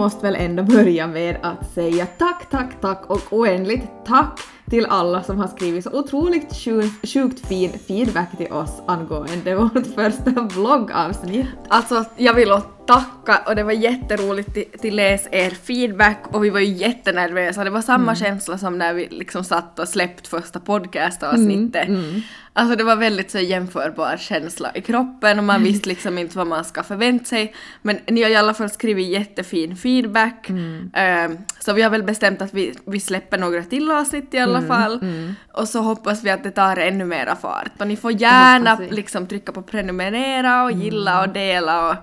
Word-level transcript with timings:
måste 0.00 0.26
väl 0.26 0.36
ändå 0.36 0.62
börja 0.62 1.06
med 1.06 1.36
att 1.42 1.72
säga 1.74 2.06
tack, 2.06 2.50
tack, 2.50 2.80
tack 2.80 3.04
och 3.06 3.20
oändligt 3.30 3.82
tack 4.06 4.40
till 4.70 4.86
alla 4.86 5.22
som 5.22 5.38
har 5.38 5.48
skrivit 5.48 5.84
så 5.84 5.98
otroligt 5.98 6.56
sjukt, 6.56 7.08
sjukt 7.12 7.46
fin 7.46 7.70
feedback 7.88 8.36
till 8.36 8.52
oss 8.52 8.82
angående 8.86 9.54
vårt 9.74 9.86
första 9.94 10.30
vloggavsnitt. 10.30 11.46
Alltså 11.68 12.04
jag 12.16 12.34
vill 12.34 12.52
tacka 12.86 13.42
och 13.46 13.56
det 13.56 13.62
var 13.62 13.72
jätteroligt 13.72 14.54
till, 14.54 14.64
till 14.80 14.96
läs 14.96 15.28
er 15.32 15.50
feedback 15.50 16.18
och 16.22 16.44
vi 16.44 16.50
var 16.50 16.60
ju 16.60 16.72
jättenervösa. 16.74 17.64
Det 17.64 17.70
var 17.70 17.82
samma 17.82 18.02
mm. 18.02 18.16
känsla 18.16 18.58
som 18.58 18.78
när 18.78 18.94
vi 18.94 19.08
liksom 19.10 19.44
satt 19.44 19.78
och 19.78 19.88
släppt 19.88 20.26
första 20.26 20.60
podcastavsnittet. 20.60 21.88
Mm, 21.88 22.04
mm. 22.04 22.22
Alltså 22.52 22.76
det 22.76 22.84
var 22.84 22.96
väldigt 22.96 23.30
så 23.30 23.38
jämförbar 23.38 24.16
känsla 24.16 24.70
i 24.74 24.80
kroppen 24.80 25.38
och 25.38 25.44
man 25.44 25.56
mm. 25.56 25.72
visste 25.72 25.88
liksom 25.88 26.18
inte 26.18 26.38
vad 26.38 26.46
man 26.46 26.64
ska 26.64 26.82
förvänta 26.82 27.24
sig. 27.24 27.54
Men 27.82 27.98
ni 28.06 28.22
har 28.22 28.30
i 28.30 28.36
alla 28.36 28.54
fall 28.54 28.70
skrivit 28.70 29.08
jättefin 29.08 29.76
feedback. 29.76 30.48
Mm. 30.48 30.90
Uh, 31.30 31.38
så 31.58 31.72
vi 31.72 31.82
har 31.82 31.90
väl 31.90 32.02
bestämt 32.02 32.42
att 32.42 32.54
vi, 32.54 32.74
vi 32.84 33.00
släpper 33.00 33.38
några 33.38 33.62
till 33.62 33.90
avsnitt 33.90 34.34
i 34.34 34.38
alla 34.38 34.58
mm, 34.58 34.68
fall. 34.68 34.98
Mm. 35.02 35.34
Och 35.52 35.68
så 35.68 35.80
hoppas 35.80 36.24
vi 36.24 36.30
att 36.30 36.44
det 36.44 36.50
tar 36.50 36.76
ännu 36.76 37.04
mera 37.04 37.36
fart. 37.36 37.72
Och 37.78 37.86
ni 37.86 37.96
får 37.96 38.12
gärna 38.12 38.80
liksom 38.90 39.26
trycka 39.26 39.52
på 39.52 39.62
prenumerera 39.62 40.64
och 40.64 40.72
gilla 40.72 41.22
och 41.22 41.28
dela 41.28 41.90
och 41.90 41.96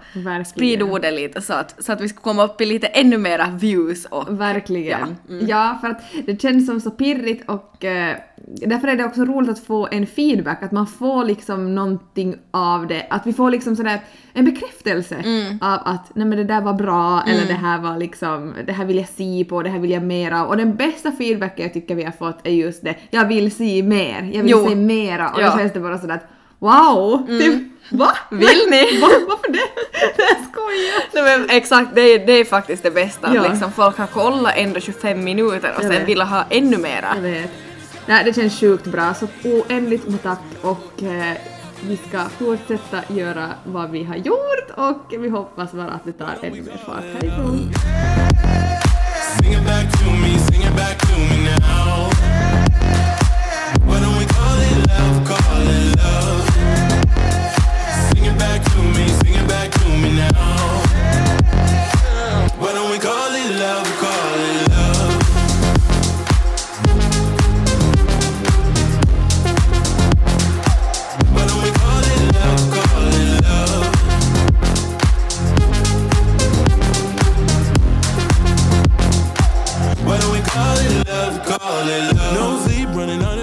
sprida 0.48 0.77
ordet 0.83 1.14
lite 1.14 1.42
så 1.42 1.53
att, 1.53 1.83
så 1.83 1.92
att 1.92 2.02
vi 2.02 2.09
ska 2.09 2.22
komma 2.22 2.44
upp 2.44 2.61
i 2.61 2.66
lite 2.66 2.88
ännu 2.88 3.17
mera 3.17 3.47
views 3.47 4.06
och... 4.06 4.39
Verkligen. 4.39 5.16
Ja, 5.28 5.36
ja 5.47 5.78
för 5.81 5.88
att 5.88 6.02
det 6.25 6.42
känns 6.42 6.66
som 6.66 6.81
så 6.81 6.92
pirrigt 6.92 7.50
och 7.50 7.83
uh, 7.83 8.16
därför 8.47 8.88
är 8.88 8.95
det 8.95 9.05
också 9.05 9.25
roligt 9.25 9.50
att 9.50 9.59
få 9.59 9.88
en 9.92 10.08
feedback, 10.08 10.64
att 10.64 10.72
man 10.72 10.88
får 10.88 11.25
liksom 11.25 11.75
någonting 11.75 12.36
av 12.52 12.88
det, 12.88 13.08
att 13.09 13.28
vi 13.28 13.33
får 13.33 13.52
liksom 13.52 13.75
sådär 13.75 14.00
en 14.33 14.45
bekräftelse 14.45 15.16
mm. 15.16 15.58
av 15.61 15.80
att 15.86 16.11
nej 16.16 16.28
men 16.28 16.38
det 16.38 16.44
där 16.44 16.61
var 16.61 16.73
bra 16.73 17.22
mm. 17.22 17.36
eller 17.36 17.48
det 17.48 17.59
här 17.59 17.80
var 17.80 17.98
liksom, 17.98 18.53
det 18.66 18.73
här 18.73 18.86
vill 18.86 18.98
jag 18.98 19.09
se 19.09 19.45
på, 19.50 19.64
det 19.64 19.70
här 19.70 19.80
vill 19.80 19.92
jag 19.92 20.03
mera 20.03 20.45
och 20.45 20.58
den 20.58 20.75
bästa 20.75 21.11
feedbacken 21.11 21.64
jag 21.64 21.73
tycker 21.73 21.95
vi 21.95 22.03
har 22.03 22.11
fått 22.11 22.48
är 22.48 22.52
just 22.52 22.83
det, 22.83 22.95
jag 23.09 23.28
vill 23.28 23.52
se 23.52 23.83
mer, 23.83 24.30
jag 24.33 24.44
vill 24.44 24.52
jo. 24.52 24.67
se 24.70 24.75
mera 24.75 25.30
och 25.30 25.42
ja. 25.42 25.52
då 25.52 25.58
känns 25.58 25.73
det 25.73 25.80
bara 25.80 25.98
sådär 25.98 26.16
att 26.16 26.37
wow, 26.60 27.26
mm. 27.28 27.40
typ 27.40 27.78
Va? 27.90 28.18
Vill 28.32 28.70
ni? 28.70 29.00
Va? 29.02 29.08
Varför 29.28 29.52
det? 29.52 29.60
Jag 30.18 30.38
skojar! 30.52 31.04
Nej 31.14 31.40
men 31.40 31.50
exakt, 31.50 31.96
det 31.96 32.02
är, 32.02 32.26
det 32.26 32.34
är 32.34 32.46
faktiskt 32.46 32.84
det 32.84 32.92
bästa. 32.92 33.36
Ja. 33.36 33.42
Att 33.42 33.50
liksom 33.50 33.72
folk 33.72 33.98
har 33.98 34.08
kollat 34.08 34.54
ändå 34.56 34.80
25 34.80 35.24
minuter 35.24 35.56
och 35.58 35.64
jag 35.66 35.82
sen 35.82 35.90
vet. 35.90 36.08
vill 36.08 36.22
ha 36.22 36.46
ännu 36.50 36.78
mera. 36.78 37.08
Jag 37.16 37.22
vet. 37.22 37.52
Nej, 38.06 38.24
det 38.24 38.34
känns 38.34 38.60
sjukt 38.60 38.86
bra, 38.88 39.14
så 39.14 39.28
oändligt 39.44 40.08
med 40.08 40.24
tack 40.24 40.42
och 40.62 41.04
eh, 41.04 41.38
vi 41.82 41.98
ska 42.08 42.20
fortsätta 42.40 43.14
göra 43.14 43.50
vad 43.64 43.92
vi 43.92 44.04
har 44.04 44.16
gjort 44.16 44.70
och 44.76 45.14
vi 45.20 45.30
hoppas 45.30 45.72
bara 45.72 45.92
att 45.92 46.04
det 46.04 46.12
tar 46.12 46.36
ännu 46.42 46.62
mer 46.62 46.82
fart 46.86 47.04
härifrån. 47.14 47.74
back 59.48 59.72
to 59.72 59.90
me 59.90 60.12
now. 60.16 60.32
Why 62.60 62.74
don't 62.74 62.92
we 62.92 63.00
call 63.00 63.36
it 63.42 63.52
love? 63.60 63.84
We 63.88 63.96
call 64.04 64.40
it 64.50 64.70
love. 64.70 65.14
Why 71.34 71.46
don't 71.48 71.62
we 71.64 71.72
call 71.72 71.98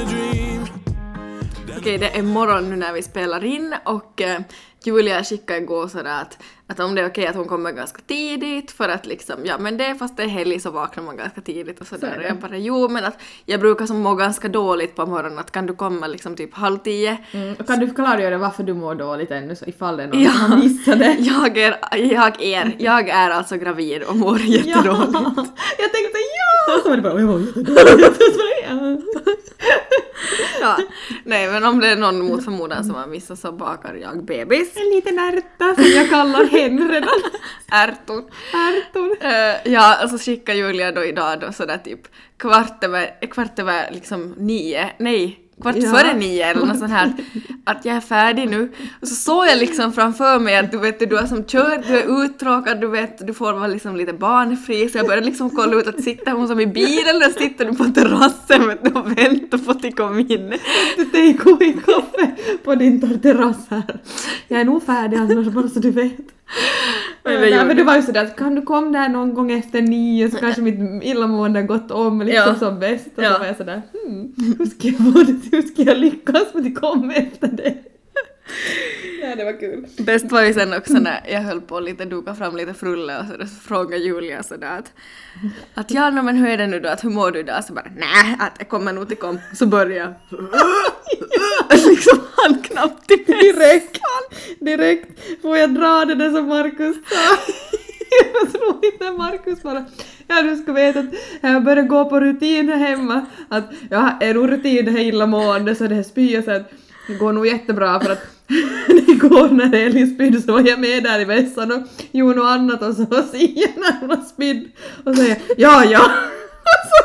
dream. 0.09 0.67
Okej, 1.63 1.77
okay, 1.79 1.99
det 1.99 2.19
är 2.19 2.23
morgon 2.23 2.71
nu 2.71 2.77
när 2.77 2.93
vi 2.93 3.03
spelar 3.03 3.45
in 3.45 3.75
och 3.85 4.23
Julia 4.87 5.25
skickade 5.25 5.59
igår 5.61 5.89
sådär 5.89 6.21
att, 6.23 6.39
att 6.67 6.81
om 6.81 6.95
det 6.95 7.01
är 7.01 7.09
okej 7.09 7.27
att 7.27 7.37
hon 7.37 7.49
kommer 7.49 7.73
ganska 7.73 8.01
tidigt 8.07 8.71
för 8.71 8.89
att 8.89 9.07
liksom, 9.07 9.35
ja 9.45 9.59
men 9.59 9.77
det 9.77 9.95
fast 9.95 10.17
det 10.17 10.23
är 10.23 10.27
helg 10.27 10.61
så 10.61 10.71
vaknar 10.71 11.05
man 11.05 11.17
ganska 11.17 11.41
tidigt 11.41 11.81
och 11.81 11.87
sådär. 11.87 12.13
Så 12.15 12.21
och 12.21 12.25
jag 12.25 12.37
bara 12.37 12.57
jo 12.57 12.89
men 12.89 13.05
att 13.05 13.19
jag 13.45 13.61
brukar 13.61 13.87
som 13.87 14.01
må 14.01 14.15
ganska 14.15 14.49
dåligt 14.49 14.97
på 14.97 15.07
morgonen 15.07 15.39
att 15.39 15.51
kan 15.51 15.67
du 15.67 15.75
komma 15.75 16.07
liksom 16.07 16.37
typ 16.37 16.55
halv 16.55 16.79
tio. 16.79 17.19
Mm. 17.33 17.55
Kan 17.57 17.79
du 17.79 17.91
klargöra 17.91 18.39
varför 18.39 18.63
du 18.63 18.75
mår 18.75 18.95
dåligt 18.95 19.31
ännu 19.31 19.57
så 19.57 19.65
ifall 19.65 19.97
det 19.97 20.03
är 20.03 20.07
någon 20.07 20.23
ja, 20.23 20.33
som 20.33 20.61
missat 20.61 20.99
det? 20.99 21.17
Jag 21.19 21.59
är, 21.59 21.77
jag 21.97 22.43
är, 22.43 22.77
jag 22.79 23.09
är 23.09 23.31
alltså 23.31 23.57
gravid 23.57 24.03
och 24.03 24.17
mår 24.17 24.41
jättedåligt. 24.41 25.13
Ja, 25.13 25.35
jag 25.79 25.93
tänkte 25.93 26.19
ja! 26.37 26.81
Så 26.83 26.89
var 26.89 26.97
det 26.97 27.03
bara 27.03 27.21
jag 27.21 27.29
mår 27.29 27.41
jättedåligt. 27.41 28.21
ja. 30.61 30.77
Nej 31.25 31.51
men 31.51 31.65
om 31.65 31.81
det 31.81 31.89
är 31.89 31.97
någon 31.97 32.21
mot 32.21 32.45
förmodan 32.45 32.85
som 32.85 32.95
har 32.95 33.07
missat 33.07 33.39
så 33.39 33.53
bakar 33.53 33.95
jag 33.95 34.25
bebis. 34.25 34.77
En 34.77 34.91
liten 34.97 35.19
ärta 35.19 35.75
som 35.75 35.85
jag 35.85 36.11
kallar 36.11 36.54
hen 36.59 36.89
redan. 36.91 37.21
Ärtor. 37.73 38.25
Ärtor. 38.53 39.11
Uh, 39.11 39.73
ja, 39.73 40.05
och 40.05 40.11
så 40.11 40.19
skickar 40.19 40.55
Julia 40.55 40.93
då 40.93 41.05
idag 41.05 41.41
då 41.41 41.53
sådär 41.53 41.79
typ 41.79 42.01
kvart 42.37 42.85
över, 42.85 43.27
kvart 43.31 43.59
över 43.59 43.91
liksom 43.91 44.35
nio, 44.39 44.91
nej 44.99 45.44
kvart 45.63 45.77
ja. 45.77 45.91
före 45.91 46.17
nio 46.17 46.45
eller 46.45 46.67
något 46.67 46.79
sånt 46.79 46.91
här, 46.91 47.13
att 47.65 47.85
jag 47.85 47.97
är 47.97 48.01
färdig 48.01 48.51
nu. 48.51 48.73
Och 49.01 49.09
så 49.09 49.15
såg 49.15 49.47
jag 49.47 49.59
liksom 49.59 49.93
framför 49.93 50.39
mig 50.39 50.57
att 50.57 50.71
du 50.71 50.79
vet, 50.79 51.11
du 51.11 51.17
har 51.17 51.27
som 51.27 51.45
kört, 51.45 51.87
du 51.87 51.99
är 51.99 52.25
uttråkad, 52.25 52.81
du 52.81 52.87
vet, 52.87 53.27
du 53.27 53.35
får 53.35 53.53
vara 53.53 53.67
liksom 53.67 53.97
lite 53.97 54.13
barnfri, 54.13 54.89
så 54.89 54.99
jag 54.99 55.07
började 55.07 55.27
liksom 55.27 55.51
kolla 55.51 55.77
ut 55.77 55.87
att 55.87 56.03
sitter 56.03 56.33
hon 56.33 56.49
som 56.49 56.61
i 56.61 56.67
bilen 56.67 57.17
eller 57.17 57.29
sitter 57.29 57.65
du 57.65 57.75
på 57.75 57.85
terrassen 57.85 58.69
vet 58.69 58.85
du, 58.85 58.91
och 58.91 59.19
väntar 59.19 59.59
på 59.59 59.71
att 59.71 59.83
de 59.83 59.93
kommer 59.93 60.33
in. 60.33 60.55
Du 60.97 61.05
take 61.05 61.65
i 61.65 61.73
kaffe 61.73 62.31
på 62.65 62.75
din 62.75 63.21
terrass 63.21 63.67
här. 63.71 64.01
Jag 64.49 64.61
är 64.61 64.65
nog 64.65 64.83
färdig 64.83 65.17
annars 65.17 65.47
bara 65.47 65.69
så 65.69 65.79
du 65.79 65.91
vet. 65.91 66.35
Men, 67.25 67.51
ja, 67.51 67.65
men 67.65 67.77
det 67.77 67.83
var 67.83 67.97
ju 67.97 68.03
sådär 68.03 68.25
att 68.25 68.37
kan 68.37 68.55
du 68.55 68.63
komma 68.63 68.99
där 68.99 69.09
någon 69.09 69.35
gång 69.35 69.53
efter 69.53 69.83
nio 69.83 70.31
så 70.31 70.37
kanske 70.37 70.63
mitt 70.63 71.05
illamående 71.05 71.61
har 71.61 71.67
gått 71.67 71.91
om 71.91 72.23
liksom 72.23 72.49
ja. 72.49 72.55
som 72.55 72.81
bäst 72.81 73.09
och 73.17 73.23
ja. 73.23 73.33
så 73.33 73.39
var 73.39 73.47
jag 73.47 73.57
sådär 73.57 73.83
hmm, 73.93 74.35
hur 74.59 74.67
ska 74.67 74.89
jag, 74.89 74.95
hur 75.53 75.63
ska 75.63 75.83
jag 75.83 75.99
lyckas 75.99 76.55
med 76.55 76.67
att 76.67 76.81
komma 76.81 77.15
efter 77.15 77.49
det? 77.49 77.94
Ja, 79.23 79.37
det 79.37 79.45
var 79.45 79.61
kul. 79.61 79.87
Bäst 79.99 80.33
var 80.33 80.43
ju 80.43 80.55
sen 80.55 80.73
också 80.73 80.93
när 80.93 81.21
jag 81.29 81.41
höll 81.41 81.61
på 81.61 81.77
att 81.77 81.85
lite 81.85 82.05
duka 82.05 82.35
fram 82.35 82.57
lite 82.57 82.75
frulle 82.75 83.19
och 83.19 83.49
så 83.49 83.55
frågade 83.57 84.03
Julia 84.03 84.43
sådär 84.43 84.79
att, 84.79 84.93
att 85.75 85.91
ja, 85.91 86.11
no, 86.11 86.23
men 86.23 86.37
hur 86.37 86.49
är 86.49 86.59
det 86.59 86.67
nu 86.67 86.81
då, 86.81 86.89
att 86.89 87.05
hur 87.05 87.11
mår 87.11 87.31
du 87.31 87.41
idag? 87.41 87.65
Så 87.65 87.73
bara 87.73 87.91
nej, 87.97 88.37
att 88.39 88.53
jag 88.59 88.69
kommer 88.69 88.93
nog 88.93 89.09
till 89.09 89.17
kom. 89.17 89.41
Så 89.55 89.67
började 89.67 89.95
jag 89.95 90.15
liksom 91.89 92.19
han 92.37 92.63
knappt 92.63 93.09
till 93.09 93.25
Direkt, 93.27 94.01
direkt 94.61 95.43
får 95.43 95.57
jag 95.57 95.75
dra 95.75 96.05
det 96.05 96.15
där 96.15 96.31
som 96.31 96.49
Markus 96.49 96.97
sa. 96.97 97.37
Jag 98.33 98.53
tror 98.53 98.85
inte 98.85 99.11
Markus 99.11 99.63
bara 99.63 99.85
Ja 100.27 100.43
du 100.43 100.57
ska 100.57 100.73
veta 100.73 101.01
att 101.01 101.07
jag 101.41 101.65
börjar 101.65 101.85
gå 101.85 102.05
på 102.05 102.21
rutin 102.21 102.69
här 102.69 102.77
hemma 102.77 103.27
att 103.49 103.65
jag 103.91 104.23
är 104.23 104.35
nog 104.35 104.53
rutin 104.53 104.89
här 104.89 105.01
illamående 105.01 105.75
så 105.75 105.87
det 105.87 105.95
här 105.95 106.03
spyr 106.03 106.43
så 106.43 106.51
att 106.51 106.71
det 107.07 107.15
går 107.15 107.33
nog 107.33 107.47
jättebra 107.47 108.01
för 108.01 108.13
att 108.13 108.34
igår 109.09 109.49
när 109.49 109.75
Elin 109.75 110.15
spydde 110.15 110.41
så 110.41 110.53
var 110.53 110.69
jag 110.69 110.81
med 110.81 111.03
där 111.03 111.21
i 111.21 111.25
vässan 111.25 111.73
och 111.73 111.83
gjorde 112.13 112.35
något 112.39 112.47
annat 112.47 112.83
och 112.83 112.95
så 112.95 113.05
Sia 113.33 113.69
när 113.77 114.01
hon 114.01 114.11
har 114.11 114.25
spydd. 114.25 114.71
Och 115.05 115.17
säger 115.17 115.37
ja 115.57 115.85
ja. 115.85 116.01
Och 116.71 116.83
så 116.91 116.99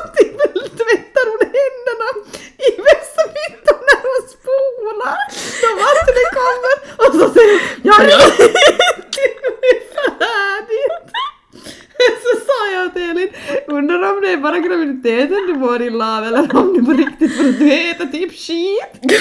tvättar 0.79 1.25
hon 1.31 1.41
händerna 1.57 2.09
i 2.67 2.69
vässarbyttan 2.87 3.79
när 3.89 3.99
hon 4.07 4.21
spolar. 4.35 5.17
Så 5.61 5.69
vattnet 5.83 6.29
kommer. 6.39 6.75
Och 7.03 7.13
så 7.19 7.33
säger 7.33 7.59
hon 7.59 7.79
ja 7.83 7.95
ja. 8.09 8.19
Färdigt. 10.19 11.09
Så 12.23 12.39
sa 12.45 12.71
jag 12.73 12.93
till 12.93 13.09
Elin, 13.09 13.29
undrar 13.67 14.13
om 14.13 14.21
det 14.21 14.31
är 14.31 14.37
bara 14.37 14.59
graviditeten 14.59 15.47
du 15.47 15.53
mår 15.53 15.81
illa 15.81 16.17
av 16.17 16.23
eller 16.23 16.55
om 16.55 16.73
det 16.73 16.83
på 16.83 16.93
riktigt 16.93 17.37
för 17.37 17.49
att 17.49 17.59
du 17.59 17.73
äter 17.73 18.05
typ 18.05 18.31
skit. 18.31 19.13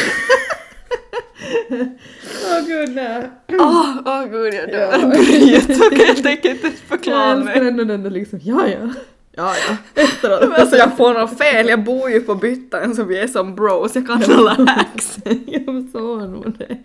Åh 2.51 2.67
gud 2.67 2.95
nej. 2.95 3.31
Åh 3.49 3.57
oh, 3.59 3.99
oh, 3.99 4.31
gud 4.31 4.55
jag 4.55 4.71
dör. 4.71 4.93
Ja. 4.93 6.05
jag 6.07 6.23
tänker 6.23 6.51
inte 6.51 6.71
förklara 6.71 7.37
mig. 7.37 7.47
Jag 7.47 7.57
älskar 7.57 7.67
ändå 7.67 7.85
den 7.85 8.03
där 8.03 8.11
liksom, 8.11 8.41
ja 8.43 8.69
ja. 8.69 8.93
Ja, 9.39 9.55
ja. 9.69 9.77
Alltså 10.59 10.77
jag 10.77 10.97
får 10.97 11.15
något 11.15 11.39
fel, 11.39 11.69
jag 11.69 11.85
bor 11.85 12.11
ju 12.11 12.21
på 12.21 12.35
byttan 12.35 12.95
så 12.95 13.05
vi 13.05 13.19
är 13.19 13.27
som 13.27 13.55
bros, 13.55 13.95
jag 13.95 14.07
kan 14.07 14.23
alla 14.23 14.51
hacks. 14.51 15.19
jag 15.47 15.65
förstår 15.65 16.29
nog 16.29 16.59
det. 16.59 16.79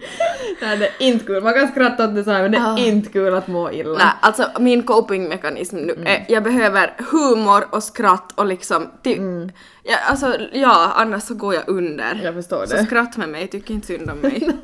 Nej, 0.62 0.78
det 0.78 0.86
är 0.86 1.08
inte 1.08 1.26
kul. 1.26 1.44
Man 1.44 1.54
kan 1.54 1.68
skratta 1.68 2.06
åt 2.06 2.16
det 2.16 2.24
så 2.24 2.32
här, 2.32 2.42
men 2.42 2.52
det 2.52 2.58
är 2.58 2.88
inte 2.88 3.10
kul 3.10 3.34
att 3.34 3.48
må 3.48 3.72
illa. 3.72 3.98
Nej, 3.98 4.14
alltså 4.22 4.48
min 4.60 4.84
copingmekanism 4.84 5.76
nu 5.76 5.94
mm. 5.94 6.08
är, 6.08 6.26
jag 6.28 6.44
behöver 6.44 6.94
humor 6.98 7.68
och 7.70 7.84
skratt 7.84 8.32
och 8.36 8.46
liksom, 8.46 8.90
ty- 9.04 9.18
mm. 9.18 9.52
ja, 9.84 9.98
alltså 10.10 10.36
ja, 10.54 10.92
annars 10.96 11.24
så 11.24 11.34
går 11.34 11.54
jag 11.54 11.64
under. 11.68 12.22
Jag 12.24 12.34
förstår 12.34 12.62
det. 12.62 12.68
Så 12.68 12.86
skratt 12.86 13.18
med 13.18 13.30
mig, 13.30 13.48
tycker 13.48 13.74
inte 13.74 13.88
synd 13.88 14.10
om 14.10 14.18
mig. 14.18 14.50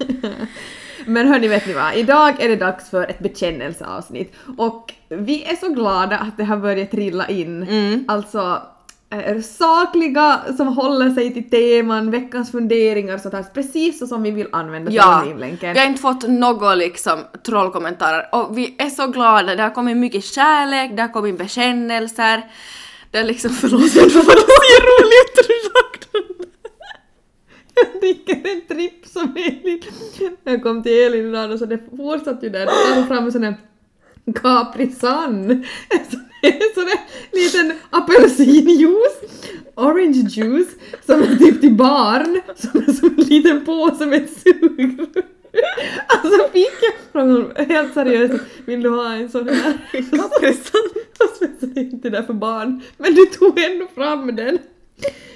Men 1.10 1.28
hörni, 1.28 1.48
vet 1.48 1.68
ni 1.68 1.74
vad? 1.74 1.96
Idag 1.96 2.42
är 2.44 2.50
det 2.50 2.56
dags 2.56 2.90
för 2.90 3.04
ett 3.10 3.20
bekännelseavsnitt 3.20 4.34
och 4.58 4.94
vi 5.10 5.44
är 5.44 5.56
så 5.56 5.70
glada 5.70 6.18
att 6.18 6.38
det 6.38 6.44
har 6.44 6.58
börjat 6.58 6.92
trilla 6.92 7.28
in. 7.28 7.64
Mm. 7.64 8.06
Alltså 8.08 8.62
eh, 9.14 9.42
sakliga 9.42 10.40
som 10.58 10.68
håller 10.68 11.10
sig 11.10 11.34
till 11.34 11.50
teman, 11.50 12.12
veckans 12.12 12.52
funderingar 12.52 13.14
och 13.16 13.22
sånt 13.22 13.34
här, 13.34 13.46
precis 13.54 14.00
så 14.00 14.08
som 14.08 14.24
vi 14.24 14.32
vill 14.32 14.48
använda 14.52 14.92
Ja, 14.92 15.22
filmlänken. 15.26 15.74
vi 15.74 15.80
har 15.80 15.86
inte 15.88 16.02
fått 16.02 16.28
några 16.28 16.76
liksom 16.76 17.20
trollkommentarer 17.46 18.30
och 18.32 18.58
vi 18.58 18.76
är 18.80 18.90
så 18.90 19.08
glada, 19.08 19.56
det 19.56 19.64
har 19.64 19.70
kommit 19.70 19.98
mycket 19.98 20.24
kärlek, 20.24 20.92
det 20.96 21.02
har 21.02 21.10
kommit 21.10 21.38
bekännelser. 21.38 22.42
Det 23.12 23.18
är 23.18 23.24
liksom, 23.24 23.50
förlåt 23.52 23.96
jag 23.96 24.12
får 24.12 24.20
det 24.20 24.42
ser 24.42 24.82
roligt 24.82 25.40
ut 25.40 25.48
du 25.48 25.70
sagt 25.70 26.10
Jag 27.80 28.02
dricker 28.02 28.52
en 28.52 28.62
tripp 28.76 29.06
som 29.06 29.36
Elin. 29.36 29.81
Jag 30.44 30.64
kom 30.64 30.84
till 30.84 31.04
Elin 31.04 31.30
idag 31.30 31.52
och 31.52 31.60
så 31.60 31.66
det 31.66 31.80
fortsatte 31.98 32.46
ju 32.46 32.52
där. 32.52 32.66
Då 32.66 32.72
tar 32.72 32.96
hon 32.96 33.08
fram 33.08 33.26
en 33.26 33.31
sån 33.31 33.42
där 33.42 33.56
Capri 34.36 34.92
Sun. 34.92 35.66
En 36.42 36.74
sån 36.76 36.86
där 36.86 37.00
liten 37.31 37.74
apelsinjuice. 37.90 39.20
Orange 39.76 40.28
juice 40.30 40.76
som 41.06 41.22
är 41.22 41.36
typ 41.36 41.62
till 41.62 41.74
barn. 41.74 42.42
Som 42.56 42.81
är 42.81 42.94
som 42.94 43.16
en 43.18 43.24
liten 43.24 43.66
påse 43.66 44.06
med 44.06 44.24
ett 44.24 44.42
sugrör. 44.44 45.24
Alltså 46.08 46.50
fick 46.54 46.74
jag 47.14 47.22
honom 47.22 47.52
helt 47.56 47.94
seriöst, 47.94 48.44
vill 48.66 48.82
du 48.82 48.90
ha 48.90 49.14
en 49.14 49.30
sån 49.30 49.50
här? 49.50 49.74
Capri 49.92 50.54
Sun. 50.54 50.90
Fast 51.18 51.42
jag 51.42 51.50
säger 51.60 51.82
inte 51.82 52.10
det 52.10 52.24
för 52.24 52.34
barn. 52.34 52.82
Men 52.98 53.16
du 53.16 53.25
tog 53.25 53.60
ändå 53.60 53.88
fram 53.96 54.36
den. 54.36 54.58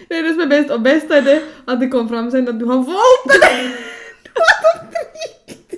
Det 0.07 0.17
är 0.17 0.23
det 0.23 0.29
som 0.29 0.41
är 0.41 0.47
bäst 0.47 0.71
och 0.71 0.81
bästa 0.81 1.17
är 1.17 1.21
det 1.21 1.41
att 1.65 1.79
det 1.79 1.87
kom 1.87 2.09
fram 2.09 2.31
sen 2.31 2.47
att 2.47 2.59
du 2.59 2.65
har 2.65 2.77
valt 2.77 3.41
den! 3.41 3.71
Du 4.23 4.29
har 4.35 4.91
tryckt 4.91 5.73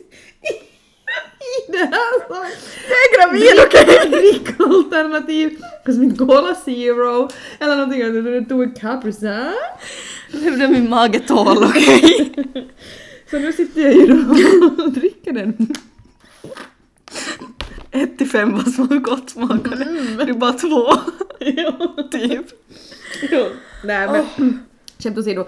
i 1.46 1.72
det 1.72 1.78
här 1.78 2.28
som... 2.28 2.52
Jag 2.90 2.98
är 2.98 3.18
gravid 3.18 3.60
okej! 3.66 4.10
Drickalternativ, 4.22 5.58
som 5.86 6.04
inte 6.04 6.18
Cola 6.18 6.56
Zero 6.56 7.30
eller 7.60 7.76
någonting 7.76 8.02
annat. 8.02 8.24
Du 8.24 8.46
tog 8.46 8.64
en 8.64 8.74
Capri 8.74 9.14
Sun. 9.14 9.54
Det 10.32 10.48
är 10.48 10.68
min 10.68 10.90
mage 10.90 11.20
tål, 11.20 11.64
okej? 11.64 12.34
Så 13.30 13.40
nu 13.40 13.54
sitter 13.54 13.82
jag 13.82 13.94
ju 13.94 14.08
då 14.08 14.84
och 14.84 14.92
dricker 14.92 15.32
den. 15.32 15.74
1 17.92 18.18
till 18.18 18.30
5 18.30 18.52
vad 18.52 18.74
som 18.74 19.04
gott 19.04 19.30
smakade. 19.30 19.84
Mm. 19.84 20.18
Det 20.18 20.24
är 20.24 20.34
bara 20.34 20.54
två. 20.54 20.94
typ. 22.12 22.65
Nej 23.84 24.08
men 24.08 24.66
skämt 25.00 25.18
åsido. 25.18 25.46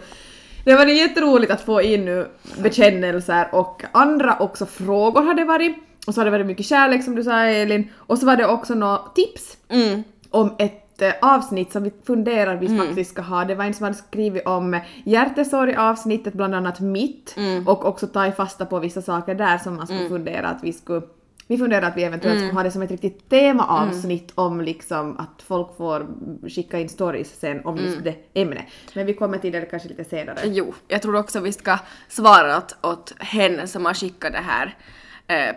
Det 0.66 0.76
var 0.76 0.86
jätteroligt 0.86 1.52
att 1.52 1.62
få 1.62 1.82
in 1.82 2.06
nu 2.06 2.28
bekännelser 2.58 3.48
och 3.52 3.84
andra 3.92 4.38
också 4.40 4.66
frågor 4.66 5.22
har 5.22 5.34
det 5.34 5.44
varit. 5.44 5.76
Och 6.08 6.14
så 6.14 6.20
har 6.20 6.26
det 6.26 6.32
varit 6.32 6.46
mycket 6.46 6.66
kärlek 6.66 7.04
som 7.04 7.16
du 7.16 7.24
sa 7.24 7.44
Elin. 7.44 7.90
Och 7.96 8.18
så 8.18 8.26
var 8.26 8.36
det 8.36 8.48
också 8.48 8.76
några 8.76 8.98
tips 8.98 9.58
Mm. 9.70 10.04
om 10.30 10.56
ett 10.60 11.02
eh, 11.02 11.14
avsnitt 11.22 11.72
som 11.72 11.84
vi 11.84 11.92
funderar 12.08 12.56
vi 12.56 12.78
faktiskt 12.78 13.12
ska 13.12 13.22
ha. 13.22 13.46
Det 13.46 13.56
var 13.56 13.66
en 13.66 13.74
som 13.74 13.84
hade 13.84 13.96
skrivit 13.98 14.48
om 14.48 14.80
hjärtesorg 15.06 15.76
avsnittet, 15.76 16.34
bland 16.34 16.56
annat 16.56 16.80
mitt, 16.80 17.36
och 17.66 17.86
också 17.86 18.08
ta 18.08 18.28
i 18.28 18.32
fasta 18.32 18.66
på 18.66 18.80
vissa 18.80 19.02
saker 19.02 19.36
där 19.36 19.58
som 19.58 19.76
man 19.76 19.88
skulle 19.88 20.10
fundera 20.10 20.48
att 20.48 20.64
vi 20.64 20.74
skulle 20.74 21.02
vi 21.48 21.58
funderar 21.58 21.88
att 21.88 21.98
vi 21.98 22.04
eventuellt 22.04 22.40
skulle 22.40 22.54
ha 22.54 22.64
det 22.64 22.72
som 22.72 22.82
ett 22.82 22.92
riktigt 22.92 23.30
temaavsnitt 23.30 24.32
om 24.36 24.62
liksom 24.62 25.18
att 25.18 25.42
folk 25.42 25.78
får 25.78 26.08
skicka 26.50 26.80
in 26.80 26.90
stories 26.90 27.40
sen 27.40 27.66
om 27.66 27.78
just 27.78 28.04
det 28.04 28.16
ämnet. 28.34 28.66
Men 28.94 29.06
vi 29.06 29.14
kommer 29.14 29.38
till 29.38 29.52
det 29.52 29.62
kanske 29.62 29.90
lite 29.90 30.04
senare. 30.04 30.38
Jo, 30.44 30.74
jag 30.88 31.02
tror 31.02 31.16
också 31.16 31.40
vi 31.40 31.54
ska 31.54 31.80
svara 32.08 32.58
åt, 32.58 32.78
åt 32.82 33.14
henne 33.20 33.68
som 33.68 33.86
har 33.86 33.94
skickat 33.94 34.34
det 34.34 34.44
här 34.48 34.76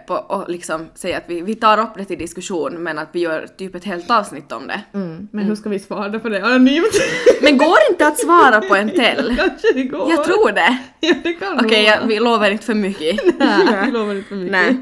på, 0.07 0.15
och 0.15 0.49
liksom 0.51 0.87
säga 0.95 1.17
att 1.19 1.25
vi, 1.27 1.41
vi 1.41 1.55
tar 1.55 1.79
upp 1.79 1.89
det 1.97 2.05
till 2.05 2.19
diskussion 2.19 2.83
men 2.83 2.99
att 2.99 3.09
vi 3.13 3.21
gör 3.21 3.47
typ 3.57 3.75
ett 3.75 3.85
helt 3.85 4.11
avsnitt 4.11 4.53
om 4.53 4.67
det. 4.67 4.81
Mm. 4.95 5.29
Men 5.33 5.45
hur 5.45 5.55
ska 5.55 5.69
vi 5.69 5.79
svara 5.79 6.19
på 6.19 6.29
det 6.29 6.43
anonymt? 6.47 7.01
Men 7.43 7.59
går 7.59 7.77
inte 7.91 8.07
att 8.07 8.19
svara 8.19 8.61
på 8.61 8.77
en 8.77 8.91
tell? 8.97 9.37
kanske 9.37 9.73
det 9.75 9.83
går. 9.85 10.11
Jag 10.11 10.25
tror 10.25 10.53
det. 10.53 10.79
Ja, 11.01 11.15
det 11.23 11.33
kan 11.33 11.61
Okej, 11.67 11.85
jag- 11.85 12.07
vi 12.07 12.19
lovar 12.21 12.51
inte 12.51 12.65
för 12.67 12.75
mycket. 12.75 13.21
Nej, 13.39 13.85
vi 13.87 13.91
lovar 13.91 14.15
inte 14.15 14.29
för 14.29 14.37
mycket. 14.37 14.53
Nej. 14.53 14.77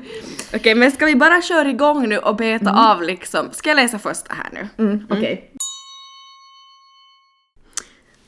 Okej, 0.54 0.74
men 0.74 0.90
ska 0.90 1.06
vi 1.06 1.16
bara 1.16 1.42
köra 1.42 1.68
igång 1.68 2.08
nu 2.08 2.18
och 2.18 2.36
beta 2.36 2.90
av 2.92 3.02
liksom? 3.02 3.48
Ska 3.52 3.70
jag 3.70 3.76
läsa 3.76 3.98
första 3.98 4.34
här 4.34 4.48
nu? 4.52 4.84
Mm, 4.84 5.06
Okej. 5.10 5.50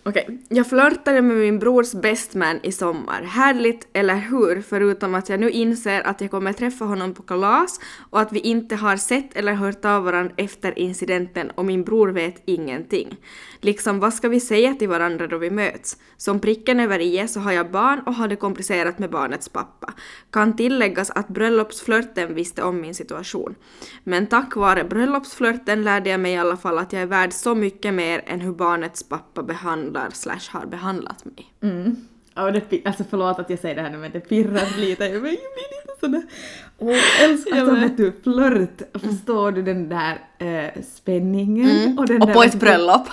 Okej, 0.03 0.39
jag 0.49 0.67
flörtade 0.67 1.23
med 1.23 1.37
min 1.37 1.59
brors 1.59 1.93
bestman 1.93 2.61
i 2.63 2.73
sommar. 2.73 3.23
Härligt, 3.23 3.89
eller 3.93 4.17
hur? 4.17 4.63
Förutom 4.63 5.15
att 5.15 5.29
jag 5.29 5.41
nu 5.41 5.51
inser 5.51 6.01
att 6.01 6.21
jag 6.21 6.31
kommer 6.31 6.53
träffa 6.53 6.85
honom 6.85 7.15
på 7.15 7.23
kalas 7.23 7.81
och 8.11 8.21
att 8.21 8.33
vi 8.33 8.41
inte 8.41 8.77
har 8.77 8.97
sett 8.97 9.37
eller 9.37 9.53
hört 9.55 9.85
av 9.85 10.05
varandra 10.05 10.35
efter 10.37 10.79
incidenten 10.79 11.51
och 11.51 11.65
min 11.65 11.85
bror 11.85 12.09
vet 12.09 12.43
ingenting. 12.45 13.17
Liksom, 13.61 14.01
vad 14.01 14.15
ska 14.15 14.29
vi 14.29 14.41
säga 14.41 14.75
till 14.75 14.89
varandra 14.89 15.27
då 15.27 15.39
vi 15.39 15.51
möts? 15.51 15.97
Som 16.17 16.41
pricken 16.41 16.81
över 16.81 16.99
i 16.99 17.29
så 17.29 17.41
har 17.41 17.53
jag 17.53 17.71
barn 17.71 18.01
och 18.07 18.15
har 18.15 18.29
det 18.29 18.37
komplicerat 18.37 18.99
med 18.99 19.11
barnets 19.11 19.49
pappa. 19.49 19.93
Kan 20.31 20.57
tilläggas 20.57 21.11
att 21.11 21.29
bröllopsflörten 21.29 22.35
visste 22.35 22.63
om 22.63 22.81
min 22.81 22.95
situation. 22.95 23.55
Men 24.05 24.27
tack 24.27 24.57
vare 24.57 24.85
bröllopsflörten 24.85 25.85
lärde 25.85 26.11
jag 26.11 26.21
mig 26.21 26.33
i 26.33 26.37
alla 26.37 26.57
fall 26.57 26.79
att 26.79 26.93
jag 26.93 27.03
är 27.03 27.07
värd 27.07 27.33
så 27.33 27.55
mycket 27.55 27.95
mer 27.95 28.23
än 28.27 28.41
hur 28.41 28.53
barnets 28.53 29.09
pappa 29.09 29.43
behandlar 29.43 29.90
slash 30.13 30.51
har 30.51 30.67
behandlat 30.67 31.25
mig. 31.25 31.53
Mm. 31.63 31.97
Ja, 32.35 32.51
det, 32.51 32.83
alltså 32.85 33.05
förlåt 33.11 33.39
att 33.39 33.51
jag 33.51 33.59
säger 33.59 33.75
det 33.75 33.83
här 33.83 33.91
nu 33.91 33.99
men 33.99 34.13
det 34.13 34.21
pirrar 34.21 34.79
lite. 34.79 35.05
Jag 35.05 35.23
blir 35.23 35.31
lite 35.31 36.01
sådär... 36.01 36.23
Åh, 36.79 37.23
älskar 37.23 37.57
alltså, 37.57 37.75
vet 37.75 37.97
du, 37.97 38.13
flört. 38.23 38.83
Förstår 38.93 39.53
du 39.53 39.63
den 39.63 39.89
där 39.89 40.19
eh, 40.39 40.83
spänningen? 40.83 41.99
Och, 41.99 42.07
den 42.07 42.17
Mm. 42.17 42.23
Och 42.23 42.27
där, 42.27 42.35
på 42.35 42.43
ett 42.43 42.55
bröllop. 42.55 43.09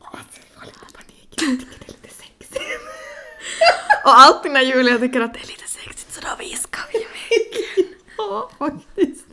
Åh, 0.00 0.08
jag 0.12 0.44
får 0.54 0.66
lite 0.66 0.78
panik. 0.78 1.28
Jag 1.30 1.60
tycker 1.60 1.78
det 1.78 1.84
är 1.84 1.92
lite 1.92 2.14
sexigt. 2.14 2.60
Och 4.04 4.18
alltid 4.20 4.52
när 4.52 4.62
Julia 4.62 4.98
tycker 4.98 5.20
att 5.20 5.34
det 5.34 5.40
är 5.40 5.46
lite 5.46 5.68
sexigt 5.68 6.12
så 6.12 6.20
då 6.20 6.28
viskar 6.38 6.82
vi 6.92 6.98
med. 6.98 7.86
Ja, 8.18 8.50
faktiskt. 8.58 9.26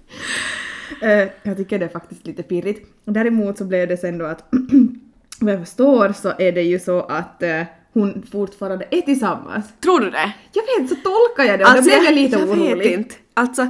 Eh, 1.01 1.27
jag 1.44 1.58
tycker 1.58 1.79
det 1.79 1.86
är 1.86 1.89
faktiskt 1.89 2.27
lite 2.27 2.44
pirrigt. 2.44 2.89
Däremot 3.06 3.58
så 3.58 3.65
blev 3.65 3.88
det 3.88 3.98
sen 3.98 4.18
då 4.18 4.25
att 4.25 4.44
vad 5.40 5.54
jag 5.54 5.60
förstår 5.60 6.13
så 6.13 6.34
är 6.40 6.52
det 6.52 6.62
ju 6.62 6.80
så 6.80 7.00
att 7.00 7.44
eh, 7.44 7.62
hon 7.94 8.25
fortfarande 8.32 8.86
är 8.92 9.02
tillsammans. 9.02 9.66
Tror 9.84 10.00
du 10.00 10.10
det? 10.10 10.34
Jag 10.52 10.63
vet, 10.63 10.90
så 10.90 10.96
tolkar 10.96 11.44
jag 11.52 11.60
det 11.60 11.66
och 11.66 11.75
då 11.75 11.82
blev 11.82 12.04
jag 12.04 12.13
lite 12.13 12.40
jag 12.40 12.50
orolig. 12.50 12.78
vet 12.78 12.98
inte. 12.98 13.16
Alltså, 13.34 13.62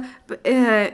eh, 0.42 0.88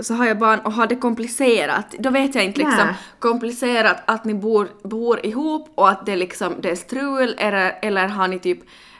så 0.00 0.14
har 0.14 0.26
jag 0.26 0.38
barn 0.38 0.58
och 0.60 0.72
har 0.72 0.86
det 0.86 0.96
komplicerat, 0.96 1.94
då 1.98 2.10
vet 2.10 2.34
jag 2.34 2.44
inte 2.44 2.58
liksom 2.58 2.86
Nej. 2.86 2.94
komplicerat 3.18 3.96
att 4.04 4.24
ni 4.24 4.34
bor, 4.34 4.68
bor 4.82 5.26
ihop 5.26 5.72
och 5.74 5.88
att 5.88 6.06
det 6.06 6.16
liksom 6.16 6.54
det 6.60 6.70
är 6.70 6.74
strul 6.74 7.34
eller, 7.38 7.78
eller 7.82 8.08
har 8.08 8.28
ni 8.28 8.38
typ 8.38 8.58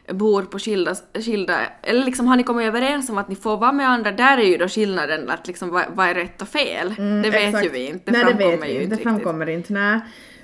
bor 0.08 0.42
på 0.42 0.58
skilda, 0.58 0.94
skilda, 1.14 1.58
eller 1.82 2.04
liksom 2.04 2.26
har 2.26 2.36
ni 2.36 2.42
kommit 2.42 2.66
överens 2.66 3.10
om 3.10 3.18
att 3.18 3.28
ni 3.28 3.36
får 3.36 3.56
vara 3.56 3.72
med 3.72 3.88
andra, 3.88 4.12
där 4.12 4.38
är 4.38 4.42
ju 4.42 4.56
då 4.56 4.68
skillnaden 4.68 5.30
att 5.30 5.46
liksom 5.46 5.70
vad, 5.70 5.84
vad 5.94 6.08
är 6.08 6.14
rätt 6.14 6.42
och 6.42 6.48
fel? 6.48 6.94
Mm, 6.98 7.22
det 7.22 7.30
vet 7.30 7.48
exakt. 7.48 7.64
ju 7.64 7.68
vi 7.68 7.86
inte, 7.86 8.10
det 8.10 8.12
nej, 8.12 8.24
det 8.24 8.30
framkommer 8.30 8.56
vet 8.56 8.64
vi 8.64 8.68
ju 8.68 8.74
inte. 8.74 8.84
inte 8.84 8.96
Det 8.96 9.02
framkommer 9.02 9.48
inte, 9.48 9.72
nej. 9.72 10.00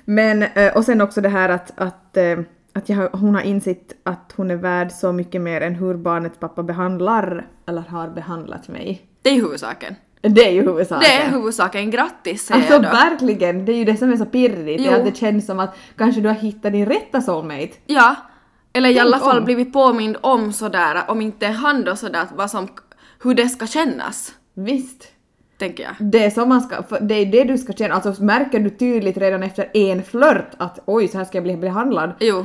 Men, 0.09 0.43
eh, 0.43 0.77
och 0.77 0.83
sen 0.85 1.01
också 1.01 1.21
det 1.21 1.29
här 1.29 1.49
att, 1.49 1.71
att, 1.75 2.17
eh, 2.17 2.39
att 2.73 2.89
jag, 2.89 3.09
hon 3.09 3.35
har 3.35 3.41
insett 3.41 3.93
att 4.03 4.33
hon 4.35 4.51
är 4.51 4.55
värd 4.55 4.91
så 4.91 5.11
mycket 5.11 5.41
mer 5.41 5.61
än 5.61 5.75
hur 5.75 5.93
barnets 5.93 6.37
pappa 6.39 6.63
behandlar, 6.63 7.47
eller 7.67 7.81
har 7.81 8.07
behandlat 8.09 8.67
mig. 8.67 9.01
Det 9.21 9.29
är 9.29 9.35
huvudsaken. 9.35 9.95
Det 10.21 10.47
är 10.47 10.51
ju 10.51 10.61
huvudsaken. 10.61 11.03
Det 11.09 11.23
är 11.23 11.29
huvudsaken, 11.31 11.91
grattis 11.91 12.45
säger 12.45 12.61
Alltså 12.61 12.73
jag 12.73 12.83
då. 12.83 12.89
verkligen, 12.89 13.65
det 13.65 13.71
är 13.71 13.77
ju 13.77 13.85
det 13.85 13.97
som 13.97 14.11
är 14.11 14.17
så 14.17 14.25
pirrigt, 14.25 14.83
Jo. 14.85 14.91
det, 14.91 14.97
att 14.97 15.05
det 15.05 15.17
känns 15.17 15.45
som 15.45 15.59
att 15.59 15.75
kanske 15.97 16.21
du 16.21 16.27
har 16.27 16.35
hittat 16.35 16.71
din 16.71 16.85
rätta 16.85 17.21
soulmate. 17.21 17.71
Ja, 17.85 18.15
eller 18.73 18.89
i 18.89 18.93
Tänk 18.93 19.05
alla 19.05 19.19
fall 19.19 19.37
om. 19.37 19.45
blivit 19.45 19.73
påmind 19.73 20.17
om 20.21 20.53
sådär, 20.53 21.03
om 21.07 21.21
inte 21.21 21.47
han 21.47 21.83
då 21.83 21.95
sådär, 21.95 22.25
vad 22.35 22.51
som, 22.51 22.67
hur 23.23 23.33
det 23.35 23.49
ska 23.49 23.67
kännas, 23.67 24.33
Visst. 24.53 25.07
Tänker 25.57 25.83
jag. 25.83 25.93
Det 25.99 26.25
är, 26.25 26.29
så 26.29 26.45
man 26.45 26.61
ska, 26.61 26.97
det 26.99 27.13
är 27.15 27.25
det 27.25 27.43
du 27.43 27.57
ska 27.57 27.73
känna, 27.73 27.95
alltså 27.95 28.23
märker 28.23 28.59
du 28.59 28.69
tydligt 28.69 29.17
redan 29.17 29.43
efter 29.43 29.69
en 29.73 30.03
flört 30.03 30.51
att 30.57 30.79
oj, 30.85 31.07
så 31.07 31.17
här 31.17 31.25
ska 31.25 31.37
jag 31.37 31.43
bli 31.43 31.57
behandlad, 31.57 32.11
Jo, 32.19 32.39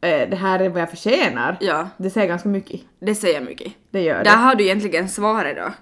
eh, 0.00 0.28
det 0.30 0.36
här 0.36 0.58
är 0.60 0.68
vad 0.68 0.82
jag 0.82 0.90
förtjänar. 0.90 1.56
ja, 1.60 1.88
Det 1.96 2.10
säger 2.10 2.28
ganska 2.28 2.48
mycket. 2.48 2.80
det 3.00 3.14
säger 3.14 3.40
mycket. 3.40 3.72
Det 3.90 4.02
gör 4.02 4.16
Där 4.16 4.24
det. 4.24 4.30
har 4.30 4.54
du 4.54 4.64
egentligen 4.64 5.08
svaret 5.08 5.56
då. 5.56 5.72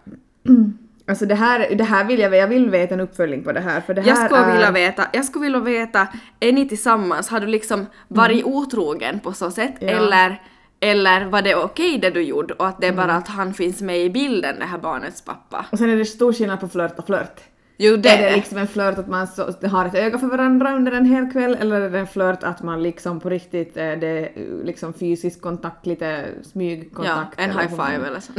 Alltså 1.08 1.26
det 1.26 1.34
här, 1.34 1.74
det 1.74 1.84
här 1.84 2.04
vill 2.04 2.20
jag, 2.20 2.36
jag 2.36 2.48
vill 2.48 2.70
veta 2.70 2.94
en 2.94 3.00
uppföljning 3.00 3.42
på 3.44 3.52
det 3.52 3.60
här 3.60 3.80
för 3.80 3.94
det 3.94 4.00
här 4.00 4.08
Jag 4.08 4.18
skulle 4.24 4.40
är... 4.40 4.52
vilja 4.52 4.70
veta, 4.70 5.04
jag 5.12 5.24
skulle 5.24 5.44
vilja 5.44 5.60
veta, 5.60 6.06
är 6.40 6.52
ni 6.52 6.68
tillsammans, 6.68 7.28
har 7.28 7.40
du 7.40 7.46
liksom 7.46 7.86
varit 8.08 8.44
otrogen 8.44 9.20
på 9.20 9.32
så 9.32 9.50
sätt 9.50 9.82
Mm. 9.82 9.94
Ja. 9.94 10.00
eller, 10.02 10.42
eller 10.80 11.24
var 11.24 11.42
det 11.42 11.54
okej 11.54 11.98
det 11.98 12.10
du 12.10 12.22
gjorde 12.22 12.54
och 12.54 12.66
att 12.66 12.80
det 12.80 12.86
är 12.86 12.92
Mm. 12.92 13.06
bara 13.06 13.16
att 13.16 13.28
han 13.28 13.54
finns 13.54 13.80
med 13.82 14.00
i 14.00 14.10
bilden, 14.10 14.58
det 14.58 14.64
här 14.64 14.78
barnets 14.78 15.22
pappa? 15.24 15.66
Och 15.72 15.78
sen 15.78 15.90
är 15.90 15.96
det 15.96 16.04
stor 16.04 16.32
skillnad 16.32 16.60
på 16.60 16.68
flört 16.68 16.98
och 16.98 17.06
flört. 17.06 17.40
Jo, 17.80 17.96
det 17.96 18.08
är 18.08 18.18
det 18.22 18.28
är- 18.28 18.36
liksom 18.36 18.58
en 18.58 18.66
flört 18.66 18.98
att 18.98 19.08
man 19.08 19.26
så, 19.26 19.52
har 19.68 19.84
ett 19.86 19.94
öga 19.94 20.18
för 20.18 20.26
varandra 20.26 20.74
under 20.76 20.92
en 20.92 21.04
hel 21.04 21.32
kväll 21.32 21.56
eller 21.60 21.80
är 21.80 21.90
det 21.90 21.98
en 21.98 22.06
flört 22.06 22.42
att 22.42 22.62
man 22.62 22.82
liksom 22.82 23.20
på 23.20 23.28
riktigt 23.28 23.76
är 23.76 23.96
det 23.96 24.18
eh, 24.26 24.42
liksom 24.64 24.92
fysisk 24.92 25.40
kontakt, 25.40 25.86
lite 25.86 26.04
Ja, 26.06 26.42
smygkontakt? 26.44 27.40
en 27.40 27.50
eller 27.50 27.60
high 27.60 27.70
hur 27.70 27.76
man- 27.76 27.86
five 27.90 28.06
eller 28.06 28.20
så. 28.20 28.32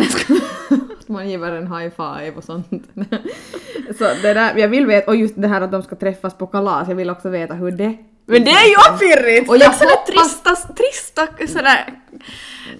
att 1.00 1.08
man 1.10 1.29
ger 1.29 1.43
en 1.51 1.67
high 1.74 1.89
five 1.96 2.31
och 2.36 2.43
sånt. 2.43 2.67
så 3.98 4.03
det 4.22 4.34
där, 4.34 4.58
jag 4.58 4.67
vill 4.67 4.86
veta, 4.86 5.12
och 5.12 5.15
just 5.15 5.41
det 5.41 5.48
här 5.48 5.62
att 5.62 5.72
de 5.72 5.84
ska 5.84 5.96
träffas 5.96 6.34
på 6.38 6.48
kalas, 6.48 6.88
jag 6.88 6.96
vill 6.96 7.10
också 7.10 7.29
veta 7.29 7.53
hur 7.53 7.72
det... 7.72 7.98
Men 8.29 8.43
det 8.43 8.51
är 8.51 8.67
ju 8.67 8.98
pirrigt! 9.00 9.50
Och 9.50 9.55
Och 9.55 9.62
jag 9.62 9.69
hoppas- 9.69 10.07
trista, 10.07 10.55
trista 10.55 11.48
sådär, 11.53 11.93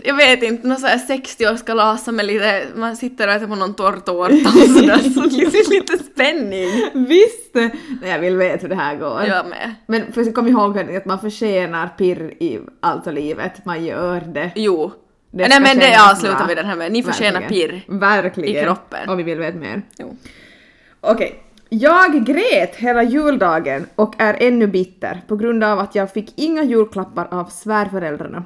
jag 0.04 0.16
vet 0.16 0.44
inte, 0.44 0.68
någon 0.68 0.78
sådär 0.78 0.98
60-årskalas 1.08 2.12
med 2.12 2.26
lite, 2.26 2.66
man 2.76 2.98
sitter 2.98 3.28
och 3.28 3.34
äter 3.34 3.48
på 3.48 3.56
någon 3.56 3.74
torr 3.74 3.98
tårta 4.06 4.50
och 4.50 4.70
sådär, 4.80 4.98
så 4.98 5.30
finns 5.52 5.70
lite 5.70 5.98
spänning. 5.98 6.70
Visst! 6.94 7.54
Nej, 7.54 7.72
jag 8.02 8.20
vill 8.20 8.38
veta 8.38 8.62
hur 8.62 8.70
det 8.70 8.76
här 8.76 8.96
går. 8.96 9.24
Jag 9.28 9.46
med. 9.48 9.76
Men 9.88 10.14
för, 10.14 10.32
kom 10.32 10.48
ihåg 10.48 10.80
att 10.80 11.06
man 11.06 11.20
förtjänar 11.20 11.88
pirr 11.98 12.34
i 12.40 12.60
alltså 12.80 13.12
livet, 13.12 13.66
man 13.66 13.86
gör 13.86 14.22
det. 14.22 14.52
Jo. 14.56 14.92
Det 15.32 15.48
Nej 15.48 15.60
men 15.60 15.78
det 15.78 15.98
avslutar 16.12 16.48
vi 16.48 16.56
den 16.56 16.66
här 16.66 16.76
med. 16.76 16.92
Ni 16.92 17.04
förtjänar 17.04 17.42
pirr. 17.42 17.82
Verkligen. 17.88 18.56
i 18.56 18.64
kroppen. 18.64 19.10
Och 19.10 19.20
vi 19.20 19.24
vill 19.24 19.40
veta 19.40 19.58
mer. 19.58 19.82
Jo. 19.98 20.18
Okej. 21.02 21.44
Jag 21.70 22.26
grät 22.26 22.76
hela 22.76 23.04
juldagen 23.04 23.86
och 23.96 24.16
är 24.18 24.38
ännu 24.40 24.68
bitter 24.68 25.22
på 25.28 25.36
grund 25.36 25.64
av 25.64 25.80
att 25.80 25.96
jag 25.96 26.14
fick 26.14 26.34
inga 26.40 26.64
julklappar 26.64 27.28
av 27.32 27.46
svärföräldrarna. 27.46 28.44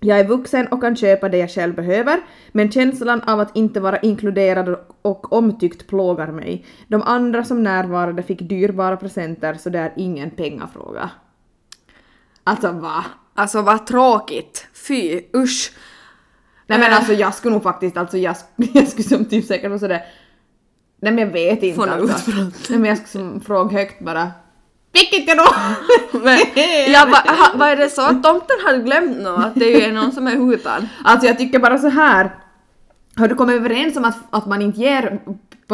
Jag 0.00 0.20
är 0.20 0.24
vuxen 0.24 0.66
och 0.66 0.80
kan 0.80 0.96
köpa 0.96 1.28
det 1.28 1.38
jag 1.38 1.50
själv 1.50 1.74
behöver, 1.74 2.20
men 2.52 2.72
känslan 2.72 3.20
av 3.20 3.40
att 3.40 3.56
inte 3.56 3.80
vara 3.80 3.98
inkluderad 3.98 4.76
och 5.02 5.32
omtyckt 5.32 5.86
plågar 5.86 6.26
mig. 6.26 6.64
De 6.88 7.02
andra 7.02 7.44
som 7.44 7.62
närvarade 7.62 8.22
fick 8.22 8.48
dyrbara 8.48 8.96
presenter 8.96 9.54
så 9.54 9.70
det 9.70 9.78
är 9.78 9.92
ingen 9.96 10.30
pengafråga. 10.30 11.10
Alltså 12.44 12.72
va? 12.72 13.04
Alltså 13.34 13.62
vad 13.62 13.86
tråkigt. 13.86 14.66
Fy, 14.88 15.20
usch. 15.36 15.72
Nej 16.66 16.78
men 16.78 16.90
Äh. 16.90 16.96
alltså 16.96 17.12
jag 17.12 17.34
skulle 17.34 17.54
nog 17.54 17.62
faktiskt, 17.62 17.96
alltså 17.96 18.18
jag, 18.18 18.36
jag 18.56 18.88
skulle 18.88 19.08
som 19.08 19.24
typ 19.24 19.44
säkert 19.44 19.68
vara 19.68 19.78
sådär 19.78 20.02
Nej 21.02 21.12
men 21.12 21.18
jag 21.18 21.32
vet 21.32 21.62
inte 21.62 21.76
Få 21.76 21.86
något 21.86 22.10
alltså. 22.10 22.30
Nej 22.70 22.78
men 22.78 22.84
jag 22.84 23.08
som 23.08 23.40
fråga 23.40 23.78
högt 23.78 24.00
bara 24.00 24.30
Vilket 24.92 25.28
jag 25.28 25.36
då? 25.36 25.44
Men, 26.18 26.38
jag 26.92 27.10
bara, 27.10 27.34
ha, 27.34 27.52
vad 27.54 27.68
är 27.68 27.76
det 27.76 27.90
så 27.90 28.02
att 28.02 28.22
tomten 28.22 28.56
har 28.64 28.76
glömt 28.76 29.18
något? 29.18 29.44
Att 29.44 29.54
det 29.54 29.84
är 29.84 29.92
någon 29.92 30.12
som 30.12 30.26
är 30.26 30.36
hotad? 30.36 30.88
Alltså 31.04 31.26
jag 31.26 31.38
tycker 31.38 31.58
bara 31.58 31.78
så 31.78 31.88
här. 31.88 32.34
Har 33.16 33.28
du 33.28 33.34
kommit 33.34 33.56
överens 33.56 33.96
om 33.96 34.04
att, 34.04 34.16
att 34.30 34.46
man 34.46 34.62
inte 34.62 34.80
ger 34.80 35.20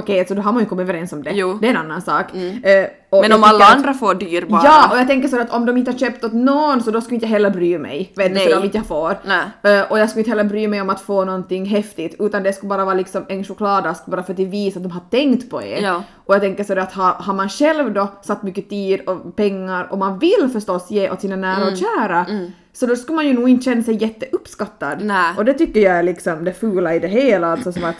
paket 0.00 0.28
så 0.28 0.34
då 0.34 0.42
har 0.42 0.52
man 0.52 0.62
ju 0.62 0.68
kommit 0.68 0.82
överens 0.82 1.12
om 1.12 1.22
det. 1.22 1.30
Jo. 1.30 1.58
Det 1.60 1.66
är 1.66 1.70
en 1.70 1.76
annan 1.76 2.02
sak. 2.02 2.26
Eh, 2.34 2.86
och 3.10 3.22
Men 3.22 3.32
om 3.32 3.44
alla 3.44 3.64
att- 3.64 3.74
andra 3.76 3.94
får 3.94 4.14
dyrbara... 4.14 4.60
Ja, 4.64 4.88
och 4.92 4.98
jag 4.98 5.06
tänker 5.06 5.28
så 5.28 5.40
att 5.40 5.50
om 5.52 5.66
de 5.66 5.76
inte 5.76 5.90
har 5.90 5.98
köpt 5.98 6.24
åt 6.24 6.32
någon 6.32 6.82
så 6.82 6.90
då 6.90 7.00
skulle 7.00 7.14
inte 7.14 7.26
jag 7.26 7.30
heller 7.30 7.50
bry 7.50 7.78
mig. 7.78 8.12
Vet 8.16 8.32
Nej. 8.32 8.48
för 8.48 8.58
om 8.58 8.64
inte 8.64 8.76
jag 8.78 8.86
får. 8.86 9.14
Nej. 9.24 9.78
Eh, 9.78 9.90
och 9.92 9.98
jag 9.98 10.08
skulle 10.10 10.20
inte 10.20 10.30
heller 10.30 10.44
bry 10.44 10.68
mig 10.68 10.80
om 10.80 10.90
att 10.90 11.00
få 11.00 11.24
någonting 11.24 11.66
häftigt 11.66 12.16
utan 12.18 12.42
det 12.42 12.52
skulle 12.52 12.68
bara 12.68 12.84
vara 12.84 12.94
liksom 12.94 13.24
en 13.28 13.44
chokladask 13.44 14.06
bara 14.06 14.22
för 14.22 14.32
att 14.32 14.38
visa 14.38 14.78
att 14.78 14.82
de 14.82 14.92
har 14.92 15.02
tänkt 15.10 15.50
på 15.50 15.62
er. 15.62 15.82
Ja. 15.82 16.02
Och 16.26 16.34
jag 16.34 16.40
tänker 16.42 16.64
så 16.64 16.78
att 16.78 16.92
har, 16.92 17.12
har 17.12 17.34
man 17.34 17.48
själv 17.48 17.92
då 17.92 18.08
satt 18.22 18.42
mycket 18.42 18.70
tid 18.70 19.00
och 19.08 19.36
pengar 19.36 19.88
och 19.90 19.98
man 19.98 20.18
vill 20.18 20.50
förstås 20.52 20.90
ge 20.90 21.10
åt 21.10 21.20
sina 21.20 21.36
nära 21.36 21.56
Mm. 21.56 21.68
och 21.72 21.78
kära 21.78 22.26
så 22.72 22.86
då 22.86 22.96
skulle 22.96 23.16
man 23.16 23.26
ju 23.26 23.32
nog 23.32 23.48
inte 23.48 23.64
känna 23.64 23.82
sig 23.82 24.02
jätteuppskattad. 24.02 24.98
Nej. 25.02 25.34
Och 25.36 25.44
det 25.44 25.54
tycker 25.54 25.80
jag 25.80 25.98
är 25.98 26.02
liksom 26.02 26.44
det 26.44 26.52
fula 26.52 26.94
i 26.94 26.98
det 26.98 27.08
hela, 27.08 27.46
alltså 27.52 27.72
som 27.72 27.84
att 27.84 27.96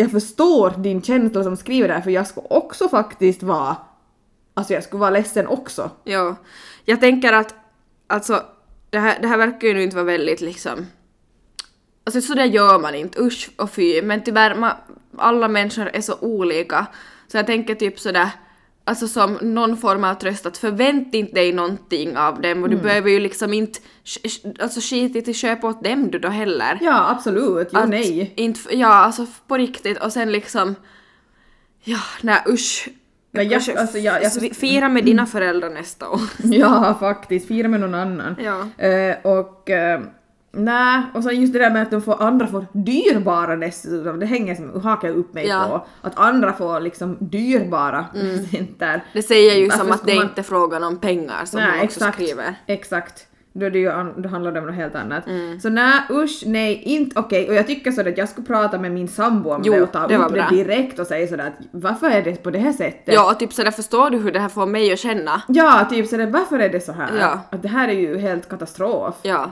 jag 0.00 0.10
förstår 0.10 0.70
din 0.70 1.02
känsla 1.02 1.44
som 1.44 1.56
skriver 1.56 1.88
där 1.88 2.00
för 2.00 2.10
jag 2.10 2.26
skulle 2.26 2.46
också 2.50 2.88
faktiskt 2.88 3.42
vara 3.42 3.76
Alltså 4.54 4.74
jag 4.74 4.84
skulle 4.84 5.00
vara 5.00 5.10
ledsen 5.10 5.46
också. 5.46 5.90
Ja. 6.04 6.36
Jag 6.84 7.00
tänker 7.00 7.32
att, 7.32 7.54
alltså, 8.06 8.42
det 8.90 8.98
här, 8.98 9.18
det 9.20 9.28
här 9.28 9.38
verkar 9.38 9.68
ju 9.68 9.74
nu 9.74 9.82
inte 9.82 9.96
vara 9.96 10.06
väldigt 10.06 10.40
liksom... 10.40 10.86
Alltså 12.04 12.20
sådär 12.20 12.44
gör 12.44 12.78
man 12.78 12.94
inte, 12.94 13.20
usch 13.22 13.50
och 13.56 13.70
fy, 13.70 14.02
men 14.02 14.22
tyvärr, 14.24 14.54
man, 14.54 14.72
alla 15.18 15.48
människor 15.48 15.88
är 15.88 16.00
så 16.00 16.14
olika. 16.20 16.86
Så 17.28 17.36
jag 17.36 17.46
tänker 17.46 17.74
typ 17.74 18.00
sådär, 18.00 18.30
alltså 18.84 19.08
som 19.08 19.38
någon 19.42 19.76
form 19.76 20.04
av 20.04 20.14
tröst 20.14 20.46
att 20.46 20.58
förvänta 20.58 21.16
inte 21.16 21.32
dig 21.34 21.52
någonting 21.52 22.16
av 22.16 22.40
dem 22.40 22.62
och 22.62 22.70
du 22.70 22.76
behöver 22.76 23.10
ju 23.10 23.20
liksom 23.20 23.52
inte, 23.52 23.78
alltså 24.60 24.80
skita 24.80 25.20
till 25.20 25.34
köpa 25.34 25.66
åt 25.68 25.84
dem 25.84 26.10
du 26.10 26.18
då 26.18 26.28
heller. 26.28 26.78
Ja, 26.80 27.10
absolut. 27.10 27.68
Jo, 27.72 27.78
Att 27.78 27.88
nej. 27.88 28.32
Inte, 28.36 28.76
ja, 28.76 28.88
alltså 28.94 29.26
på 29.46 29.56
riktigt 29.56 29.98
och 29.98 30.12
sen 30.12 30.32
liksom, 30.32 30.74
ja, 31.84 31.98
nej 32.22 32.42
usch. 32.48 32.88
Men 33.32 33.48
jag- 33.48 33.60
Usch, 33.60 33.76
alltså, 33.76 33.98
jag- 33.98 34.22
jag- 34.22 34.56
Fira 34.56 34.88
med 34.88 35.04
dina 35.04 35.26
föräldrar 35.26 35.70
nästa 35.70 36.08
år. 36.08 36.20
Ja, 36.44 36.96
faktiskt. 37.00 37.48
Fira 37.48 37.68
med 37.68 37.80
någon 37.80 37.94
annan. 37.94 38.36
Ja. 38.44 38.84
Eh, 38.86 39.16
och 39.22 39.70
uh, 39.70 40.06
nej, 40.52 41.02
och 41.14 41.24
sen 41.24 41.40
just 41.40 41.52
det 41.52 41.58
där 41.58 41.70
med 41.70 41.82
att 41.82 41.90
de 41.90 42.02
får, 42.02 42.22
andra 42.22 42.46
får 42.46 42.66
dyrbara 42.72 43.56
dessutom, 43.56 44.20
det 44.20 44.26
hänger 44.26 44.54
som, 44.54 44.80
hakar 44.82 45.08
jag 45.08 45.16
upp 45.16 45.34
mig 45.34 45.46
Ja. 45.46 45.64
på. 46.02 46.08
Att 46.08 46.18
andra 46.18 46.52
får 46.52 46.80
liksom 46.80 47.16
dyrbara 47.20 48.04
presenter. 48.12 49.04
Det 49.12 49.22
säger 49.22 49.54
ju 49.54 49.68
Varför 49.68 49.84
som 49.84 49.92
att 49.92 50.06
det 50.06 50.14
man- 50.14 50.24
inte 50.24 50.40
är 50.40 50.42
frågan 50.42 50.84
om 50.84 50.98
pengar 50.98 51.44
som 51.44 51.60
Nej, 51.60 51.70
hon 51.70 51.84
också 51.84 52.00
exakt. 52.00 52.14
skriver. 52.14 52.54
Exakt. 52.66 53.26
Då, 53.52 53.68
det 53.70 53.78
ju, 53.78 53.90
då 54.16 54.28
handlar 54.28 54.52
det 54.52 54.60
om 54.60 54.66
något 54.66 54.74
helt 54.74 54.94
annat. 54.94 55.26
Mm. 55.26 55.60
Så 55.60 55.68
nej, 55.68 56.00
usch, 56.10 56.42
nej, 56.46 56.82
inte 56.84 57.20
okej. 57.20 57.48
Och 57.48 57.54
jag 57.54 57.66
tycker 57.66 57.90
så 57.92 58.00
att 58.08 58.18
jag 58.18 58.28
skulle 58.28 58.46
prata 58.46 58.78
med 58.78 58.92
min 58.92 59.08
sambo 59.08 59.50
om 59.50 59.62
Jo, 59.64 59.72
det 59.72 59.82
och 59.82 59.92
ta 59.92 60.06
det 60.06 60.16
upp 60.16 60.34
det 60.34 60.46
direkt 60.50 60.98
och 60.98 61.06
säga 61.06 61.26
sådär 61.28 61.46
att 61.46 61.66
varför 61.70 62.10
är 62.10 62.22
det 62.22 62.42
på 62.42 62.50
det 62.50 62.58
här 62.58 62.72
sättet? 62.72 63.14
Ja, 63.14 63.32
och 63.32 63.38
typ 63.38 63.52
sådär 63.52 63.70
förstår 63.70 64.10
du 64.10 64.18
hur 64.18 64.32
det 64.32 64.40
här 64.40 64.48
får 64.48 64.66
mig 64.66 64.92
att 64.92 64.98
känna? 64.98 65.42
Ja, 65.48 65.86
typ 65.90 66.06
sådär 66.06 66.26
varför 66.26 66.58
är 66.58 66.68
det 66.68 66.80
så 66.80 66.92
här? 66.92 67.10
Ja. 67.20 67.40
Att 67.50 67.62
det 67.62 67.68
här 67.68 67.88
är 67.88 67.92
ju 67.92 68.18
helt 68.18 68.48
katastrof. 68.48 69.14
Ja. 69.22 69.50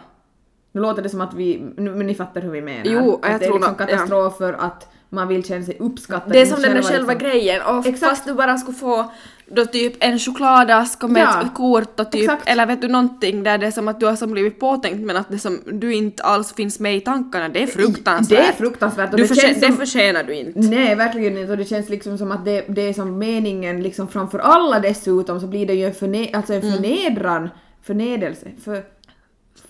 Nu 0.72 0.80
låter 0.80 1.02
det 1.02 1.08
som 1.08 1.20
att 1.20 1.34
vi, 1.34 1.62
nu, 1.76 1.90
men 1.94 2.06
ni 2.06 2.14
fattar 2.14 2.40
hur 2.40 2.50
vi 2.50 2.60
menar. 2.62 2.82
Jo, 2.84 3.18
att 3.22 3.30
jag 3.30 3.40
det 3.40 3.46
är 3.46 3.52
liksom 3.52 3.74
ja. 3.78 3.86
katastrof 3.86 4.36
för 4.38 4.52
att 4.52 4.88
man 5.10 5.28
vill 5.28 5.44
känna 5.44 5.64
sig 5.64 5.76
uppskattad. 5.80 6.32
Det 6.32 6.40
är 6.40 6.46
som 6.46 6.62
den 6.62 6.74
där 6.74 6.82
själva 6.82 7.12
liksom- 7.12 7.28
grejen 7.30 7.62
och 7.62 7.86
Exakt. 7.86 8.10
fast 8.10 8.24
du 8.26 8.34
bara 8.34 8.58
skulle 8.58 8.76
få 8.76 9.12
då 9.50 9.64
typ 9.66 9.94
en 10.00 10.18
chokladask 10.18 11.02
med 11.02 11.22
Ja, 11.22 11.42
ett 11.42 11.54
kort 11.54 12.00
och 12.00 12.12
typ, 12.12 12.22
exakt. 12.22 12.48
eller 12.48 12.66
vet 12.66 12.80
du 12.82 12.88
någonting 12.88 13.42
där 13.42 13.58
det 13.58 13.66
är 13.66 13.70
som 13.70 13.88
att 13.88 14.00
du 14.00 14.06
har 14.06 14.16
som 14.16 14.32
blivit 14.32 14.60
påtänkt 14.60 15.00
men 15.06 15.16
att 15.16 15.28
det 15.30 15.38
som 15.38 15.60
du 15.72 15.94
inte 15.94 16.22
alls 16.22 16.52
finns 16.54 16.80
med 16.80 16.96
i 16.96 17.00
tankarna, 17.00 17.48
det 17.48 17.62
är 17.62 17.66
fruktansvärt. 17.66 18.38
Det 18.38 18.44
är 18.48 18.52
fruktansvärt 18.52 19.10
och 19.10 19.16
du 19.16 19.22
det 19.22 19.28
förtjä- 19.34 19.40
känns 19.40 19.60
Det 19.60 19.66
som- 19.66 19.76
förtjänar 19.76 20.22
du 20.24 20.34
inte. 20.34 20.60
Nej, 20.60 20.94
verkligen 20.94 21.38
inte. 21.38 21.52
Och 21.52 21.58
det 21.58 21.64
känns 21.64 21.88
liksom 21.88 22.18
som 22.18 22.32
att 22.32 22.44
det, 22.44 22.64
det 22.68 22.82
är 22.88 22.92
som 22.92 23.18
meningen 23.18 23.82
liksom 23.82 24.08
framför 24.08 24.38
alla 24.38 24.80
dessutom 24.80 25.40
så 25.40 25.46
blir 25.46 25.66
det 25.66 25.74
ju 25.74 25.84
en, 25.86 25.94
förne, 25.94 26.28
alltså 26.32 26.54
en 26.54 26.60
Mm. 26.62 26.74
förnedran, 26.74 27.48
förnedelse, 27.82 28.46
för, 28.64 28.82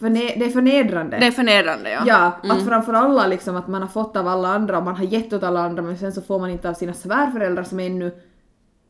förne, 0.00 0.20
det 0.36 0.44
är 0.44 0.50
förnedrande. 0.50 1.18
Det 1.18 1.26
är 1.26 1.30
förnedrande 1.30 1.90
ja. 1.90 2.00
Ja, 2.06 2.52
att 2.54 2.66
framför 2.66 2.92
alla 2.92 3.26
liksom 3.26 3.56
att 3.56 3.68
man 3.68 3.82
har 3.82 3.88
fått 3.88 4.16
av 4.16 4.28
alla 4.28 4.48
andra 4.48 4.78
och 4.78 4.84
man 4.84 4.96
har 4.96 5.04
gett 5.04 5.32
åt 5.32 5.42
alla 5.42 5.60
andra 5.60 5.82
men 5.82 5.98
sen 5.98 6.12
så 6.12 6.22
får 6.22 6.38
man 6.38 6.50
inte 6.50 6.68
av 6.68 6.74
sina 6.74 6.94
svärföräldrar 6.94 7.64
som 7.64 7.80
ännu 7.80 8.12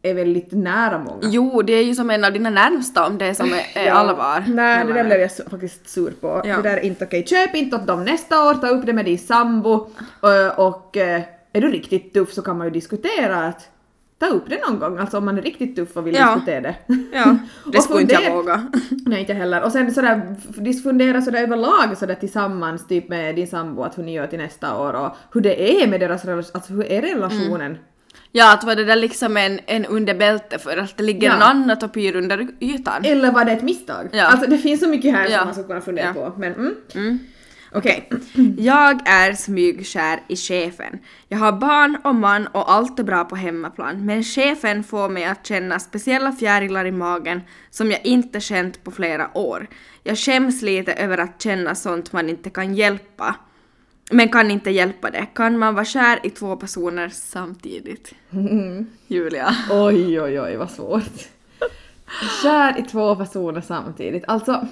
är 0.02 0.14
väldigt 0.14 0.52
nära 0.52 0.98
många. 0.98 1.18
Jo, 1.22 1.62
det 1.62 1.72
är 1.72 1.84
ju 1.84 1.94
som 1.94 2.10
en 2.10 2.24
av 2.24 2.32
dina 2.32 2.50
närmsta 2.50 3.06
om 3.06 3.18
det 3.18 3.24
är 3.26 3.34
som 3.34 3.52
är, 3.52 3.80
är 3.82 3.86
Ja. 3.86 3.92
allvar. 3.92 4.44
Nej, 4.48 4.86
det 4.86 4.92
där 4.92 5.04
blev 5.04 5.20
jag 5.20 5.30
faktiskt 5.50 5.88
sur 5.88 6.10
på. 6.20 6.42
Ja. 6.44 6.56
Det 6.56 6.62
där 6.62 6.76
är 6.76 6.80
inte 6.84 7.04
okej. 7.04 7.26
Köp 7.26 7.54
inte 7.54 7.76
åt 7.76 7.86
dem 7.86 8.04
nästa 8.04 8.48
år, 8.48 8.54
ta 8.54 8.68
upp 8.68 8.86
det 8.86 8.92
med 8.92 9.04
din 9.04 9.18
sambo 9.18 9.70
och, 10.20 10.68
och 10.68 10.96
är 11.52 11.60
du 11.60 11.70
riktigt 11.70 12.14
tuff 12.14 12.32
så 12.32 12.42
kan 12.42 12.58
man 12.58 12.66
ju 12.66 12.70
diskutera 12.70 13.46
att 13.46 13.68
ta 14.18 14.26
upp 14.26 14.44
det 14.48 14.60
någon 14.68 14.78
gång, 14.78 14.98
alltså 14.98 15.18
om 15.18 15.24
man 15.24 15.38
är 15.38 15.42
riktigt 15.42 15.76
tuff 15.76 15.96
och 15.96 16.06
vill 16.06 16.14
Ja. 16.14 16.34
diskutera 16.34 16.60
det. 16.60 16.74
Ja, 17.12 17.36
det 17.72 17.80
skulle 17.80 18.00
inte 18.00 18.14
jag 18.14 18.34
våga. 18.36 18.66
Nej, 19.06 19.20
inte 19.20 19.32
heller. 19.34 19.62
Och 19.62 19.72
sen 19.72 19.94
sådär, 19.94 20.36
fundera 20.82 21.22
sådär 21.22 21.42
överlag 21.42 21.96
sådär 21.98 22.14
tillsammans, 22.14 22.86
typ 22.86 23.08
med 23.08 23.34
din 23.36 23.46
sambo, 23.46 23.82
att 23.82 23.98
hur 23.98 24.02
ni 24.02 24.12
gör 24.14 24.26
till 24.26 24.38
nästa 24.38 24.78
år 24.78 24.92
och 24.92 25.16
hur 25.32 25.40
det 25.40 25.82
är 25.82 25.86
med 25.88 26.00
deras 26.00 26.24
relation, 26.24 26.50
alltså 26.54 26.72
hur 26.72 26.84
är 26.92 27.02
relationen? 27.02 27.78
Ja, 28.32 28.54
att 28.54 28.64
var 28.64 28.74
det 28.74 28.84
där 28.84 28.96
liksom 28.96 29.36
en, 29.36 29.60
en 29.66 29.84
under 29.86 30.14
bälte 30.14 30.58
för 30.58 30.76
att 30.76 30.96
det 30.96 31.02
ligger 31.04 31.28
Ja. 31.28 31.34
en 31.36 31.42
annat 31.42 31.82
och 31.82 31.92
pyr 31.92 32.16
under 32.16 32.46
ytan. 32.60 33.04
Eller 33.04 33.32
var 33.32 33.44
det 33.44 33.52
ett 33.52 33.62
misstag? 33.62 34.08
Ja. 34.12 34.24
Alltså 34.24 34.50
det 34.50 34.58
finns 34.58 34.80
så 34.80 34.88
mycket 34.88 35.14
här 35.14 35.28
Ja. 35.28 35.38
som 35.38 35.44
man 35.46 35.54
skulle 35.54 35.66
kunna 35.68 35.80
fundera 35.80 36.06
Ja. 36.06 36.30
på. 36.30 36.38
Men 36.40 36.52
mm. 36.54 36.74
Mm. 36.94 37.18
Okej. 37.72 38.10
Jag 38.58 39.08
är 39.08 39.32
smygkär 39.32 40.20
i 40.28 40.36
chefen. 40.36 40.98
Jag 41.28 41.38
har 41.38 41.52
barn 41.52 41.98
och 42.04 42.14
man 42.14 42.46
och 42.46 42.72
allt 42.72 42.98
är 42.98 43.04
bra 43.04 43.24
på 43.24 43.36
hemmaplan, 43.36 44.06
men 44.06 44.24
chefen 44.24 44.84
får 44.84 45.08
mig 45.08 45.24
att 45.24 45.46
känna 45.46 45.78
speciella 45.78 46.32
fjärilar 46.32 46.84
i 46.84 46.92
magen 46.92 47.40
som 47.70 47.90
jag 47.90 48.06
inte 48.06 48.40
känt 48.40 48.84
på 48.84 48.90
flera 48.90 49.38
år. 49.38 49.66
Jag 50.02 50.18
skäms 50.18 50.62
lite 50.62 50.92
över 50.92 51.18
att 51.18 51.42
känna 51.42 51.74
sånt 51.74 52.12
man 52.12 52.28
inte 52.28 52.50
kan 52.50 52.74
hjälpa. 52.74 53.34
Men 54.10 54.28
kan 54.28 54.50
inte 54.50 54.70
hjälpa 54.70 55.10
det. 55.10 55.26
Kan 55.34 55.58
man 55.58 55.74
vara 55.74 55.84
kär 55.84 56.20
i 56.22 56.30
två 56.30 56.56
personer 56.56 57.08
samtidigt? 57.08 58.14
Julia. 59.06 59.56
Oj, 59.70 60.20
oj, 60.20 60.40
oj, 60.40 60.56
vad 60.56 60.70
svårt. 60.70 61.28
Kär 62.42 62.78
i 62.78 62.82
två 62.82 63.16
personer 63.16 63.60
samtidigt. 63.60 64.24
Alltså... 64.26 64.66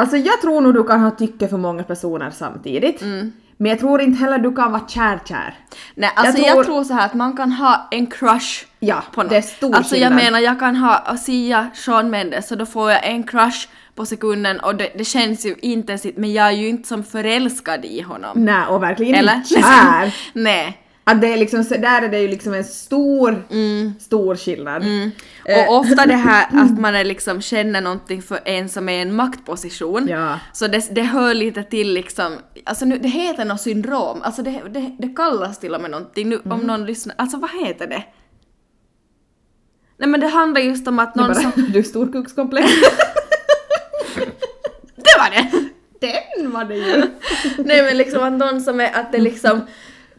Alltså 0.00 0.16
jag 0.16 0.40
tror 0.40 0.60
nog 0.60 0.74
du 0.74 0.84
kan 0.84 1.00
ha 1.00 1.10
tycke 1.10 1.48
för 1.48 1.56
många 1.56 1.82
personer 1.82 2.30
samtidigt. 2.30 3.02
Mm. 3.02 3.32
Men 3.56 3.70
jag 3.70 3.78
tror 3.78 4.00
inte 4.00 4.18
heller 4.24 4.38
du 4.38 4.54
kan 4.54 4.72
vara 4.72 4.88
kär-kär. 4.88 5.54
Nej, 5.94 6.10
alltså 6.14 6.42
jag 6.42 6.52
tror- 6.54 6.64
tror, 6.64 6.84
så 6.84 6.94
här 6.94 7.06
att 7.06 7.14
man 7.14 7.36
kan 7.36 7.52
ha 7.52 7.88
en 7.90 8.06
crush 8.06 8.64
Ja, 8.78 9.02
på 9.14 9.22
något. 9.22 9.30
det 9.30 9.36
är 9.36 9.42
stor 9.42 9.74
Alltså 9.76 9.96
jag 9.96 10.08
skillnad. 10.08 10.24
menar, 10.24 10.38
jag 10.38 10.58
kan 10.58 10.76
ha 10.76 11.16
Sia, 11.16 11.70
Shawn 11.74 12.10
Mendes, 12.10 12.48
så 12.48 12.54
då 12.54 12.66
får 12.66 12.90
jag 12.90 13.06
en 13.08 13.22
crush 13.22 13.68
på 13.94 14.06
sekunden 14.06 14.60
och 14.60 14.74
det, 14.76 14.88
det 14.98 15.04
känns 15.04 15.46
ju 15.46 15.54
intensivt, 15.62 16.16
men 16.16 16.32
jag 16.32 16.46
är 16.46 16.50
ju 16.52 16.68
inte 16.68 16.88
som 16.88 17.04
förälskad 17.04 17.84
i 17.84 18.00
honom. 18.00 18.44
Nej, 18.44 18.66
och 18.68 18.82
verkligen 18.82 19.14
Eller? 19.14 19.34
inte 19.34 19.48
kär. 19.48 20.14
Nej. 20.32 20.79
Att 21.04 21.20
det 21.20 21.32
är 21.32 21.36
liksom, 21.36 21.64
så 21.64 21.74
där 21.76 22.02
är 22.02 22.08
det 22.08 22.20
ju 22.20 22.28
liksom 22.28 22.54
en 22.54 22.64
stor, 22.64 23.44
Mm. 23.50 23.92
stor 24.00 24.36
skillnad. 24.36 24.82
Eh, 25.44 25.68
Och 25.68 25.76
ofta 25.78 26.06
det 26.06 26.14
här 26.14 26.46
att 26.62 26.78
man 26.80 26.94
är 26.94 27.04
liksom 27.04 27.40
känner 27.42 27.80
någonting 27.80 28.22
för 28.22 28.40
en 28.44 28.68
som 28.68 28.88
är 28.88 28.92
i 28.92 29.00
en 29.02 29.14
maktposition. 29.14 30.08
Ja. 30.08 30.38
Så 30.52 30.66
det, 30.66 30.94
det 30.94 31.02
hör 31.02 31.34
lite 31.34 31.62
till 31.62 31.92
liksom, 31.94 32.32
alltså 32.64 32.84
nu, 32.84 32.98
det 32.98 33.08
heter 33.08 33.44
något 33.44 33.60
syndrom, 33.60 34.22
alltså 34.22 34.42
det, 34.42 34.62
det, 34.70 34.96
det 34.98 35.08
kallas 35.08 35.58
till 35.60 35.74
och 35.74 35.80
med 35.80 35.90
någonting 35.90 36.28
nu 36.28 36.34
Mm. 36.44 36.52
om 36.52 36.60
någon 36.66 36.86
lyssnar, 36.86 37.14
alltså 37.18 37.36
vad 37.36 37.50
heter 37.66 37.86
det? 37.86 38.02
Nej 39.96 40.08
men 40.08 40.20
det 40.20 40.26
handlar 40.26 40.60
just 40.60 40.88
om 40.88 40.98
att 40.98 41.14
någon 41.14 41.26
bara, 41.28 41.34
som... 41.34 41.52
du 41.72 41.78
är 41.78 41.82
storkukskomplex. 41.82 42.68
Det 44.96 45.18
var 45.18 45.30
det! 45.30 45.50
Den 46.36 46.50
var 46.50 46.64
det 46.64 46.76
ju! 46.76 47.02
Nej 47.58 47.82
men 47.82 47.96
liksom 47.96 48.22
att 48.22 48.32
någon 48.32 48.60
som 48.60 48.80
är, 48.80 48.90
att 49.00 49.12
det 49.12 49.18
liksom 49.18 49.60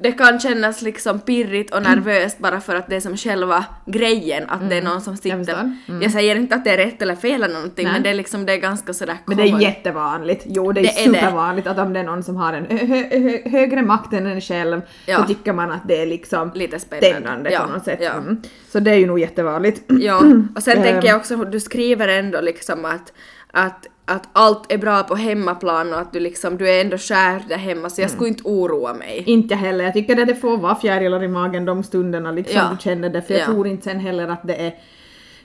det 0.03 0.11
kan 0.11 0.39
kännas 0.39 0.81
liksom 0.81 1.19
pirrigt 1.19 1.73
och 1.73 1.83
nervöst 1.83 2.39
bara 2.39 2.61
för 2.61 2.75
att 2.75 2.87
det 2.87 2.95
är 2.95 2.99
som 2.99 3.17
själva 3.17 3.65
grejen, 3.85 4.49
att 4.49 4.69
det 4.69 4.77
är 4.77 4.81
någon 4.81 5.01
som 5.01 5.13
Mm. 5.13 5.39
jag 5.39 5.45
sitter... 5.45 5.55
förstår. 5.85 6.03
Jag, 6.03 6.11
säger 6.11 6.35
inte 6.35 6.55
att 6.55 6.63
det 6.63 6.69
är 6.71 6.77
rätt 6.77 7.01
eller 7.01 7.15
fel 7.15 7.43
eller 7.43 7.53
någonting 7.55 7.83
Nej. 7.85 7.93
men 7.93 8.03
det 8.03 8.09
är 8.09 8.13
liksom, 8.13 8.45
det 8.45 8.53
är 8.53 8.57
ganska 8.57 8.93
sådär 8.93 9.17
Men 9.25 9.37
det 9.37 9.43
är 9.43 9.47
common. 9.47 9.61
jättevanligt. 9.61 10.43
Jo, 10.47 10.71
det 10.71 10.79
är, 10.79 10.83
Det 10.83 10.89
är 10.89 11.09
det. 11.09 11.15
supervanligt 11.19 11.67
att 11.67 11.79
om 11.79 11.93
det 11.93 11.99
är 11.99 12.03
någon 12.03 12.23
som 12.23 12.35
har 12.35 12.53
en 12.53 12.65
hö 12.65 12.85
hö 12.85 13.19
hö 13.19 13.49
högre 13.49 13.81
makt 13.81 14.13
än 14.13 14.25
en 14.25 14.41
själv 14.41 14.81
Ja. 15.05 15.17
så 15.17 15.23
tycker 15.23 15.53
man 15.53 15.71
att 15.71 15.87
det 15.87 16.01
är 16.01 16.05
liksom 16.05 16.51
Lite 16.55 16.79
spännande. 16.79 17.19
spännande 17.19 17.51
Ja, 17.51 17.59
på 17.67 17.71
något 17.73 17.83
sätt. 17.85 17.99
ja. 18.01 18.11
Mm. 18.13 18.41
Så 18.71 18.79
det 18.79 18.91
är 18.91 18.95
ju 18.95 19.05
nog 19.07 19.19
jättevanligt. 19.19 19.81
Ja, 19.87 20.21
och 20.55 20.63
sen 20.63 20.77
Ehm. 20.77 20.83
tänker 20.83 21.07
jag 21.07 21.17
också 21.17 21.35
du 21.37 21.59
skriver 21.59 22.07
ändå 22.07 22.41
liksom 22.41 22.85
att, 22.85 23.13
att, 23.51 23.87
att 24.11 24.29
allt 24.33 24.71
är 24.71 24.77
bra 24.77 25.03
på 25.03 25.15
hemmaplan 25.15 25.93
och 25.93 25.99
att 25.99 26.13
du 26.13 26.19
liksom, 26.19 26.57
du 26.57 26.69
är 26.69 26.81
ändå 26.81 26.97
kär 26.97 27.43
där 27.49 27.57
hemma 27.57 27.89
så 27.89 28.01
jag 28.01 28.09
Mm. 28.09 28.15
skulle 28.17 28.29
inte 28.29 28.43
oroa 28.43 28.93
mig. 28.93 29.23
Inte 29.25 29.55
heller. 29.55 29.83
Jag 29.85 29.93
tycker 29.93 30.21
att 30.21 30.27
det 30.27 30.35
får 30.35 30.57
vara 30.57 30.75
fjärilar 30.75 31.23
i 31.23 31.27
magen 31.27 31.65
de 31.65 31.83
stunderna 31.83 32.31
liksom 32.31 32.57
Ja. 32.57 32.69
du 32.71 32.77
känner 32.83 33.09
det. 33.09 33.21
För 33.21 33.33
jag 33.33 33.41
Ja. 33.41 33.45
tror 33.45 33.67
inte 33.67 33.83
sen 33.83 33.99
heller 33.99 34.27
att 34.27 34.47
det 34.47 34.55
är... 34.55 34.73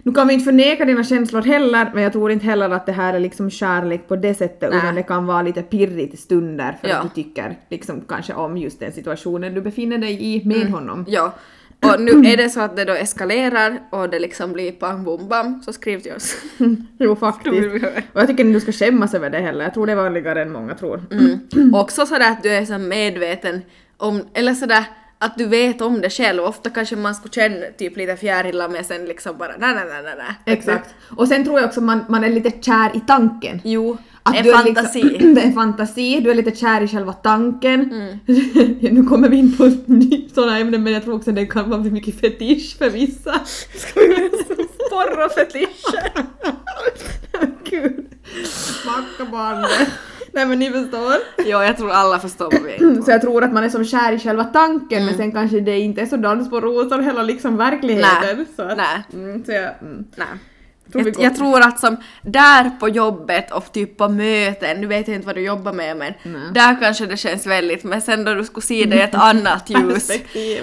Nu 0.02 0.12
kan 0.12 0.28
vi 0.28 0.34
inte 0.34 0.44
förneka 0.44 0.84
dina 0.84 1.04
känslor 1.04 1.42
heller, 1.42 1.90
men 1.94 2.02
jag 2.02 2.12
tror 2.12 2.30
inte 2.32 2.46
heller 2.46 2.70
att 2.70 2.86
det 2.86 2.92
här 2.92 3.14
är 3.14 3.20
liksom 3.20 3.50
kärlek 3.50 4.08
på 4.08 4.16
det 4.16 4.34
sättet, 4.34 4.70
Nej. 4.70 4.78
utan 4.78 4.94
det 4.94 5.02
kan 5.02 5.26
vara 5.26 5.42
lite 5.42 5.62
pirrigt 5.62 6.14
i 6.14 6.16
stunder 6.16 6.76
för 6.80 6.88
Ja. 6.88 6.96
att 6.96 7.02
du 7.02 7.22
tycker 7.22 7.56
liksom 7.70 8.00
kanske 8.08 8.32
om 8.34 8.56
just 8.56 8.80
den 8.80 8.92
situationen 8.92 9.54
du 9.54 9.60
befinner 9.60 9.98
dig 9.98 10.24
i 10.36 10.44
med 10.44 10.70
honom. 10.70 11.04
Ja. 11.08 11.32
Och 11.80 12.00
nu 12.00 12.10
är 12.30 12.36
det 12.36 12.50
så 12.50 12.60
att 12.60 12.76
det 12.76 12.84
då 12.84 12.92
eskalerar 12.92 13.80
och 13.90 14.10
det 14.10 14.18
liksom 14.18 14.52
blir 14.52 14.72
pang 14.72 15.04
bom 15.04 15.28
bam 15.28 15.62
så 15.62 15.72
skriv 15.72 16.00
till 16.00 16.12
oss. 16.12 16.36
Jo, 16.98 17.16
faktiskt. 17.16 17.56
Och 18.12 18.20
jag 18.20 18.28
tycker 18.28 18.44
inte 18.44 18.56
du 18.56 18.60
ska 18.60 18.72
skämmas 18.72 19.14
över 19.14 19.30
det 19.30 19.38
heller. 19.38 19.64
Jag 19.64 19.74
tror 19.74 19.86
det 19.86 19.92
är 19.92 19.96
vanligare 19.96 20.42
än 20.42 20.52
många 20.52 20.74
tror. 20.74 21.04
Mm. 21.10 21.74
Också 21.74 22.06
sådär 22.06 22.30
att 22.30 22.42
du 22.42 22.48
är 22.48 22.64
så 22.64 22.78
medveten 22.78 23.62
om, 23.96 24.22
eller 24.34 24.54
sådär 24.54 24.84
att 25.18 25.38
du 25.38 25.46
vet 25.46 25.80
om 25.80 26.00
det 26.00 26.10
själv. 26.10 26.42
Ofta 26.42 26.70
kanske 26.70 26.96
man 26.96 27.14
skulle 27.14 27.32
känna 27.32 27.66
typ 27.78 27.96
lite 27.96 28.16
fjärilar 28.16 28.68
men 28.68 28.84
sen 28.84 29.04
liksom 29.04 29.38
bara 29.38 29.52
nej 29.58 29.74
nej 29.74 29.84
nej 30.02 30.14
nej. 30.18 30.56
Exakt. 30.56 30.94
Och 31.16 31.28
sen 31.28 31.44
tror 31.44 31.58
jag 31.58 31.68
också 31.68 31.80
man, 31.80 32.04
man 32.08 32.24
är 32.24 32.28
lite 32.28 32.50
kär 32.50 32.96
i 32.96 33.00
tanken. 33.00 33.60
Jo, 33.64 33.98
Att 34.26 34.36
en 34.36 34.44
fantasi. 34.44 35.02
Liksom, 35.02 35.34
det 35.34 35.40
är 35.40 35.52
fantasi, 35.52 36.20
du 36.20 36.30
är 36.30 36.34
lite 36.34 36.56
kär 36.56 36.80
i 36.80 36.88
själva 36.88 37.12
tanken. 37.12 37.92
Mm. 37.92 38.18
nu 38.94 39.02
kommer 39.08 39.28
vi 39.28 39.36
in 39.36 39.56
på 39.56 39.70
sådana 40.34 40.58
ämnen 40.58 40.82
men 40.82 40.92
jag 40.92 41.04
tror 41.04 41.14
också 41.14 41.32
det 41.32 41.46
kan 41.46 41.70
vara 41.70 41.80
mycket 41.80 42.20
fetisch 42.20 42.78
för 42.78 42.90
vissa. 42.90 43.40
Porrofetischer. 44.90 46.12
Gud. 47.70 48.06
Backa 48.86 49.30
bandet. 49.30 49.88
Nej 50.32 50.46
men 50.46 50.58
ni 50.58 50.70
förstår. 50.70 51.14
Jo, 51.38 51.62
jag 51.62 51.76
tror 51.76 51.90
alla 51.90 52.18
förstår 52.18 52.50
vad 52.52 52.62
vi 52.62 52.72
är 52.72 52.82
inne 52.82 52.96
på. 52.96 53.02
Så 53.02 53.10
jag 53.10 53.20
tror 53.20 53.44
att 53.44 53.52
man 53.52 53.64
är 53.64 53.68
som 53.68 53.84
kär 53.84 54.12
i 54.12 54.18
själva 54.18 54.44
tanken 54.44 55.06
men 55.06 55.16
sen 55.16 55.32
kanske 55.32 55.60
det 55.60 55.78
inte 55.78 56.00
är 56.00 56.06
så 56.06 56.16
dans 56.16 56.50
på 56.50 56.60
rosor 56.60 57.02
hela 57.02 57.22
liksom 57.22 57.56
verkligheten. 57.56 58.36
Nej. 58.36 58.46
Så 58.56 58.62
att, 58.62 58.76
Nej. 58.76 59.04
Mm, 59.12 59.44
så 59.44 59.52
jag, 59.52 59.70
mm. 59.82 60.04
Nej. 60.16 60.26
Jag, 60.92 61.14
jag 61.20 61.36
tror 61.36 61.60
att 61.60 61.80
som 61.80 61.96
där 62.22 62.70
på 62.70 62.88
jobbet 62.88 63.52
och 63.52 63.72
typ 63.72 63.96
på 63.96 64.08
möten, 64.08 64.80
nu 64.80 64.86
vet 64.86 65.08
jag 65.08 65.14
inte 65.14 65.26
vad 65.26 65.34
du 65.36 65.40
jobbar 65.40 65.72
med 65.72 65.96
men 65.96 66.12
Nej. 66.22 66.40
där 66.54 66.80
kanske 66.80 67.06
det 67.06 67.16
känns 67.16 67.46
väldigt 67.46 67.84
men 67.84 68.02
sen 68.02 68.24
då 68.24 68.34
du 68.34 68.44
skulle 68.44 68.62
se 68.66 68.84
det 68.84 68.96
i 68.96 69.00
ett 69.00 69.14
annat 69.30 69.70
ljus 69.70 70.10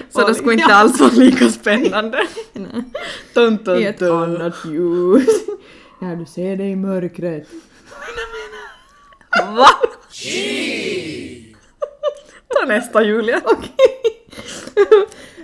så 0.10 0.28
då 0.28 0.34
skulle 0.34 0.54
inte 0.54 0.66
Ja. 0.70 0.76
alls 0.76 1.00
vara 1.00 1.12
lika 1.12 1.50
spännande. 1.50 2.28
Dun, 3.34 3.58
dun, 3.64 3.82
I 3.82 3.84
ett 3.86 4.02
annat 4.02 4.56
ljus. 4.66 5.28
När 6.02 6.16
du 6.16 6.26
ser 6.26 6.56
det 6.58 6.64
i 6.64 6.76
mörkret. 6.76 7.48
Va? 9.56 9.68
Ta 12.60 12.66
nästa 12.66 13.04
Julia. 13.04 13.42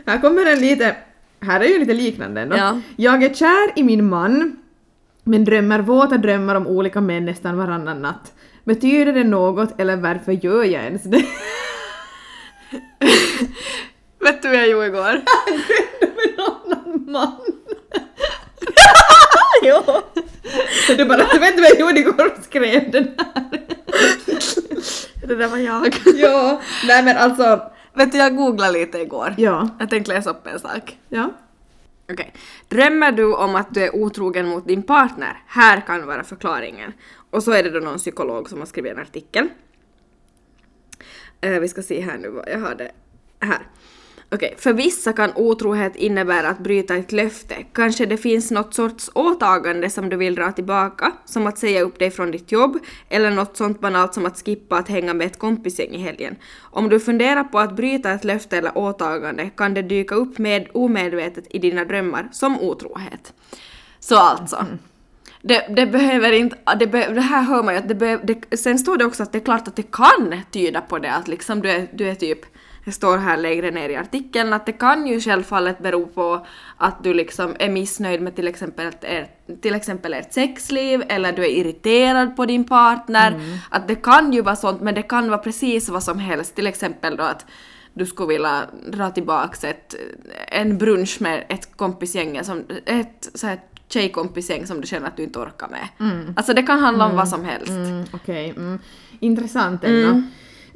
Här 0.06 0.22
kommer 0.22 0.46
en 0.46 0.60
lite, 0.60 0.96
här 1.42 1.60
är 1.60 1.66
ju 1.68 1.80
lite 1.80 1.94
liknande 1.94 2.42
ändå. 2.42 2.58
Ja. 2.58 2.82
Jag 2.96 3.24
är 3.24 3.34
kär 3.34 3.80
i 3.80 3.84
min 3.84 4.10
man, 4.10 4.56
men 5.24 5.46
drömmer 5.46 5.80
våta 5.80 6.18
drömmar 6.18 6.56
om 6.56 6.68
olika 6.68 7.02
män 7.02 7.26
nästan 7.26 7.58
varannan 7.58 8.02
natt. 8.02 8.34
Betyder 8.64 9.14
det 9.14 9.24
något 9.24 9.80
eller 9.80 9.96
varför 9.96 10.32
gör 10.32 10.64
jag 10.64 10.84
ens 10.84 11.04
det? 11.04 11.26
Vet 14.20 14.42
du 14.42 14.48
vad 14.48 14.58
jag 14.58 14.70
gjorde 14.70 14.88
igår? 14.88 15.12
med 16.02 16.34
en 16.38 16.40
annan 16.46 17.06
man. 17.12 17.36
jo. 19.64 19.82
Du 20.98 21.06
bara, 21.06 21.18
vet 21.40 21.56
du 21.56 21.62
vad 21.62 21.72
jag 21.72 21.80
gjorde 21.80 22.00
igår 22.00 22.26
och 22.38 22.44
skrev 22.44 22.92
den 22.92 23.08
här? 23.18 23.44
Det 25.28 25.36
där 25.36 25.48
var 25.48 25.58
jag. 25.58 25.94
ja, 26.16 26.62
nej 26.88 27.04
men 27.04 27.18
alltså, 27.18 27.62
Vet 27.94 28.12
du, 28.12 28.18
jag 28.18 28.36
googlade 28.36 28.72
lite 28.74 28.98
igår. 28.98 29.34
ja, 29.38 29.70
Jag 29.80 29.90
tänkte 29.90 30.14
läsa 30.14 30.30
upp 30.30 30.48
en 30.48 30.60
sak. 30.60 30.98
ja. 31.10 31.30
Okej. 32.10 32.34
Drömmer 32.68 33.12
du 33.12 33.34
om 33.34 33.56
att 33.56 33.74
du 33.74 33.84
är 33.84 33.96
otrogen 33.96 34.48
mot 34.48 34.68
din 34.68 34.84
partner? 34.84 35.44
Här 35.48 35.82
kan 35.82 36.08
vara 36.08 36.24
förklaringen. 36.24 36.94
Och 37.30 37.44
så 37.44 37.52
är 37.52 37.64
det 37.64 37.70
då 37.70 37.80
någon 37.80 37.98
psykolog 37.98 38.50
som 38.50 38.60
har 38.60 38.66
skrivit 38.66 38.92
en 38.92 39.00
artikel. 39.00 39.48
Uh, 41.46 41.60
vi 41.60 41.68
ska 41.68 41.82
se 41.82 42.02
här 42.02 42.18
nu 42.18 42.30
vad 42.30 42.50
jag 42.50 42.60
har 42.60 42.76
det 42.76 42.92
här. 43.40 43.68
Okej, 44.32 44.56
för 44.58 44.74
vissa 44.74 45.14
kan 45.14 45.32
otrohet 45.36 45.96
innebära 45.96 46.50
att 46.50 46.60
bryta 46.60 46.96
ett 46.96 47.12
löfte. 47.12 47.56
Kanske 47.74 48.06
det 48.06 48.18
finns 48.18 48.52
något 48.52 48.74
sorts 48.74 49.12
åtagande 49.14 49.90
som 49.90 50.10
du 50.10 50.18
vill 50.18 50.36
dra 50.36 50.52
tillbaka, 50.52 51.12
som 51.26 51.48
att 51.48 51.58
säga 51.58 51.82
upp 51.82 52.00
dig 52.00 52.12
från 52.12 52.32
ditt 52.32 52.52
jobb, 52.52 52.78
eller 53.10 53.32
något 53.32 53.58
sånt 53.58 53.80
banalt 53.80 54.14
som 54.14 54.26
att 54.26 54.46
skippa 54.46 54.78
att 54.78 54.88
hänga 54.88 55.14
med 55.14 55.28
ett 55.28 55.40
kompisgäng 55.40 55.90
i 55.90 55.98
helgen. 55.98 56.36
Om 56.60 56.90
du 56.90 57.00
funderar 57.00 57.44
på 57.44 57.60
att 57.60 57.76
bryta 57.76 58.12
ett 58.12 58.24
löfte 58.24 58.58
eller 58.58 58.78
åtagande 58.78 59.50
kan 59.50 59.74
det 59.74 59.82
dyka 59.82 60.16
upp 60.16 60.38
med 60.38 60.68
omedvetet 60.74 61.46
i 61.50 61.60
dina 61.60 61.86
drömmar 61.86 62.30
som 62.32 62.60
otrohet. 62.60 63.34
Så 64.00 64.18
alltså. 64.18 64.66
Det, 65.42 65.68
det 65.76 65.86
behöver 65.86 66.32
inte, 66.32 66.58
det, 66.80 66.88
be, 66.88 67.14
det 67.14 67.22
här 67.22 67.42
hör 67.42 67.64
man 67.64 67.74
ju 67.74 67.80
att 67.80 67.88
det, 67.88 67.96
be, 67.96 68.20
det 68.24 68.58
Sen 68.58 68.80
står 68.80 68.98
det 68.98 69.06
också 69.06 69.24
att 69.24 69.32
det 69.32 69.38
är 69.38 69.44
klart 69.44 69.68
att 69.68 69.76
det 69.76 69.92
kan 69.92 70.42
tyda 70.52 70.82
på 70.82 71.00
det 71.00 71.12
att 71.12 71.28
liksom 71.28 71.62
du 71.62 71.72
är, 71.72 71.88
du 71.94 72.10
är 72.10 72.16
typ 72.16 72.40
det 72.90 72.94
står 72.94 73.18
här 73.18 73.38
längre 73.38 73.72
ner 73.72 73.90
i 73.90 73.96
artikeln 73.96 74.54
att 74.54 74.66
det 74.66 74.72
kan 74.72 75.08
ju 75.08 75.20
självfallet 75.22 75.80
bero 75.80 76.06
på 76.06 76.46
att 76.78 77.04
du 77.04 77.14
liksom 77.14 77.56
är 77.60 77.70
missnöjd 77.70 78.22
med 78.22 78.36
till 78.36 78.48
exempel 78.48 78.92
ert, 79.02 79.62
till 79.62 79.76
exempel 79.76 80.14
ert 80.14 80.34
sexliv 80.34 81.04
eller 81.10 81.32
du 81.32 81.42
är 81.42 81.50
irriterad 81.50 82.36
på 82.36 82.46
din 82.46 82.64
partner. 82.64 83.42
Att 83.70 83.88
det 83.88 83.96
kan 83.96 84.34
ju 84.34 84.42
vara 84.42 84.56
sånt 84.56 84.82
men 84.82 84.96
det 84.96 85.02
kan 85.02 85.30
vara 85.30 85.38
precis 85.38 85.90
vad 85.90 86.04
som 86.04 86.20
helst. 86.20 86.56
Till 86.56 86.68
exempel 86.68 87.18
då 87.18 87.24
att 87.24 87.46
du 87.94 88.06
skulle 88.06 88.28
vilja 88.28 88.64
dra 88.92 89.10
tillbaks 89.10 89.64
ett, 89.64 89.96
en 90.48 90.78
brunch 90.78 91.22
med 91.22 91.46
ett 91.50 91.78
kompisgäng 91.78 92.44
som, 92.44 92.64
ett 92.86 93.30
så 93.34 93.48
här 93.48 93.60
tjejkompisgäng 93.90 94.68
som 94.68 94.82
du 94.82 94.88
känner 94.88 95.08
att 95.08 95.18
du 95.18 95.24
inte 95.24 95.40
orkar 95.40 95.68
med. 95.68 95.88
Alltså 96.36 96.54
det 96.54 96.64
kan 96.64 96.80
handla 96.80 97.06
om 97.06 97.16
vad 97.16 97.30
som 97.30 97.46
helst. 97.46 97.70
Mm, 97.70 98.06
Okej, 98.14 98.54
mm. 98.58 98.80
intressant 99.20 99.84
ändå. 99.84 100.22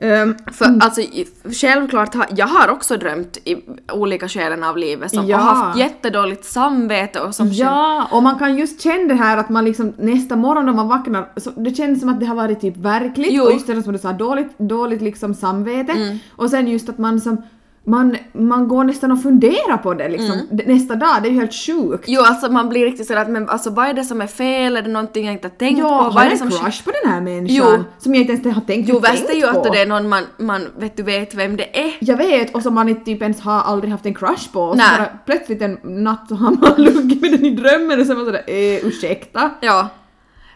Ehm, 0.03 0.35
För 0.51 0.65
alltså 0.79 1.01
i- 1.01 1.27
självklart 1.61 2.15
jag 2.37 2.47
har 2.47 2.67
också 2.67 2.97
drömt 2.97 3.37
i 3.45 3.55
olika 3.93 4.27
skeden 4.29 4.63
av 4.63 4.77
livet 4.77 5.11
som, 5.11 5.25
Ja. 5.27 5.37
och 5.37 5.43
haft 5.43 5.79
jättedåligt 5.79 6.45
samvete 6.45 7.19
och 7.19 7.35
som 7.35 7.47
Ja, 7.51 8.07
och 8.11 8.23
man 8.23 8.39
kan 8.39 8.57
just 8.57 8.81
känna 8.81 9.07
det 9.07 9.13
här 9.13 9.37
att 9.37 9.49
man 9.49 9.65
liksom 9.65 9.93
nästa 9.97 10.35
morgon 10.35 10.65
när 10.65 10.73
man 10.73 10.87
vaknar, 10.87 11.29
så 11.37 11.49
det 11.49 11.75
känns 11.75 11.99
som 11.99 12.09
att 12.09 12.19
det 12.19 12.25
har 12.25 12.35
varit 12.35 12.61
typ 12.61 12.77
verkligt 12.77 13.31
Jo. 13.31 13.43
och 13.43 13.51
just 13.51 13.67
det 13.67 13.83
som 13.83 13.93
du 13.93 13.99
sa, 13.99 14.13
dåligt, 14.13 14.57
dåligt 14.57 15.01
liksom 15.01 15.33
samvete. 15.33 16.19
Och 16.35 16.49
sen 16.49 16.67
just 16.67 16.89
att 16.89 16.97
man 16.97 17.21
som 17.21 17.41
man, 17.85 18.17
man 18.33 18.67
går 18.67 18.83
nästan 18.83 19.11
och 19.11 19.21
funderar 19.21 19.77
på 19.77 19.93
det 19.93 20.09
liksom 20.09 20.35
d- 20.51 20.63
nästa 20.67 20.95
dag, 20.95 21.09
det 21.21 21.27
är 21.27 21.31
ju 21.31 21.39
helt 21.39 21.53
sjukt. 21.53 22.03
Jo, 22.07 22.21
alltså 22.21 22.51
man 22.51 22.69
blir 22.69 22.85
riktigt 22.85 23.07
sådär 23.07 23.21
att 23.21 23.29
men 23.29 23.49
alltså 23.49 23.69
vad 23.69 23.87
är 23.87 23.93
det 23.93 24.03
som 24.03 24.21
är 24.21 24.27
fel? 24.27 24.77
Är 24.77 24.81
det 24.81 24.89
någonting 24.89 25.25
jag 25.25 25.33
inte 25.33 25.47
har 25.47 25.55
tänkt 25.55 25.79
Ja, 25.79 25.87
på? 25.87 25.93
har 25.93 26.11
Vad 26.11 26.23
är 26.23 26.27
det 26.27 26.31
en 26.31 26.37
som 26.37 26.49
crush 26.51 26.83
på 26.83 26.91
den 27.03 27.11
här 27.11 27.21
människan? 27.21 27.67
Jo. 27.77 27.83
Som 27.99 28.15
jag 28.15 28.21
inte 28.21 28.33
ens 28.33 28.55
har 28.55 28.61
tänkt, 28.61 28.89
Jo, 28.89 28.99
tänkt 28.99 29.09
värst 29.13 29.29
är 29.29 29.33
ju 29.35 29.45
att 29.45 29.63
på. 29.63 29.69
det 29.69 29.81
är 29.81 29.85
någon 29.85 30.09
man, 30.09 30.23
man 30.37 30.67
vet, 30.77 30.97
du 30.97 31.03
vet 31.03 31.35
vem 31.35 31.57
det 31.57 31.79
är. 31.79 31.93
Jag 32.01 32.17
vet, 32.17 32.55
och 32.55 32.61
som 32.63 32.73
man 32.73 32.89
inte 32.89 33.05
typ 33.05 33.21
ens 33.21 33.41
har 33.41 33.61
aldrig 33.61 33.91
haft 33.91 34.05
en 34.05 34.13
crush 34.13 34.51
på. 34.53 34.61
Och 34.61 34.75
så 34.77 34.83
bara 34.97 35.07
plötsligt 35.25 35.61
en 35.61 35.77
natt 35.83 36.25
så 36.29 36.35
har 36.35 36.51
man 36.51 36.73
luggit 36.77 37.21
med 37.21 37.31
den 37.31 37.45
i 37.45 37.49
drömmen 37.49 37.99
och 37.99 38.05
så 38.05 38.11
är 38.11 38.15
man 38.15 38.25
sådär 38.25 38.43
eh, 38.47 38.85
ursäkta. 38.87 39.49
Ja. 39.61 39.87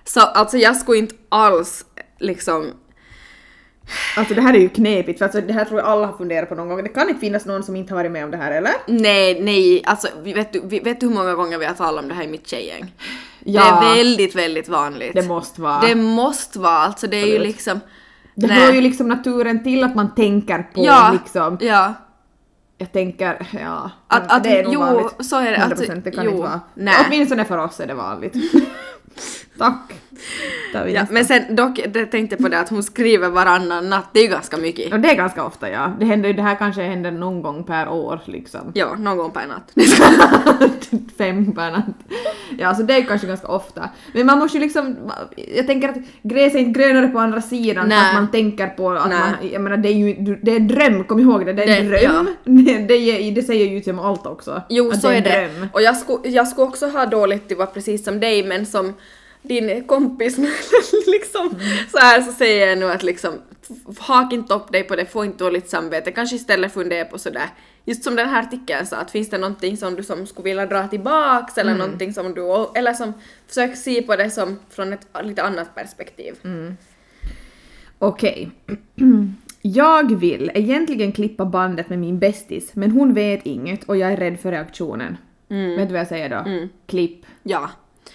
Så 0.06 0.20
alltså 0.20 0.58
jag 0.58 0.76
skulle 0.76 0.98
inte 1.00 1.16
alls 1.30 1.86
liksom... 2.20 2.66
Alltså 4.18 4.34
det 4.34 4.42
här 4.42 4.54
är 4.54 4.58
ju 4.60 4.70
knepigt 4.70 5.18
för 5.18 5.26
alltså, 5.26 5.42
det 5.42 5.54
här 5.54 5.66
tror 5.66 5.80
jag 5.80 5.90
alla 5.90 6.08
har 6.08 6.18
funderat 6.18 6.50
på 6.50 6.56
någon 6.56 6.68
gång. 6.70 6.84
Det 6.84 6.90
kan 6.90 7.10
inte 7.10 7.20
finnas 7.22 7.46
någon 7.46 7.64
som 7.64 7.76
inte 7.76 7.94
har 7.94 8.00
varit 8.00 8.12
med 8.12 8.24
om 8.24 8.32
det 8.32 8.38
här 8.38 8.52
eller? 8.52 8.72
Nej, 8.88 9.42
nej, 9.42 9.84
alltså 9.86 10.08
vet 10.24 10.54
du, 10.54 10.80
vet 10.80 11.00
du 11.00 11.08
hur 11.08 11.14
många 11.14 11.34
gånger 11.34 11.58
vi 11.58 11.66
har 11.66 11.74
talat 11.74 12.04
om 12.04 12.10
det 12.10 12.16
här 12.16 12.24
i 12.24 12.28
mitt 12.28 12.48
tjejgäng? 12.48 12.94
Ja. 13.44 13.62
Det 13.82 13.88
är 13.88 13.96
väldigt, 13.96 14.36
väldigt 14.36 14.70
vanligt. 14.70 15.14
Det 15.14 15.24
måste 15.28 15.62
vara. 15.62 15.82
Det 15.82 15.96
måste 15.96 16.60
vara, 16.60 16.74
alltså 16.78 17.08
det 17.08 17.18
är 17.18 17.26
ju 17.26 17.34
Absolut. 17.34 17.48
liksom... 17.48 17.80
Det 18.36 18.48
Nej. 18.48 18.58
hör 18.60 18.74
ju 18.74 18.82
liksom 18.82 19.08
naturen 19.08 19.64
till 19.64 19.84
att 19.84 19.96
man 19.96 20.16
tänker 20.16 20.58
på 20.74 20.86
ja, 20.86 21.10
liksom. 21.14 21.58
ja. 21.62 21.94
Jag 22.78 22.92
tänker, 22.92 23.48
ja. 23.64 23.92
Att- 24.08 24.32
att- 24.32 24.44
det 24.44 24.60
är 24.60 24.64
nog 24.64 24.74
jo, 24.74 24.80
vanligt. 24.80 25.26
så 25.26 25.40
är 25.40 25.52
det, 25.52 25.58
alltså, 25.58 25.84
100% 25.86 26.02
det 26.04 26.12
kan 26.12 26.26
jo, 26.26 26.32
inte 26.32 26.44
vara. 26.44 26.62
nej. 26.74 26.96
Åtminstone 27.08 27.46
för 27.46 27.58
oss 27.58 27.80
är 27.80 27.88
det 27.88 27.94
vanligt. 27.94 28.34
Tack. 29.58 29.94
Ja. 30.88 31.06
Men 31.12 31.26
sen 31.26 31.56
dock, 31.56 31.80
det 31.94 32.06
tänkte 32.06 32.34
jag 32.36 32.44
på 32.44 32.50
det 32.50 32.60
att 32.60 32.70
hon 32.70 32.84
skriver 32.84 33.30
varannan 33.30 33.90
natt, 33.90 34.10
det 34.14 34.20
är 34.20 34.24
ju 34.24 34.30
ganska 34.30 34.58
mycket. 34.58 34.94
Och 34.94 35.00
det 35.00 35.10
är 35.10 35.16
ganska 35.16 35.44
ofta 35.46 35.70
ja. 35.70 35.92
Det, 36.00 36.06
händer, 36.06 36.34
det 36.34 36.42
här 36.42 36.56
kanske 36.56 36.82
händer 36.82 37.12
någon 37.12 37.42
gång 37.42 37.64
per 37.64 37.90
år 37.90 38.20
liksom. 38.26 38.72
Ja, 38.74 38.96
någon 38.96 39.18
gång 39.18 39.32
per 39.32 39.48
natt. 39.48 39.72
Fem 41.18 41.52
per 41.56 41.72
natt. 41.72 41.86
Ja, 42.60 42.76
så 42.76 42.84
det 42.84 42.94
är 42.94 43.02
kanske 43.02 43.28
ganska 43.28 43.48
ofta. 43.48 43.90
Men 44.14 44.26
man 44.26 44.40
måste 44.40 44.58
ju 44.58 44.64
liksom, 44.64 44.96
jag 45.56 45.68
tänker 45.68 45.90
att 45.90 45.96
gräset 46.24 46.56
är 46.56 46.60
inte 46.60 46.80
grönare 46.80 47.08
på 47.08 47.20
andra 47.20 47.42
sidan 47.42 47.90
Nej. 47.90 47.98
att 48.08 48.14
man 48.14 48.32
tänker 48.32 48.68
på 48.68 48.90
att 48.92 49.10
Nej. 49.10 49.20
man, 49.20 49.50
jag 49.52 49.62
menar 49.62 49.78
det 49.78 49.90
är 49.90 49.94
ju, 49.94 50.14
det 50.42 50.52
är 50.52 50.56
en 50.56 50.68
dröm, 50.68 51.04
kom 51.04 51.20
ihåg 51.20 51.46
det, 51.46 51.54
det 51.54 51.64
är 51.64 51.80
en 51.82 51.90
Det- 51.90 52.00
dröm. 52.08 52.28
Det, 52.66 52.78
det, 52.78 53.32
det 53.32 53.44
säger 53.44 53.66
ju 53.68 53.82
som 53.84 54.00
allt 54.00 54.26
också. 54.26 54.62
Jo, 54.70 54.92
så 54.92 55.08
är 55.08 55.14
en 55.18 55.24
det. 55.24 55.30
dröm. 55.30 55.68
Och 55.74 55.82
jag 55.82 55.98
skulle 55.98 56.30
jag 56.30 56.48
skulle 56.48 56.68
också 56.68 56.88
ha 56.88 57.06
dåligt 57.06 57.52
att 57.52 57.58
vara 57.58 57.68
precis 57.68 58.06
som 58.06 58.20
dig, 58.20 58.44
men 58.44 58.66
som 58.66 58.94
din 59.48 59.84
kompis 59.84 60.38
liksom 61.08 61.56
så 61.92 61.98
här 61.98 62.22
så 62.22 62.32
säger 62.32 62.68
jag 62.68 62.78
nu 62.78 62.92
att 62.92 63.04
liksom 63.04 63.34
hak 63.98 64.34
inte 64.34 64.54
upp 64.54 64.72
dig 64.72 64.84
på 64.84 64.96
det, 64.96 65.06
få 65.06 65.26
inte 65.26 65.44
dåligt 65.44 65.70
samvete, 65.70 66.12
kanske 66.12 66.36
istället 66.36 66.74
fundera 66.74 67.06
på 67.06 67.18
sådär 67.18 67.50
Just 67.90 68.04
som 68.04 68.16
den 68.16 68.30
här 68.30 68.40
artikeln 68.44 68.86
sa, 68.86 68.98
att 68.98 69.12
finns 69.12 69.30
det 69.30 69.38
någonting 69.38 69.78
som 69.78 69.96
du 69.96 70.04
som 70.04 70.28
skulle 70.28 70.44
vilja 70.44 70.66
dra 70.66 70.88
tillbaks 70.88 71.58
eller 71.58 71.76
någonting 71.76 72.14
som 72.14 72.34
du, 72.34 72.68
eller 72.76 72.94
som 72.94 73.14
försök 73.48 73.78
se 73.78 74.02
på 74.02 74.16
det 74.16 74.30
som 74.30 74.60
från 74.70 74.94
ett 74.94 75.08
lite 75.24 75.44
annat 75.44 75.76
perspektiv. 75.76 76.36
Okej. 78.00 78.52
Jag 79.62 80.20
vill 80.20 80.52
egentligen 80.54 81.12
klippa 81.12 81.46
bandet 81.46 81.90
med 81.90 82.00
min 82.00 82.20
bästis, 82.20 82.76
men 82.76 82.92
hon 82.92 83.14
vet 83.14 83.46
inget 83.46 83.84
och 83.84 83.98
jag 83.98 84.12
är 84.12 84.18
rädd 84.18 84.40
för 84.40 84.52
reaktionen. 84.52 85.18
Vet 85.48 85.88
du 85.88 85.94
vad 85.94 86.00
jag 86.00 86.08
säger 86.08 86.30
då? 86.30 86.68
Klipp. 86.86 87.26
Ja. 87.44 87.70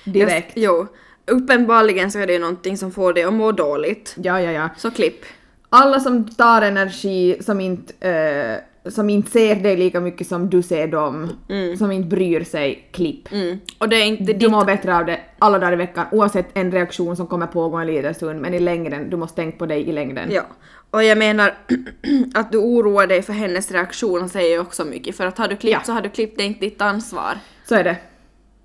Direkt. 0.04 0.56
Jag, 0.56 0.64
jo. 0.64 0.86
Uppenbarligen 1.32 2.10
så 2.10 2.18
är 2.18 2.26
det 2.26 2.38
någonting 2.38 2.76
som 2.76 2.92
får 2.92 3.12
dig 3.12 3.24
att 3.24 3.32
må 3.32 3.52
dåligt. 3.52 4.14
Ja, 4.16 4.40
ja, 4.40 4.50
ja. 4.50 4.68
Så 4.76 4.90
klipp. 4.90 5.24
Alla 5.68 6.00
som 6.00 6.28
tar 6.28 6.62
energi, 6.62 7.36
som 7.40 7.60
inte, 7.60 8.08
eh, 8.08 8.90
som 8.90 9.10
inte 9.10 9.30
ser 9.30 9.56
dig 9.56 9.76
lika 9.76 10.00
mycket 10.00 10.26
som 10.26 10.50
du 10.50 10.62
ser 10.62 10.86
dem, 10.88 11.30
som 11.78 11.92
inte 11.92 12.08
bryr 12.08 12.44
sig, 12.44 12.88
klipp. 12.92 13.32
Mm. 13.32 13.58
Och 13.78 13.88
det 13.88 13.96
är 13.96 14.04
inte 14.04 14.24
Du 14.24 14.32
ditt 14.32 14.50
mår 14.50 14.64
bättre 14.64 14.96
av 14.96 15.06
det 15.06 15.20
alla 15.38 15.58
dagar 15.58 15.72
i 15.72 15.76
veckan, 15.76 16.06
oavsett 16.12 16.46
en 16.54 16.72
reaktion 16.72 17.16
som 17.16 17.26
kommer 17.26 17.46
pågå 17.46 17.76
en 17.76 17.86
liten 17.86 18.14
stund, 18.14 18.40
men 18.40 18.54
i 18.54 18.60
längden, 18.60 19.10
du 19.10 19.16
måste 19.16 19.36
tänka 19.36 19.58
på 19.58 19.66
dig 19.66 19.88
i 19.88 19.92
längden. 19.92 20.30
Ja, 20.32 20.42
och 20.90 21.04
jag 21.04 21.18
menar 21.18 21.54
att 22.34 22.52
du 22.52 22.58
oroar 22.58 23.06
dig 23.06 23.22
för 23.22 23.32
hennes 23.32 23.70
reaktion 23.70 24.28
säger 24.28 24.50
ju 24.50 24.58
också 24.58 24.84
mycket, 24.84 25.16
för 25.16 25.26
att 25.26 25.38
har 25.38 25.48
du 25.48 25.56
klippt 25.56 25.78
Ja. 25.78 25.84
så 25.84 25.92
har 25.92 26.00
du 26.00 26.08
klippt, 26.08 26.38
det 26.38 26.42
är 26.42 26.46
inte 26.46 26.60
ditt 26.60 26.82
ansvar. 26.82 27.38
Så 27.64 27.74
är 27.74 27.84
det. 27.84 27.96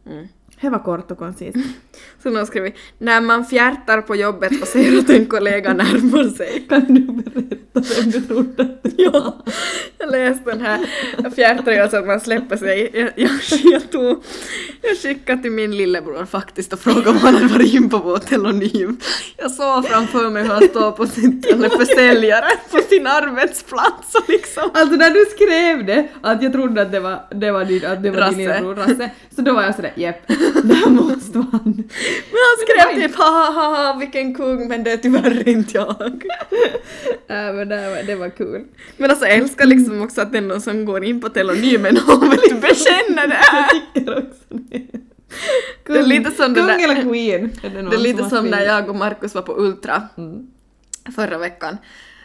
Mm. 0.05 0.27
Det 0.61 0.69
var 0.69 0.79
kort 0.79 1.11
och 1.11 1.17
koncist. 1.17 1.57
Så 2.23 2.29
nu 2.29 2.45
skriver 2.45 2.73
när 2.97 3.21
man 3.21 3.45
fjärtar 3.45 4.01
på 4.01 4.15
jobbet 4.15 4.61
och 4.61 4.67
ser 4.67 4.99
att 4.99 5.09
en 5.09 5.25
kollega 5.25 5.73
närmar 5.73 6.29
sig. 6.29 6.65
Kan 6.69 6.93
du 6.93 7.01
berätta 7.01 8.01
vem 8.01 8.11
du 8.11 8.21
trodde 8.21 8.63
att 8.63 8.83
det 8.83 9.09
var? 9.09 9.33
Läste 10.11 10.51
den 10.51 10.61
här, 10.61 10.79
fjärtar 11.35 11.71
är 11.71 11.81
alltså 11.81 11.97
att 11.97 12.07
man 12.07 12.19
släpper 12.19 12.57
sig. 12.57 12.91
Jag, 12.93 13.11
jag, 13.15 13.31
jag, 13.63 13.91
tog, 13.91 14.23
jag 14.81 14.97
skickade 14.97 15.41
till 15.41 15.51
min 15.51 15.77
lillebror 15.77 16.25
faktiskt 16.25 16.73
och 16.73 16.79
frågade 16.79 17.09
om 17.09 17.17
han 17.17 17.35
hade 17.35 17.47
varit 17.47 17.73
in 17.73 17.89
på 17.89 17.97
vår 17.97 18.17
telonym. 18.17 18.97
Jag 19.37 19.51
såg 19.51 19.87
framför 19.87 20.29
mig 20.29 20.43
hur 20.43 20.49
han 20.49 20.67
står 20.67 20.91
på 20.91 21.07
sin 21.07 21.43
försäljare 21.77 22.47
på 22.71 22.77
sin 22.89 23.07
arbetsplats 23.07 24.15
och 24.15 24.29
liksom 24.29 24.63
Alltså 24.73 24.95
när 24.95 25.09
du 25.09 25.25
skrev 25.25 25.85
det, 25.85 26.07
att 26.21 26.43
jag 26.43 26.53
trodde 26.53 26.81
att 26.81 26.91
det 26.91 26.99
var, 26.99 27.19
det 27.31 27.51
var, 27.51 27.65
din, 27.65 27.85
att 27.85 28.03
det 28.03 28.11
var 28.11 28.19
Rasse. 28.19 28.35
din 28.35 28.47
lillebror 28.47 28.75
Rasse, 28.75 29.09
så 29.35 29.41
då 29.41 29.53
var 29.53 29.63
jag 29.63 29.75
sådär 29.75 29.93
jepp, 29.95 30.27
det 30.63 30.73
här 30.73 30.89
måste 30.89 31.37
vara 31.37 31.47
han. 31.51 31.73
Men 32.31 32.39
han 32.47 32.57
skrev 32.67 33.01
typ 33.01 33.15
ha 33.15 33.51
ha 33.51 33.75
ha 33.75 33.93
vilken 33.99 34.35
kung 34.35 34.67
men 34.67 34.83
det 34.83 34.91
är 34.91 34.97
tyvärr 34.97 35.47
inte 35.47 35.77
jag. 35.77 36.21
Äh, 37.29 37.53
men 37.53 37.69
det 37.69 37.89
var, 37.89 38.03
det 38.03 38.15
var 38.15 38.29
kul. 38.29 38.63
Men 38.97 39.09
alltså 39.09 39.25
jag 39.25 39.35
älskar 39.35 39.65
liksom 39.65 39.96
också 40.01 40.21
att 40.21 40.31
det 40.31 40.37
är 40.37 40.41
någon 40.41 40.61
som 40.61 40.85
går 40.85 41.03
in 41.03 41.21
på 41.21 41.29
telonymen 41.29 41.97
och 42.07 42.23
vill 42.23 42.31
inte 42.43 42.55
bekänna 42.67 43.27
det 43.27 43.33
här. 43.41 43.67
Jag 43.73 43.93
tycker 43.93 44.17
också 44.17 44.43
det. 44.49 44.87
Det 45.93 45.99
är 45.99 46.03
lite 46.03 46.31
som 46.31 46.55
Kung 46.55 46.67
där- 46.67 46.83
eller 46.83 47.01
queen? 47.01 47.51
Är 47.63 47.69
det, 47.69 47.81
Det 47.89 47.95
är 47.95 47.99
lite 47.99 48.29
som 48.29 48.45
när 48.45 48.61
jag 48.61 48.89
och 48.89 48.95
Markus 48.95 49.35
var 49.35 49.41
på 49.41 49.53
Ultra 49.57 50.03
Mm. 50.17 50.47
förra 51.15 51.37
veckan. 51.37 51.77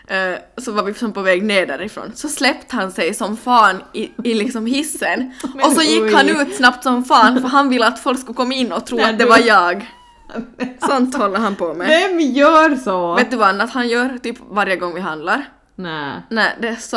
Eh, 0.07 0.39
så 0.57 0.73
var 0.73 0.83
vi 0.83 0.95
som 0.95 1.13
på 1.13 1.23
väg 1.23 1.43
ner 1.43 1.67
därifrån. 1.67 2.13
Så 2.15 2.29
släppte 2.29 2.77
han 2.77 2.93
sig 2.93 3.15
som 3.15 3.37
fan 3.37 3.83
i, 3.93 4.11
i 4.25 4.35
liksom 4.35 4.67
hissen. 4.67 5.33
Och 5.65 5.73
så 5.73 5.83
gick 5.83 6.03
oj. 6.03 6.13
han 6.13 6.29
ut 6.29 6.55
snabbt 6.57 6.83
som 6.83 7.05
fan 7.05 7.41
för 7.41 7.49
han 7.49 7.69
ville 7.69 7.87
att 7.87 8.01
folk 8.01 8.21
skulle 8.21 8.35
komma 8.37 8.55
in 8.55 8.73
och 8.73 8.87
tro 8.87 8.97
Nej, 8.97 9.11
att 9.11 9.19
det 9.19 9.25
var 9.27 9.39
jag. 9.47 9.87
Sånt 10.89 11.15
håller 11.17 11.39
han 11.39 11.57
på 11.57 11.75
med. 11.75 11.87
Vem 11.89 12.21
gör 12.21 12.77
så? 12.77 13.15
Vet 13.15 13.31
du 13.31 13.37
vad 13.37 13.49
annat 13.49 13.71
han 13.71 13.89
gör 13.89 14.19
typ 14.19 14.37
varje 14.51 14.77
gång 14.77 14.95
vi 14.95 15.01
handlar? 15.01 15.45
Nej. 15.75 16.13
Nej, 16.31 16.57
det 16.61 16.69
är 16.69 16.77
så... 16.77 16.97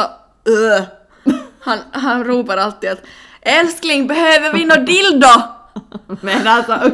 Han, 1.60 1.80
han 1.92 2.24
ropar 2.24 2.58
alltid 2.58 2.90
att 2.90 3.02
Älskling, 3.42 4.08
behöver 4.08 4.54
vi 4.54 4.66
nå 4.66 4.76
dildo? 4.76 5.28
Men 6.22 6.48
alltså. 6.48 6.92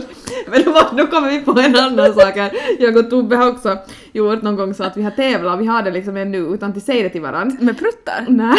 Men 0.48 0.64
då 0.98 1.08
kommer 1.08 1.30
vi 1.30 1.40
på 1.40 1.60
en 1.60 1.76
annan 1.76 2.14
sak 2.14 2.36
här. 2.36 2.52
Jag 2.80 2.98
och 2.98 3.10
Tobbe 3.10 3.36
har 3.36 3.48
också 3.48 3.78
gjort 4.14 4.42
någon 4.42 4.56
gång 4.56 4.74
så 4.74 4.84
att 4.84 4.98
vi 4.98 5.04
har 5.04 5.12
tävlat, 5.12 5.60
vi 5.60 5.66
har 5.66 5.84
det 5.84 5.92
liksom 5.92 6.18
ännu 6.18 6.38
utan 6.38 6.72
att 6.72 6.84
säga 6.84 7.04
det 7.04 7.10
till 7.10 7.22
varandra. 7.22 7.58
Med 7.60 7.78
pruttar? 7.78 8.26
Nej, 8.30 8.58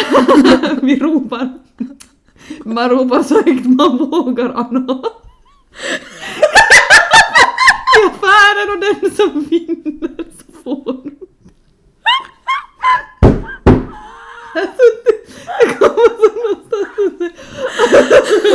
vi 0.81 0.99
ropar. 0.99 1.53
Man 2.65 2.89
ropar 2.89 3.23
så 3.23 3.35
högt 3.35 3.65
man 3.65 3.97
vågar 3.97 4.49
Anna. 4.49 5.03
I 7.95 8.05
affären 8.07 8.69
och 8.71 8.79
den 8.79 9.11
som 9.11 9.43
vinner 9.43 10.25
så 10.37 10.63
får 10.63 11.03
det 14.53 15.73
kommer 15.79 16.09
så 16.21 16.29
någonstans. 16.43 16.91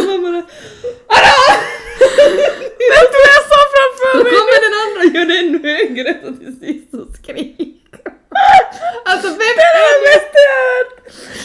Man 0.06 0.22
bara 0.22 0.42
Anna! 1.14 1.34
Jag 2.92 3.04
tror 3.12 3.24
jag 3.34 3.42
såg 3.50 3.66
framför 3.74 4.12
Då 4.18 4.22
mig 4.24 4.32
kommer 4.32 4.58
den 4.66 4.74
andra 4.82 5.00
och 5.00 5.10
gör 5.14 5.26
det 5.26 5.38
ännu 5.38 5.58
högre 5.68 6.10
så 6.22 6.28
till 6.32 6.54
sist 6.60 6.90
så 6.90 7.00
skriker 7.22 7.66
Alltså 9.04 9.28
vem 9.28 9.38
Det 9.38 9.44
är 9.44 9.56
det 9.56 10.42
jag 10.48 10.60
hört! 10.68 10.92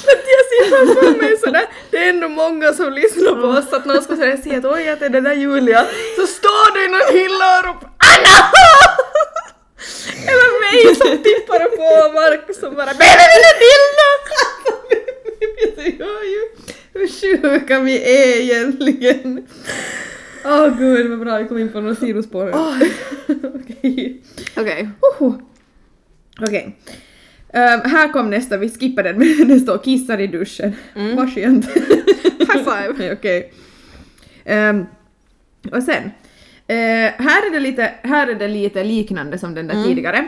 Men 0.05 0.15
jag 0.35 0.43
ser 0.49 0.63
framför 0.69 1.21
mig 1.21 1.37
sådär, 1.37 1.65
det 1.91 1.97
är 1.97 2.09
ändå 2.09 2.29
många 2.29 2.73
som 2.73 2.93
lyssnar 2.93 3.41
på 3.41 3.47
oss, 3.47 3.73
att 3.73 3.85
någon 3.85 4.01
ska 4.03 4.15
säga 4.15 4.57
att 4.57 4.65
oj 4.65 4.89
att 4.89 4.99
det 4.99 5.05
är 5.05 5.09
den 5.09 5.23
där 5.23 5.33
Julia, 5.33 5.85
så 6.15 6.27
står 6.27 6.73
du 6.73 6.85
i 6.85 6.87
någon 6.87 7.13
hylla 7.13 7.59
och 7.59 7.65
ropar 7.65 7.89
ANNA! 7.97 8.37
Eller 10.29 10.49
mig 10.63 10.95
som 10.95 11.23
tippar 11.23 11.63
på 11.77 12.13
Markus 12.13 12.59
som 12.59 12.75
bara 12.75 12.93
DILDO? 12.93 14.13
Vi 15.75 15.97
hör 15.99 16.23
ju 16.23 16.41
hur 16.93 17.07
sjuka 17.07 17.79
vi 17.79 18.03
är 18.03 18.41
egentligen. 18.41 19.47
Åh 20.45 20.77
gud 20.79 21.09
vad 21.09 21.19
bra, 21.19 21.37
vi 21.37 21.47
kom 21.47 21.57
in 21.57 21.69
på 21.69 21.81
några 21.81 21.95
sidospår. 21.95 22.49
Okej. 23.55 24.21
Okej. 24.55 24.89
Okej. 26.41 26.77
Ehm, 27.53 27.81
här 27.81 28.13
kom 28.13 28.29
nästa, 28.29 28.57
vi 28.57 28.69
skippar 28.69 29.03
den 29.03 29.17
men 29.37 29.47
det 29.47 29.59
står 29.59 29.77
kissar 29.77 30.19
i 30.21 30.27
duschen. 30.27 30.75
Mm. 30.95 31.15
Vad 31.15 31.33
skönt. 31.33 31.65
High 32.39 32.63
five. 32.63 33.13
Okej. 33.19 33.53
Ehm, 34.45 34.85
och 35.71 35.83
sen, 35.83 36.11
eh, 36.67 36.75
här, 37.25 37.47
är 37.47 37.51
det 37.53 37.59
lite, 37.59 37.91
här 38.01 38.27
är 38.27 38.35
det 38.35 38.47
lite 38.47 38.83
liknande 38.83 39.37
som 39.37 39.53
den 39.55 39.67
där 39.67 39.75
Mm. 39.75 39.87
tidigare. 39.87 40.27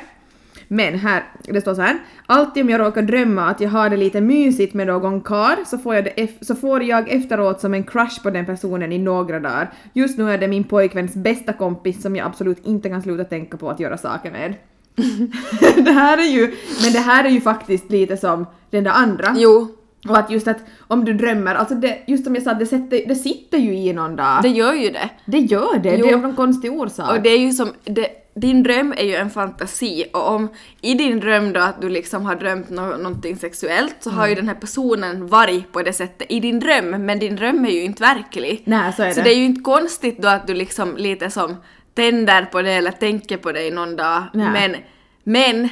Men 0.67 0.99
här, 0.99 1.23
det 1.43 1.61
står 1.61 1.75
så 1.75 1.81
här. 1.81 1.97
Alltid 2.25 2.63
om 2.63 2.69
jag 2.69 2.79
råkar 2.79 3.01
drömma 3.01 3.45
att 3.45 3.61
jag 3.61 3.69
har 3.69 3.89
det 3.89 3.97
lite 3.97 4.21
mysigt 4.21 4.73
med 4.73 4.87
någon 4.87 5.21
kar 5.21 5.57
så 5.65 5.77
får, 5.77 5.95
jag 5.95 6.29
så 6.41 6.55
får 6.55 6.83
jag 6.83 7.09
efteråt 7.09 7.61
som 7.61 7.73
en 7.73 7.83
crush 7.83 8.23
på 8.23 8.29
den 8.29 8.45
personen 8.45 8.91
i 8.91 8.97
några 8.97 9.39
dagar. 9.39 9.73
Just 9.93 10.17
nu 10.17 10.31
är 10.31 10.37
det 10.37 10.47
min 10.47 10.63
pojkväns 10.63 11.13
bästa 11.13 11.53
kompis 11.53 12.01
som 12.01 12.15
jag 12.15 12.27
absolut 12.27 12.65
inte 12.65 12.89
kan 12.89 13.01
sluta 13.01 13.23
tänka 13.23 13.57
på 13.57 13.69
att 13.69 13.79
göra 13.79 13.97
saker 13.97 14.31
med. 14.31 14.53
det 15.85 15.91
här 15.91 16.17
är 16.17 16.31
ju, 16.31 16.53
men 16.83 16.93
det 16.93 16.99
här 16.99 17.23
är 17.23 17.29
ju 17.29 17.41
faktiskt 17.41 17.89
lite 17.91 18.17
som 18.17 18.45
den 18.69 18.83
där 18.83 18.91
andra. 18.91 19.35
Jo, 19.37 19.67
Och 20.09 20.17
att 20.17 20.29
just 20.31 20.47
att 20.47 20.57
om 20.87 21.05
du 21.05 21.13
drömmer, 21.13 21.55
alltså 21.55 21.75
det, 21.75 21.97
just 22.07 22.23
som 22.23 22.35
jag 22.35 22.43
sa, 22.43 22.53
det, 22.53 22.65
sätter, 22.65 23.07
det 23.07 23.15
sitter 23.15 23.57
ju 23.57 23.73
i 23.75 23.93
någon 23.93 24.15
dag. 24.15 24.39
det 24.43 24.49
gör 24.49 24.73
ju 24.73 24.89
det. 24.89 25.09
Det 25.25 25.37
gör 25.39 25.79
det, 25.79 25.95
Jo. 25.97 26.05
det 26.05 26.11
är 26.11 26.15
av 26.15 26.21
någon 26.21 26.35
konstig 26.35 26.71
orsak. 26.73 27.11
Och 27.11 27.21
det 27.21 27.29
är 27.29 27.39
ju 27.39 27.51
som, 27.51 27.73
det, 27.83 28.07
din 28.35 28.63
dröm 28.63 28.93
är 28.97 29.03
ju 29.03 29.15
en 29.15 29.29
fantasi 29.29 30.05
och 30.13 30.31
om 30.31 30.47
i 30.81 30.93
din 30.93 31.19
dröm 31.19 31.53
då 31.53 31.59
att 31.59 31.81
du 31.81 31.89
liksom 31.89 32.25
har 32.25 32.35
drömt 32.35 32.69
nå 32.69 32.81
någonting 32.97 33.35
sexuellt 33.37 33.95
så 33.99 34.09
Mm. 34.09 34.19
har 34.19 34.27
ju 34.27 34.35
den 34.35 34.47
här 34.47 34.55
personen 34.55 35.27
varit 35.27 35.71
på 35.71 35.81
det 35.81 35.93
sättet 35.93 36.27
i 36.31 36.39
din 36.39 36.59
dröm 36.59 36.89
men 37.05 37.19
din 37.19 37.35
dröm 37.35 37.65
är 37.65 37.69
ju 37.69 37.81
inte 37.83 38.03
verklig. 38.03 38.61
Nej, 38.65 38.93
så 38.93 39.03
är 39.03 39.11
Så 39.11 39.19
det. 39.19 39.23
det 39.23 39.29
är 39.33 39.37
ju 39.37 39.45
inte 39.45 39.61
konstigt 39.61 40.21
då 40.21 40.27
att 40.27 40.47
du 40.47 40.53
liksom 40.53 40.97
lite 40.97 41.29
som 41.29 41.55
tänder 41.93 42.45
på 42.45 42.61
det 42.61 42.71
eller 42.71 42.91
tänker 42.91 43.37
på 43.37 43.51
det 43.51 43.63
i 43.67 43.71
någon 43.71 43.95
dag. 43.95 44.23
Nej. 44.33 44.49
Men, 44.53 44.75
men 45.23 45.69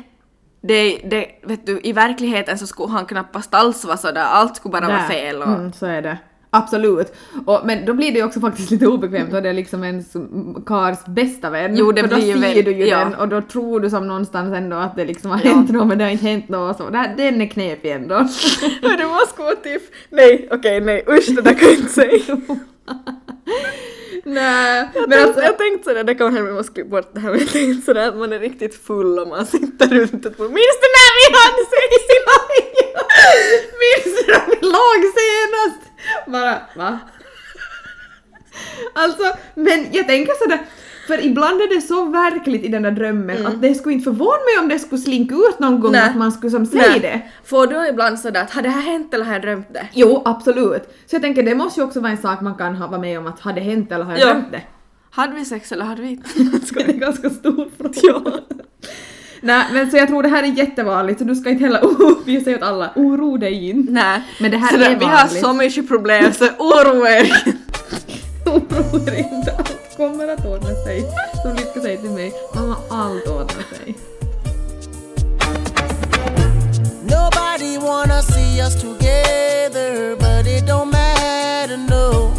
det, 0.68 0.98
det, 1.06 1.26
vet 1.44 1.66
du, 1.66 1.80
i 1.84 1.94
verkligheten 1.94 2.58
så 2.58 2.68
skulle 2.68 2.90
han 2.90 3.06
knappast 3.06 3.54
alls 3.54 3.86
vara 3.86 3.98
sådär, 3.98 4.22
allt 4.24 4.56
skulle 4.56 4.72
bara 4.72 4.88
vara 4.88 4.98
Där. 4.98 5.08
fel. 5.08 5.42
Och, 5.42 5.48
Mm, 5.48 5.74
så 5.74 5.86
är 5.86 6.02
det. 6.02 6.18
Absolut. 6.56 7.14
Och, 7.46 7.62
men 7.66 7.86
då 7.86 7.94
blir 7.94 8.12
det 8.12 8.18
ju 8.18 8.26
också 8.26 8.40
faktiskt 8.40 8.72
lite 8.72 8.88
obekvämt 8.88 9.34
och 9.34 9.42
det 9.42 9.50
är 9.50 9.54
liksom 9.54 9.84
ens 9.84 10.14
kars 10.66 10.98
bästa 11.08 11.50
vän. 11.50 11.76
Jo, 11.76 11.92
det 11.92 12.02
För 12.02 12.08
då 12.10 12.16
blir 12.16 12.34
ser 12.34 12.42
väl- 12.42 12.66
du 12.66 12.72
ju 12.72 12.86
ja. 12.88 13.00
den 13.00 13.16
och 13.16 13.28
då 13.28 13.42
tror 13.42 13.80
du 13.80 13.90
som 13.90 14.08
någonstans 14.08 14.54
ändå 14.56 14.78
att 14.78 14.96
det 14.96 15.06
liksom 15.06 15.32
har 15.32 15.42
Ja. 15.44 15.52
hänt 15.52 15.70
något 15.72 15.88
men 15.88 15.98
det 15.98 16.04
har 16.04 16.12
inte 16.12 16.26
hänt 16.28 16.50
något 16.50 16.78
så. 16.78 16.90
Det 16.90 17.14
den 17.18 17.42
är 17.42 17.46
knepig 17.46 17.92
ändå. 17.92 18.16
det 18.82 19.06
måste 19.08 19.38
gå 19.38 19.52
typ, 19.64 19.82
nej 20.10 20.48
okej 20.52 20.82
nej 20.82 21.04
usch 21.10 21.36
det 21.36 21.42
där 21.42 21.54
kan 21.54 21.68
jag 21.70 21.78
inte 21.78 21.92
säga. 21.94 22.38
Nej, 24.24 24.90
Jag, 24.94 25.10
men 25.10 25.10
tänkte, 25.10 25.28
alltså, 25.28 25.42
jag 25.42 25.58
tänkte 25.58 25.84
sådär, 25.90 26.04
det 26.04 26.16
kan 26.16 26.34
hända 26.34 26.52
vi 26.52 26.58
måste 26.58 26.74
klippa 26.74 26.90
bort 26.90 27.10
det 27.14 27.20
här 27.20 27.30
men 27.30 27.40
jag 27.40 27.50
tänkte 27.50 27.86
sådär 27.86 28.08
att 28.08 28.16
man 28.16 28.34
är 28.34 28.40
riktigt 28.40 28.86
full 28.86 29.20
och 29.20 29.28
man 29.28 29.46
sitter 29.46 29.88
runt 29.88 30.26
ett 30.26 30.38
bord. 30.38 30.52
Minns 30.52 30.78
du 30.84 30.88
när 30.98 31.12
vi 31.20 31.26
hade 31.40 31.64
sex 31.76 31.92
i 32.16 32.20
minns 33.82 34.26
du 34.26 34.32
när 34.32 34.46
vi 34.48 34.56
låg 34.76 35.00
senast? 35.20 35.82
Bara, 36.28 36.62
va? 36.76 37.00
Alltså, 38.94 39.38
men 39.56 39.88
jag 39.92 40.08
tänker 40.08 40.34
sådär, 40.34 40.60
för 41.08 41.26
ibland 41.26 41.62
är 41.62 41.76
det 41.76 41.82
så 41.82 42.06
verkligt 42.06 42.64
i 42.64 42.68
den 42.68 42.82
där 42.84 42.92
drömmen 42.92 43.46
att 43.48 43.62
det 43.62 43.76
skulle 43.76 43.94
inte 43.96 44.04
förvåna 44.04 44.32
mig 44.56 44.64
om 44.64 44.70
det 44.70 44.80
skulle 44.80 45.02
slinka 45.02 45.36
ut 45.36 45.60
någon 45.60 45.80
gång 45.80 45.92
Nej. 45.92 46.10
att 46.10 46.16
man 46.16 46.32
skulle 46.32 46.52
som 46.52 46.66
säga 46.66 47.00
det. 47.02 47.22
Får 47.46 47.68
du 47.68 47.88
ibland 47.90 48.20
sådär 48.20 48.42
att 48.42 48.52
har 48.52 48.62
det 48.62 48.70
här 48.70 48.82
hänt 48.82 49.14
eller 49.14 49.26
har 49.26 49.34
jag 49.34 49.42
drömt 49.42 49.68
det? 49.74 49.88
Jo, 49.94 50.22
absolut. 50.26 50.84
Så 51.06 51.16
jag 51.16 51.22
tänker 51.22 51.44
det 51.44 51.56
måste 51.56 51.80
ju 51.80 51.86
också 51.86 52.00
vara 52.00 52.12
en 52.12 52.18
sak 52.18 52.42
man 52.42 52.56
kan 52.56 52.76
ha 52.76 52.88
vara 52.88 53.02
med 53.02 53.20
om 53.20 53.28
att 53.28 53.40
har 53.40 53.54
det 53.54 53.62
hänt 53.62 53.92
eller 53.92 54.06
har 54.06 54.12
jag 54.12 54.22
Ja. 54.22 54.26
drömt 54.34 54.52
det? 54.52 54.62
Hade 55.12 55.36
vi 55.36 55.46
sex 55.46 55.72
eller 55.72 55.86
hade 55.86 56.02
vi 56.02 56.10
inte? 56.10 56.30
Det 56.74 56.82
är 56.82 56.90
en 56.90 57.00
ganska 57.00 57.30
stor 57.30 57.70
fråga. 57.78 58.32
Nej, 59.42 59.66
men 59.74 59.92
så 59.92 59.98
jag 59.98 60.08
tror 60.08 60.24
det 60.24 60.30
här 60.30 60.44
är 60.44 60.48
jättevanligt 60.48 61.20
så 61.20 61.26
du 61.26 61.36
ska 61.36 61.50
inte 61.50 61.64
heller, 61.64 61.82
oh, 61.82 62.12
vi 62.26 62.42
säger 62.42 62.58
åt 62.58 62.64
alla, 62.64 62.90
oro 62.96 63.38
dig 63.38 63.70
inte. 63.70 63.92
Nej. 63.92 64.22
Men 64.40 64.52
det 64.52 64.58
här 64.58 64.68
så 64.70 64.76
är 64.76 64.96
Vi 65.00 65.06
har 65.06 65.12
vanligt. 65.18 65.42
så 65.42 65.54
mycket 65.54 65.88
problem 65.88 66.34
så 66.34 66.46
oroa 66.60 67.10
er 67.10 67.32
Oro 68.46 69.08
er 69.08 69.18
inte, 69.34 69.52
allt 69.58 69.83
kommer 70.04 70.28
att 70.28 70.46
ordna 70.46 70.76
sig. 70.76 71.12
Som 71.42 71.56
Lycka 71.56 71.82
säger 71.82 71.98
till 71.98 72.10
mig, 72.10 72.34
mamma 72.54 72.78
allt 72.90 73.28
ordnar 73.28 73.64
sig. 73.76 73.98
Nobody 77.02 77.78
wanna 77.78 78.22
see 78.22 78.62
us 78.62 78.76
together, 78.82 80.16
but 80.16 80.48
it 80.48 80.66
don't 80.68 80.92
matter, 80.92 81.78
no. 81.78 82.32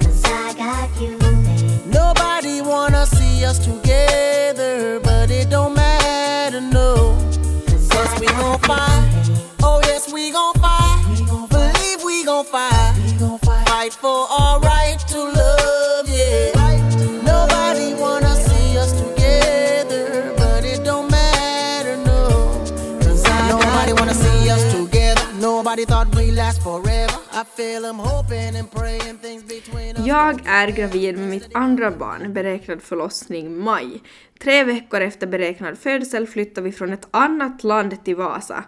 Cause 0.00 0.24
I 0.24 0.54
got 0.54 1.00
you, 1.02 1.18
babe. 1.18 1.94
Nobody 1.94 2.62
wanna 2.62 3.06
see 3.06 3.46
us 3.46 3.58
together, 3.58 5.00
but 5.00 5.30
it 5.30 5.50
don't 5.50 5.74
matter, 5.74 6.60
no. 6.60 7.16
Cause 7.90 8.20
we 8.20 8.26
gon' 8.26 8.58
fight. 8.60 9.30
Oh 9.62 9.80
yes, 9.84 10.12
we 10.12 10.30
gon' 10.32 10.54
fight. 10.54 11.04
We 11.10 11.26
gon' 11.26 11.48
believe 11.48 12.02
we 12.04 12.24
gon' 12.24 12.44
fight. 12.44 12.94
We 13.04 13.12
gon' 13.18 13.38
fight 13.38 13.92
for 13.92 14.26
our 14.38 14.60
right 14.60 14.98
to 15.08 15.18
love, 15.18 15.39
Jag 30.06 30.40
är 30.46 30.68
gravid 30.68 31.18
med 31.18 31.28
mitt 31.28 31.48
andra 31.54 31.90
barn, 31.90 32.32
beräknad 32.32 32.82
förlossning 32.82 33.58
maj. 33.58 34.02
Tre 34.42 34.64
veckor 34.64 35.00
efter 35.00 35.26
beräknad 35.26 35.78
födsel 35.78 36.26
flyttar 36.26 36.62
vi 36.62 36.72
från 36.72 36.92
ett 36.92 37.08
annat 37.10 37.64
land 37.64 38.04
till 38.04 38.16
Vasa. 38.16 38.64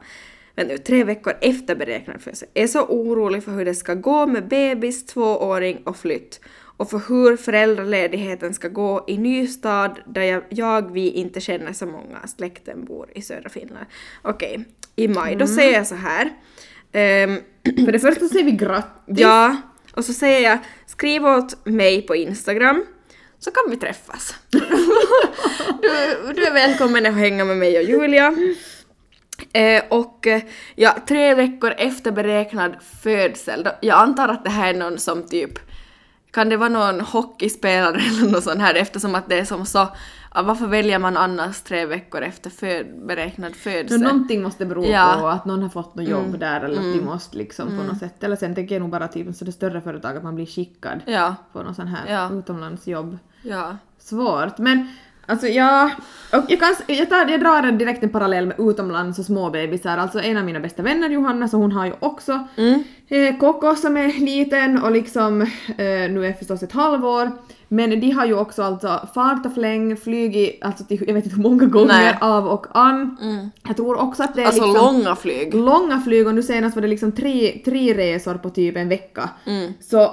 Men 0.55 0.67
nu, 0.67 0.79
tre 0.79 1.05
veckor 1.05 1.35
efter 1.41 1.77
beräknad 1.77 2.23
födsel. 2.23 2.49
Är 2.55 2.67
så 2.67 2.85
orolig 2.85 3.45
för 3.45 3.53
hur 3.53 3.65
det 3.65 3.75
ska 3.75 3.95
gå 3.95 4.27
med 4.27 4.49
bebis, 4.49 5.07
tvååring 5.07 5.83
och 5.85 5.97
flytt. 5.97 6.41
Och 6.77 6.91
för 6.91 7.03
hur 7.09 7.37
föräldraledigheten 7.37 8.55
ska 8.55 8.69
gå 8.69 9.05
i 9.09 9.19
ny 9.19 9.47
stad 9.47 10.01
där 10.07 10.23
jag, 10.23 10.43
jag 10.49 10.93
vi 10.93 11.11
inte 11.11 11.41
känner 11.41 11.73
så 11.73 11.87
många. 11.87 12.27
Släkten 12.27 12.85
bor 12.85 13.11
i 13.15 13.23
södra 13.23 13.49
Finland. 13.49 13.87
Okej, 14.23 14.65
i 14.97 15.09
maj. 15.09 15.37
Då 15.37 15.47
säger 15.47 15.73
jag 15.73 15.87
så 15.87 15.95
här. 15.95 16.31
Ehm, 16.93 17.41
För 17.85 17.93
det 17.93 17.99
första 17.99 18.29
säger 18.29 18.45
vi 18.45 18.51
grattis. 18.51 19.21
Ja, 19.21 19.57
och 19.95 20.05
så 20.05 20.13
säger 20.13 20.51
jag 20.51 20.59
skriv 20.87 21.27
åt 21.27 21.67
mig 21.67 22.03
på 22.03 22.17
Instagram 22.17 22.85
så 23.39 23.51
kan 23.51 23.71
vi 23.71 23.77
träffas. 23.77 24.35
du, 25.83 25.89
du 26.35 26.47
är 26.47 26.53
välkommen 26.53 27.07
att 27.07 27.15
hänga 27.15 27.45
med 27.45 27.57
mig 27.57 27.79
och 27.79 27.85
Julia. 27.85 28.35
Eh, 29.53 29.83
och 29.89 30.27
eh, 30.27 30.43
ja, 30.75 30.97
tre 31.09 31.35
veckor 31.35 31.75
efter 31.79 32.13
beräknad 32.13 32.77
födsel, 33.03 33.69
jag 33.81 33.99
antar 33.99 34.29
att 34.29 34.45
det 34.45 34.51
här 34.51 34.75
är 34.75 34.79
någon 34.79 34.99
som 34.99 35.27
typ 35.27 35.59
kan 36.33 36.49
det 36.49 36.57
vara 36.57 36.69
någon 36.69 37.01
hockeyspelare 37.01 38.01
eller 38.01 38.31
något 38.31 38.45
sånt 38.45 38.61
här 38.61 38.75
eftersom 38.75 39.15
att 39.15 39.29
det 39.29 39.39
är 39.39 39.45
som 39.45 39.67
så, 39.67 39.89
varför 40.35 40.67
väljer 40.67 40.99
man 40.99 41.17
annars 41.17 41.61
tre 41.63 41.87
veckor 41.87 42.23
efter 42.23 42.51
föd, 42.51 42.87
beräknad 43.07 43.53
Så 43.53 43.59
födsel? 43.59 44.01
någonting 44.01 44.43
måste 44.43 44.67
bero 44.67 44.85
Ja. 44.85 45.17
på 45.21 45.29
att 45.29 45.45
någon 45.45 45.63
har 45.63 45.69
fått 45.69 45.95
något 45.95 46.09
jobb 46.09 46.39
där 46.39 46.61
eller 46.61 46.77
att 46.77 46.99
de 46.99 47.01
måste 47.05 47.37
liksom 47.39 47.67
på 47.69 47.85
något 47.85 47.99
sätt. 47.99 48.25
Eller 48.25 48.37
sen 48.37 48.55
tänker 48.55 48.75
jag 48.75 48.81
nog 48.83 48.91
bara 48.91 49.09
typ 49.09 49.37
så 49.37 49.45
det 49.45 49.53
större 49.53 49.81
företag 49.81 50.17
att 50.17 50.23
man 50.25 50.35
blir 50.35 50.47
skickad 50.47 51.01
Ja, 51.07 51.35
på 51.53 51.63
någon 51.63 51.75
sån 51.75 51.87
här 51.89 52.13
Ja. 52.15 52.31
utomlandsjobb. 52.39 53.19
ja. 53.43 53.77
Svårt, 53.99 54.59
men 54.59 54.89
alltså 55.27 55.47
ja, 55.47 55.91
och 56.33 56.45
jag, 56.49 56.61
kan, 56.61 56.75
jag, 56.87 57.11
tar, 57.11 57.29
jag 57.31 57.41
drar 57.41 57.73
direkt 57.73 58.03
en 58.03 58.09
parallell 58.11 58.47
med 58.47 58.57
utomlands 58.61 59.19
och 59.19 59.25
småbebisar. 59.25 59.99
Alltså 59.99 60.21
en 60.21 60.37
av 60.37 60.45
mina 60.45 60.61
bästa 60.61 60.83
vänner 60.83 61.09
Johanna, 61.11 61.49
så 61.49 61.57
hon 61.57 61.73
har 61.73 61.87
ju 61.87 61.93
också 62.01 62.47
Mm. 62.57 62.85
Eh, 63.13 63.37
Koko 63.39 63.75
som 63.77 63.97
är 63.97 64.21
liten 64.21 64.83
och 64.83 64.91
liksom 64.93 65.43
eh, 65.43 65.47
nu 66.11 66.27
är 66.27 66.33
förstås 66.33 66.63
ett 66.63 66.73
halvår. 66.73 67.31
Men 67.69 68.01
de 68.01 68.11
har 68.11 68.27
ju 68.27 68.35
också 68.35 68.63
alltså 68.63 69.09
fart 69.15 69.47
och 69.47 69.55
fläng, 69.55 69.97
flugit 69.97 70.59
alltså 70.65 70.85
till, 70.85 71.05
jag 71.07 71.15
vet 71.15 71.25
inte 71.25 71.37
hur 71.37 71.43
många 71.43 71.67
gånger 71.67 71.87
Nej. 71.87 72.19
av 72.21 72.47
och 72.47 72.67
an. 72.73 73.17
Jag 73.67 73.77
tror 73.77 74.01
också 74.01 74.23
att 74.23 74.35
det 74.35 74.43
är 74.43 74.47
Alltså 74.47 74.67
liksom 74.67 74.85
långa 74.87 75.17
flyg. 75.17 75.55
långa 75.55 76.01
flyg 76.01 76.27
och 76.27 76.35
nu 76.35 76.43
senast 76.43 76.75
var 76.77 76.83
det 76.83 76.89
liksom 76.89 77.13
tre, 77.13 77.61
tre 77.65 77.95
resor 77.95 78.35
på 78.35 78.51
typ 78.51 78.77
en 78.77 78.89
vecka. 78.89 79.31
Mm. 79.47 79.73
Så 79.81 80.11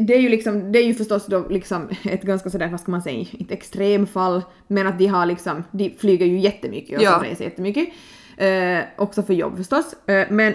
det 0.00 0.14
är 0.14 0.18
ju 0.20 0.28
liksom, 0.28 0.72
det 0.72 0.78
är 0.78 0.84
ju 0.84 0.94
förstås 0.94 1.26
då 1.26 1.44
liksom 1.50 1.88
ett 2.04 2.22
ganska 2.22 2.50
sådär, 2.50 2.68
vad 2.68 2.80
ska 2.80 2.90
man 2.90 3.02
säga, 3.02 3.26
inte 3.32 3.54
extremfall, 3.54 4.42
men 4.66 4.86
att 4.86 4.98
de 4.98 5.06
har 5.06 5.26
liksom, 5.26 5.64
de 5.70 5.94
flyger 6.00 6.26
ju 6.26 6.38
jättemycket 6.38 6.98
och 6.98 7.04
Ja. 7.04 7.22
reser 7.24 7.44
jättemycket. 7.44 7.88
Eh, 8.36 8.78
också 8.98 9.22
för 9.22 9.34
jobb 9.34 9.56
förstås. 9.56 9.94
Eh, 10.08 10.26
men 10.30 10.54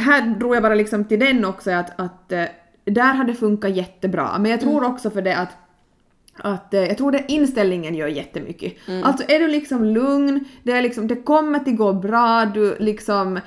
här 0.00 0.34
drog 0.40 0.56
jag 0.56 0.62
bara 0.62 0.74
liksom 0.74 1.04
till 1.04 1.20
den 1.20 1.44
också 1.44 1.70
att, 1.70 2.00
att 2.00 2.32
eh, 2.32 2.44
där 2.84 3.14
har 3.14 3.24
det 3.24 3.34
funkat 3.34 3.70
jättebra. 3.70 4.38
Men 4.38 4.50
jag 4.50 4.60
tror 4.60 4.78
Mm. 4.78 4.92
också 4.92 5.10
för 5.10 5.22
det 5.22 5.36
att 5.36 5.56
att 6.40 6.74
eh, 6.74 6.80
jag 6.80 6.98
tror 6.98 7.12
det 7.12 7.24
inställningen 7.28 7.94
gör 7.94 8.08
jättemycket. 8.08 8.88
Mm. 8.88 9.04
Alltså 9.04 9.24
är 9.28 9.38
du 9.38 9.48
liksom 9.48 9.84
lugn, 9.84 10.44
det, 10.62 10.72
är 10.72 10.82
liksom, 10.82 11.08
det 11.08 11.16
kommer 11.16 11.58
att 11.60 11.76
gå 11.76 11.92
bra, 11.92 12.44
du 12.54 12.76
liksom 12.78 13.40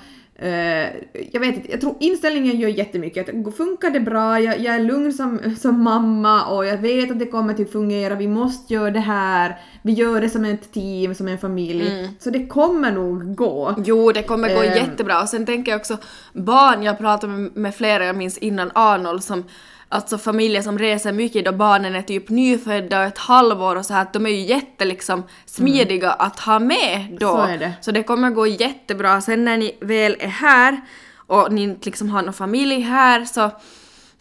jag 1.31 1.39
vet 1.39 1.55
inte, 1.55 1.71
jag 1.71 1.81
tror 1.81 1.95
inställningen 1.99 2.59
gör 2.59 2.69
jättemycket. 2.69 3.29
Att 3.29 3.55
Funkar 3.57 3.89
det 3.89 3.99
bra, 3.99 4.39
jag, 4.39 4.59
jag 4.59 4.75
är 4.75 4.79
lugn 4.79 5.13
som, 5.13 5.55
som 5.59 5.83
mamma 5.83 6.45
och 6.45 6.65
jag 6.65 6.77
vet 6.77 7.11
att 7.11 7.19
det 7.19 7.25
kommer 7.25 7.61
att 7.61 7.71
fungera, 7.71 8.15
vi 8.15 8.27
måste 8.27 8.73
göra 8.73 8.91
det 8.91 8.99
här, 8.99 9.59
vi 9.81 9.91
gör 9.93 10.21
det 10.21 10.29
som 10.29 10.45
ett 10.45 10.71
team, 10.73 11.15
som 11.15 11.27
en 11.27 11.37
familj. 11.37 12.09
Så 12.19 12.29
det 12.29 12.47
kommer 12.47 12.91
nog 12.91 13.35
gå. 13.35 13.75
Jo, 13.85 14.11
det 14.11 14.23
kommer 14.23 14.49
gå 14.55 14.61
Ehm. 14.61 14.77
jättebra. 14.77 15.21
Och 15.21 15.29
sen 15.29 15.45
tänker 15.45 15.71
jag 15.71 15.79
också 15.79 15.97
barn, 16.33 16.83
jag 16.83 16.97
pratade 16.97 17.33
med, 17.33 17.55
med 17.55 17.75
flera, 17.75 18.05
jag 18.05 18.15
minns 18.15 18.37
innan 18.37 18.71
Arnold 18.75 19.23
som 19.23 19.43
alltså 19.91 20.17
familjer 20.17 20.61
som 20.61 20.79
reser 20.79 21.11
mycket 21.11 21.45
då 21.45 21.51
barnen 21.51 21.95
är 21.95 22.01
typ 22.01 22.29
nyfödda 22.29 22.99
och 22.99 23.05
ett 23.05 23.17
halvår 23.17 23.75
och 23.75 23.85
så 23.85 23.93
här 23.93 24.07
de 24.13 24.25
är 24.25 24.29
ju 24.29 24.41
jätte 24.41 24.85
liksom 24.85 25.23
smidiga 25.45 26.11
att 26.11 26.39
ha 26.39 26.59
med 26.59 27.17
då. 27.19 27.27
Så 27.37 27.45
det. 27.45 27.73
Så 27.81 27.91
det 27.91 28.03
kommer 28.03 28.29
gå 28.29 28.47
jättebra. 28.47 29.21
Sen 29.21 29.45
när 29.45 29.57
ni 29.57 29.77
väl 29.81 30.15
är 30.19 30.27
här 30.27 30.81
och 31.27 31.53
ni 31.53 31.63
inte 31.63 31.85
liksom 31.85 32.09
har 32.09 32.21
någon 32.21 32.33
familj 32.33 32.79
här 32.79 33.25
så 33.25 33.51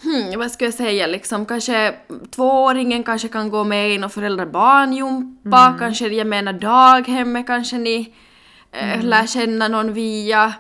Hmm, 0.03 0.39
vad 0.39 0.51
ska 0.51 0.65
jag 0.65 0.75
säga, 0.75 1.07
liksom 1.07 1.47
kanske 1.47 1.95
tvååringen 2.31 3.03
kanske 3.05 3.29
kan 3.29 3.51
gå 3.51 3.65
med 3.65 3.91
i 3.95 3.99
någon 3.99 4.11
föräldrar-barnjumpa, 4.11 5.67
Mm. 5.67 5.79
kanske 5.79 6.09
jag 6.09 6.27
menar 6.27 6.53
daghemmet 6.53 7.47
kanske 7.47 7.79
ni 7.79 8.15
eh, 8.73 8.93
Mm. 8.95 9.07
lär 9.07 9.27
känna 9.27 9.69
någon 9.69 9.93
via. 9.93 10.53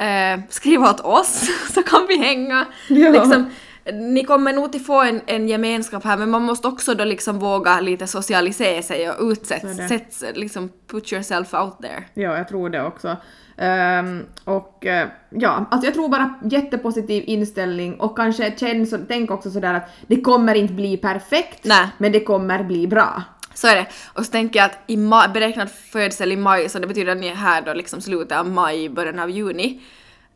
Eh, 0.00 0.40
skriv 0.50 0.82
åt 0.82 1.00
oss 1.00 1.48
så 1.74 1.82
kan 1.82 2.06
vi 2.08 2.16
hänga. 2.18 2.66
Ja. 2.88 3.10
Liksom, 3.10 3.50
ni 3.92 4.24
kommer 4.24 4.52
nog 4.52 4.72
till 4.72 4.84
få 4.84 5.02
en, 5.02 5.20
en 5.26 5.48
gemenskap 5.48 6.04
här 6.04 6.16
men 6.16 6.30
man 6.30 6.42
måste 6.42 6.68
också 6.68 6.94
då 6.94 7.04
liksom 7.04 7.38
våga 7.38 7.80
lite 7.80 8.06
socialisera 8.06 8.82
sig 8.82 9.10
och 9.10 9.16
Så 9.16 9.26
är 9.26 9.32
utsätta, 9.32 9.68
det. 9.68 9.88
sätt, 9.88 10.36
liksom 10.36 10.70
put 10.86 11.12
yourself 11.12 11.54
out 11.54 11.78
there. 11.82 12.04
Ja, 12.14 12.36
jag 12.36 12.48
tror 12.48 12.70
det 12.70 12.82
också. 12.82 13.16
Ehm, 13.56 14.22
och 14.44 14.86
eh, 14.86 15.08
ja, 15.30 15.66
alltså 15.70 15.86
jag 15.86 15.94
tror 15.94 16.08
bara 16.08 16.34
jättepositiv 16.44 17.24
inställning 17.26 17.94
och 18.00 18.16
kanske 18.16 18.58
känn 18.58 18.86
så, 18.86 18.98
tänk 19.08 19.30
också 19.30 19.50
sådär 19.50 19.74
att 19.74 19.90
det 20.06 20.20
kommer 20.20 20.54
inte 20.54 20.74
bli 20.74 20.96
perfekt, 20.96 21.64
Nej. 21.64 21.88
men 21.98 22.12
det 22.12 22.20
kommer 22.20 22.64
bli 22.64 22.86
bra. 22.86 23.22
Så 23.54 23.68
är 23.68 23.74
det. 23.74 23.86
Och 24.12 24.24
så 24.24 24.32
tänker 24.32 24.58
jag 24.60 24.66
att 24.66 24.78
i 24.86 24.96
maj, 24.96 25.28
beräknad 25.28 25.70
födsel 25.70 26.32
i 26.32 26.36
maj, 26.36 26.68
så 26.68 26.78
det 26.78 26.86
betyder 26.86 27.12
att 27.12 27.18
ni 27.18 27.28
är 27.28 27.34
här 27.34 27.62
då 27.62 27.72
liksom 27.74 28.00
slutet 28.00 28.38
av 28.38 28.50
maj, 28.50 28.88
början 28.88 29.18
av 29.18 29.30
juni. 29.30 29.80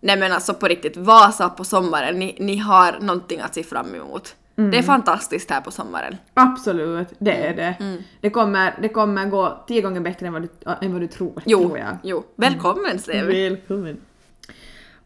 Nej 0.01 0.17
men 0.19 0.33
alltså 0.33 0.55
på 0.55 0.67
riktigt, 0.67 0.97
Vasa 0.97 1.49
på 1.49 1.65
sommaren, 1.65 2.19
ni, 2.19 2.37
ni 2.39 2.57
har 2.57 3.01
någonting 3.01 3.41
att 3.41 3.55
se 3.55 3.63
fram 3.63 3.95
emot. 3.95 4.35
Mm. 4.57 4.71
Det 4.71 4.79
är 4.79 4.83
fantastiskt 4.83 5.51
här 5.51 5.61
på 5.61 5.71
sommaren. 5.71 6.17
Absolut, 6.35 7.09
det 7.19 7.47
är 7.47 7.55
det. 7.55 7.77
Mm. 7.81 8.03
Det, 8.21 8.31
kommer, 8.31 8.79
det 8.83 8.89
kommer 8.89 9.27
gå 9.27 9.65
tio 9.67 9.81
gånger 9.81 10.01
bättre 10.01 10.27
än 10.27 10.33
vad 10.33 10.43
du, 10.43 10.49
än 10.81 10.93
vad 10.93 11.01
du 11.01 11.07
tror. 11.07 11.43
Jo, 11.47 11.61
tror 11.61 11.79
jag. 11.79 11.97
jo. 12.03 12.25
Välkommen 12.37 12.99
vi. 13.07 13.49
Välkommen. 13.49 13.97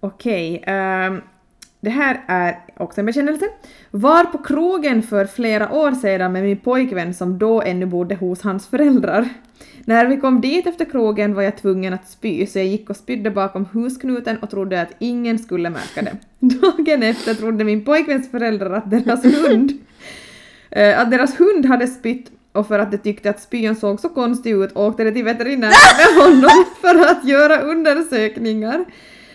Okej, 0.00 0.62
ehm, 0.66 1.22
det 1.84 1.90
här 1.90 2.20
är 2.26 2.58
också 2.76 3.00
en 3.00 3.06
bekännelse. 3.06 3.48
Var 3.90 4.24
på 4.24 4.38
krogen 4.38 5.02
för 5.02 5.26
flera 5.26 5.72
år 5.72 5.92
sedan 5.92 6.32
med 6.32 6.42
min 6.42 6.56
pojkvän 6.56 7.14
som 7.14 7.38
då 7.38 7.62
ännu 7.62 7.86
bodde 7.86 8.14
hos 8.14 8.42
hans 8.42 8.66
föräldrar. 8.66 9.28
När 9.84 10.06
vi 10.06 10.16
kom 10.16 10.40
dit 10.40 10.66
efter 10.66 10.84
krogen 10.84 11.34
var 11.34 11.42
jag 11.42 11.56
tvungen 11.56 11.92
att 11.92 12.08
spy 12.08 12.46
så 12.46 12.58
jag 12.58 12.66
gick 12.66 12.90
och 12.90 12.96
spydde 12.96 13.30
bakom 13.30 13.64
husknuten 13.72 14.38
och 14.38 14.50
trodde 14.50 14.80
att 14.80 14.94
ingen 14.98 15.38
skulle 15.38 15.70
märka 15.70 16.02
det. 16.02 16.16
Dagen 16.38 17.02
efter 17.02 17.34
trodde 17.34 17.64
min 17.64 17.84
pojkväns 17.84 18.30
föräldrar 18.30 18.70
att 18.70 18.90
deras 18.90 19.24
hund 19.24 19.72
eh, 20.70 21.00
att 21.00 21.10
deras 21.10 21.40
hund 21.40 21.66
hade 21.66 21.86
spytt 21.86 22.30
och 22.52 22.68
för 22.68 22.78
att 22.78 22.90
de 22.90 22.98
tyckte 22.98 23.30
att 23.30 23.40
spyan 23.40 23.76
såg 23.76 24.00
så 24.00 24.08
konstig 24.08 24.50
ut 24.50 24.76
åkte 24.76 25.04
de 25.04 25.12
till 25.12 25.24
veterinären 25.24 25.72
med 25.98 26.24
honom 26.24 26.64
för 26.80 27.10
att 27.10 27.24
göra 27.24 27.60
undersökningar. 27.60 28.84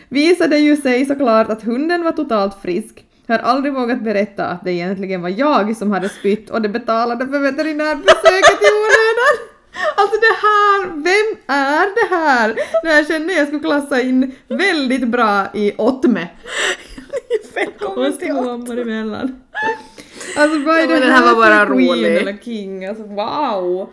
Visade 0.09 0.57
ju 0.57 0.75
sig 0.77 1.05
såklart 1.05 1.49
att 1.49 1.63
hunden 1.63 2.03
var 2.03 2.11
totalt 2.11 2.61
frisk. 2.61 3.05
Jag 3.25 3.35
har 3.37 3.43
aldrig 3.43 3.73
vågat 3.73 4.01
berätta 4.01 4.45
att 4.45 4.63
det 4.63 4.71
egentligen 4.71 5.21
var 5.21 5.29
jag 5.29 5.77
som 5.77 5.91
hade 5.91 6.09
spytt 6.09 6.49
och 6.49 6.61
det 6.61 6.69
betalade 6.69 7.27
för 7.27 7.39
veterinärbesöket 7.39 8.61
i 8.61 8.69
onödan. 8.79 9.35
Alltså 9.95 10.15
det 10.19 10.35
här, 10.47 10.85
vem 10.87 11.37
är 11.47 11.95
det 11.95 12.15
här? 12.15 12.55
Det 12.83 12.87
här 12.89 13.03
känner 13.03 13.33
jag 13.33 13.47
skulle 13.47 13.61
klassa 13.61 14.01
in 14.01 14.35
väldigt 14.47 15.07
bra 15.07 15.45
i 15.53 15.73
Otme. 15.77 16.27
Välkommen 17.55 18.17
till 18.17 18.33
mammor 18.33 18.79
emellan. 18.79 19.41
Alltså 20.37 20.59
vad 20.59 20.75
är 20.75 20.79
Ja, 20.79 20.87
det 20.87 20.93
men 20.93 21.01
den 21.01 21.11
här 21.11 21.25
var 21.25 21.35
bara 21.35 21.65
för 21.67 21.73
queen 21.75 21.89
rolig. 21.89 22.15
eller 22.17 22.37
king? 22.37 22.85
Alltså 22.85 23.03
wow! 23.03 23.89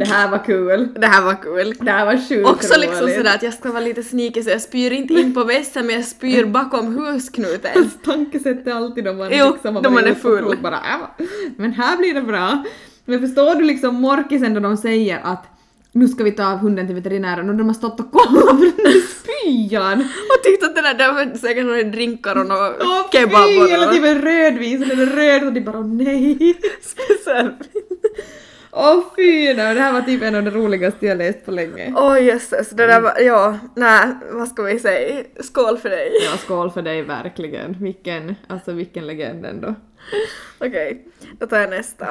Det 0.00 0.12
här 0.12 0.30
var 0.30 0.44
kul. 0.44 0.88
Det 0.94 1.06
här 1.06 1.22
var 1.22 1.42
kul. 1.42 1.74
Det 1.80 1.90
här 1.90 2.06
var 2.06 2.28
sjukt 2.28 2.48
Också 2.48 2.80
liksom 2.80 3.02
roligt. 3.04 3.16
sådär 3.16 3.34
att 3.34 3.42
jag 3.42 3.54
ska 3.54 3.68
vara 3.72 3.80
lite 3.84 4.02
sneaky 4.02 4.42
så 4.42 4.50
jag 4.50 4.60
spyr 4.60 4.90
inte 4.92 5.14
in 5.14 5.34
på 5.34 5.44
vässen 5.44 5.86
men 5.86 5.94
jag 5.96 6.04
spyr 6.04 6.44
bakom 6.58 6.96
husknuten. 6.98 7.90
Tankesätt 8.04 8.66
är 8.66 8.72
alltid 8.72 9.08
om 9.08 9.16
man 9.18 9.28
Jo, 9.32 9.52
liksom 9.52 9.76
har 9.76 9.82
då 9.82 9.90
man 9.90 10.04
är 10.04 10.14
full. 10.14 10.56
Bara, 10.62 10.74
äh, 10.76 11.24
men 11.56 11.72
här 11.72 11.96
blir 11.96 12.14
det 12.14 12.22
bra. 12.22 12.64
Men 13.04 13.20
förstår 13.20 13.54
du 13.54 13.64
liksom 13.64 13.94
morkisen 13.94 14.54
då 14.54 14.60
de 14.60 14.76
säger 14.76 15.20
att 15.24 15.46
nu 15.92 16.08
ska 16.08 16.24
vi 16.24 16.32
ta 16.32 16.42
hunden 16.44 16.86
till 16.86 16.94
veterinären 16.96 17.48
och 17.50 17.54
de 17.56 17.66
har 17.66 17.74
stått 17.74 18.00
och 18.00 18.10
kollat 18.12 18.48
på 18.50 18.56
den 18.56 18.72
där 18.76 19.00
spyan. 19.00 20.00
Och 20.00 20.42
tyckte 20.44 20.66
att 20.66 20.74
det 20.74 20.82
där, 20.82 20.94
där 20.94 21.12
var 21.12 21.38
säkert 21.38 21.64
några 21.64 21.82
drinkar 21.82 22.36
och 22.36 22.46
Åh 22.80 23.10
kebab 23.12 23.44
fy! 23.48 23.60
och 23.62 23.68
Hela 23.68 23.84
något. 23.86 23.94
tiden 23.94 24.22
rödvin, 24.22 24.78
så 24.82 24.84
den 24.94 25.00
är 25.00 25.06
röd 25.06 25.44
och 25.46 25.52
de 25.52 25.60
bara 25.60 25.78
åh 25.78 25.86
nej. 25.86 26.38
Åh 28.72 29.04
fy! 29.16 29.54
Nej, 29.54 29.74
det 29.74 29.80
här 29.80 29.92
var 29.92 30.02
typ 30.02 30.22
en 30.22 30.34
av 30.34 30.42
de 30.42 30.50
roligaste 30.50 31.06
jag 31.06 31.18
läst 31.18 31.44
på 31.44 31.50
länge. 31.50 31.94
Åh 31.96 32.24
jösses, 32.24 32.70
det 32.70 32.86
där 32.86 33.00
var, 33.00 33.18
ja, 33.20 33.58
nej, 33.76 34.08
vad 34.30 34.48
ska 34.48 34.62
vi 34.62 34.78
säga? 34.78 35.24
Skål 35.40 35.78
för 35.78 35.90
dig. 35.90 36.12
Ja, 36.24 36.38
skål 36.38 36.70
för 36.70 36.82
dig 36.82 37.02
verkligen. 37.02 37.76
Vilken, 37.80 38.34
alltså 38.46 38.72
vilken 38.72 39.06
legend 39.06 39.46
ändå. 39.46 39.74
Okej, 40.58 41.06
då 41.38 41.46
tar 41.46 41.58
jag 41.58 41.70
nästa. 41.70 42.06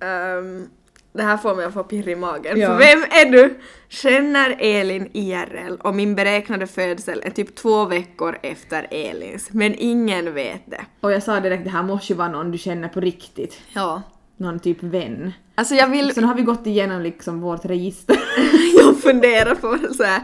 Ehm, 0.00 0.68
det 1.12 1.22
här 1.22 1.36
får 1.36 1.54
mig 1.54 1.64
att 1.64 1.74
få 1.74 1.84
pirr 1.84 2.08
i 2.08 2.16
magen. 2.16 2.60
Ja. 2.60 2.68
För 2.68 2.78
vem 2.78 3.02
är 3.02 3.32
du? 3.32 3.54
Känner 3.88 4.56
Elin 4.60 5.10
IRL 5.12 5.74
och 5.80 5.94
min 5.94 6.14
beräknade 6.14 6.66
födsel 6.66 7.22
är 7.24 7.30
typ 7.30 7.54
två 7.54 7.84
veckor 7.84 8.38
efter 8.42 8.86
Elins, 8.90 9.52
men 9.52 9.74
ingen 9.78 10.34
vet 10.34 10.62
det. 10.66 10.84
Och 11.00 11.12
jag 11.12 11.22
sa 11.22 11.40
direkt 11.40 11.64
det 11.64 11.70
här 11.70 11.82
måste 11.82 12.12
ju 12.12 12.16
vara 12.16 12.28
någon 12.28 12.50
du 12.50 12.58
känner 12.58 12.88
på 12.88 13.00
riktigt. 13.00 13.60
Ja. 13.74 14.02
Någon 14.42 14.60
typ 14.60 14.82
vän. 14.82 15.32
Alltså 15.54 15.74
jag 15.74 15.86
vill, 15.86 16.14
Sen 16.14 16.24
har 16.24 16.34
vi 16.34 16.42
gått 16.42 16.66
igenom 16.66 17.02
liksom 17.02 17.40
vårt 17.40 17.64
register. 17.64 18.16
jag 18.78 19.00
funderar 19.00 19.54
på 19.54 19.94
så 19.94 20.02
här, 20.02 20.22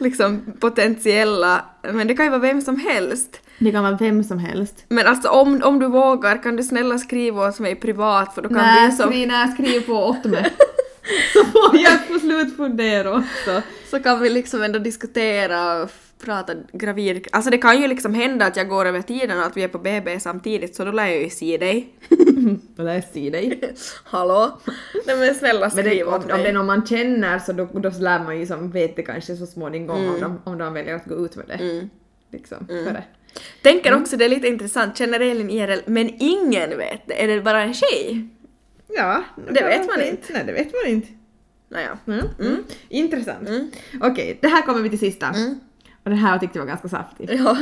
liksom 0.00 0.52
potentiella, 0.60 1.64
men 1.82 2.06
det 2.06 2.14
kan 2.14 2.24
ju 2.24 2.30
vara 2.30 2.40
vem 2.40 2.60
som 2.60 2.80
helst. 2.80 3.40
Det 3.58 3.72
kan 3.72 3.82
vara 3.82 3.96
vem 3.96 4.24
som 4.24 4.38
helst. 4.38 4.84
Men 4.88 5.06
alltså 5.06 5.28
om, 5.28 5.62
om 5.64 5.78
du 5.78 5.86
vågar 5.88 6.42
kan 6.42 6.56
du 6.56 6.62
snälla 6.62 6.98
skriva 6.98 7.48
åt 7.48 7.58
mig 7.58 7.76
privat 7.76 8.34
för 8.34 8.42
då 8.42 8.48
kan 8.48 8.58
Nej, 8.58 8.90
vi 8.90 8.96
som, 8.96 9.10
skriv, 9.10 9.28
nej, 9.28 9.48
skriv 9.48 9.80
på 9.80 10.16
mig. 10.24 10.52
Så 11.32 11.44
får 11.44 11.80
jag 11.80 12.08
på 12.08 12.18
slut 12.18 12.56
fundera 12.56 13.10
också. 13.10 13.62
så 13.90 14.00
kan 14.00 14.20
vi 14.20 14.30
liksom 14.30 14.62
ändå 14.62 14.78
diskutera 14.78 15.88
prata 16.24 16.52
gravid. 16.72 17.26
Alltså 17.32 17.50
det 17.50 17.58
kan 17.58 17.80
ju 17.82 17.88
liksom 17.88 18.14
hända 18.14 18.46
att 18.46 18.56
jag 18.56 18.68
går 18.68 18.84
över 18.86 19.02
tiden 19.02 19.38
och 19.38 19.46
att 19.46 19.56
vi 19.56 19.62
är 19.62 19.68
på 19.68 19.78
BB 19.78 20.20
samtidigt 20.20 20.74
så 20.74 20.84
då 20.84 20.92
lär 20.92 21.06
jag 21.06 21.22
ju 21.22 21.30
se 21.30 21.56
dig. 21.58 21.88
Då 22.76 22.82
lär 22.82 22.94
jag 22.94 23.04
se 23.04 23.30
dig. 23.30 23.60
Hallå? 24.04 24.58
Nej 25.06 25.16
men 25.16 25.34
snälla 25.34 25.60
Men 25.60 25.70
skriv 25.70 25.84
det, 25.84 26.04
om, 26.04 26.14
åt 26.14 26.22
om 26.22 26.28
det 26.28 26.34
är 26.34 26.38
mig. 26.42 26.52
någon 26.52 26.66
man 26.66 26.86
känner 26.86 27.38
så 27.38 27.52
då, 27.52 27.64
då 27.64 27.90
lär 28.00 28.24
man 28.24 28.38
ju 28.40 28.46
som 28.46 28.70
vet 28.70 28.96
det 28.96 29.02
kanske 29.02 29.36
så 29.36 29.46
småningom 29.46 30.08
om, 30.08 30.20
de, 30.20 30.40
om 30.44 30.58
de 30.58 30.72
väljer 30.74 30.94
att 30.94 31.04
gå 31.06 31.24
ut 31.24 31.36
med 31.36 31.46
det. 31.48 31.54
Mm. 31.54 31.90
Liksom, 32.32 32.66
före. 32.66 33.04
Tänker 33.62 33.90
Mm. 33.90 34.02
också, 34.02 34.16
det 34.16 34.24
är 34.24 34.28
lite 34.28 34.48
intressant, 34.48 34.98
känner 34.98 35.20
Elin 35.20 35.50
IRL, 35.50 35.80
men 35.86 36.10
ingen 36.18 36.70
vet 36.78 37.06
det. 37.06 37.22
Är 37.24 37.28
det 37.28 37.40
bara 37.42 37.62
en 37.62 37.74
tjej? 37.74 38.28
Ja, 38.88 39.22
Det 39.52 39.64
vet 39.64 39.86
man 39.86 40.02
inte. 40.02 40.32
Nej, 40.32 40.42
det 40.46 40.52
vet 40.52 40.72
man 40.72 40.92
inte. 40.92 41.08
Naja. 41.68 41.98
Mm. 42.06 42.20
Mm. 42.40 42.56
Intressant. 42.88 43.48
Mm. 43.48 43.70
Okej, 44.00 44.38
det 44.42 44.48
här 44.48 44.62
kommer 44.62 44.80
vi 44.82 44.90
till 44.90 44.98
sista. 44.98 45.26
Mm. 45.26 45.60
Och 46.04 46.10
den 46.10 46.18
här 46.18 46.38
tyckte 46.38 46.58
jag 46.58 46.64
var 46.64 46.68
ganska 46.68 46.88
saftig. 46.88 47.30
Ja. 47.32 47.56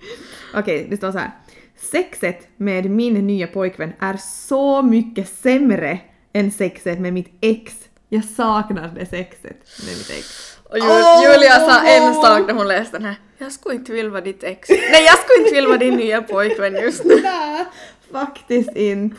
Okej, 0.54 0.86
det 0.90 0.96
står 0.96 1.12
så 1.12 1.18
här. 1.18 1.30
Sexet 1.76 2.48
med 2.56 2.90
min 2.90 3.26
nya 3.26 3.46
pojkvän 3.46 3.92
är 4.00 4.16
så 4.16 4.82
mycket 4.82 5.28
sämre 5.28 5.98
än 6.32 6.50
sexet 6.50 7.00
med 7.00 7.12
mitt 7.12 7.38
ex. 7.40 7.74
Jag 8.08 8.24
saknar 8.24 8.88
det 8.94 9.06
sexet 9.06 9.66
med 9.86 9.96
mitt 9.98 10.10
ex. 10.10 10.56
Och 10.64 10.78
Ju- 10.78 10.84
Åh! 10.84 11.22
Julia 11.24 11.54
sa 11.54 11.82
en 11.86 12.14
sak 12.14 12.46
när 12.46 12.54
hon 12.54 12.68
läste 12.68 12.96
den 12.96 13.06
här. 13.06 13.16
Jag 13.38 13.52
skulle 13.52 13.74
inte 13.74 13.92
vilja 13.92 14.10
vara 14.10 14.20
ditt 14.20 14.44
ex. 14.44 14.68
Nej, 14.68 15.04
jag 15.04 15.18
skulle 15.18 15.38
inte 15.42 15.54
vilja 15.54 15.68
vara 15.68 15.78
din 15.78 15.94
nya 15.96 16.22
pojkvän 16.22 16.74
just 16.74 17.04
nu. 17.04 17.20
Nej, 17.22 17.64
faktiskt 18.12 18.76
inte. 18.76 19.16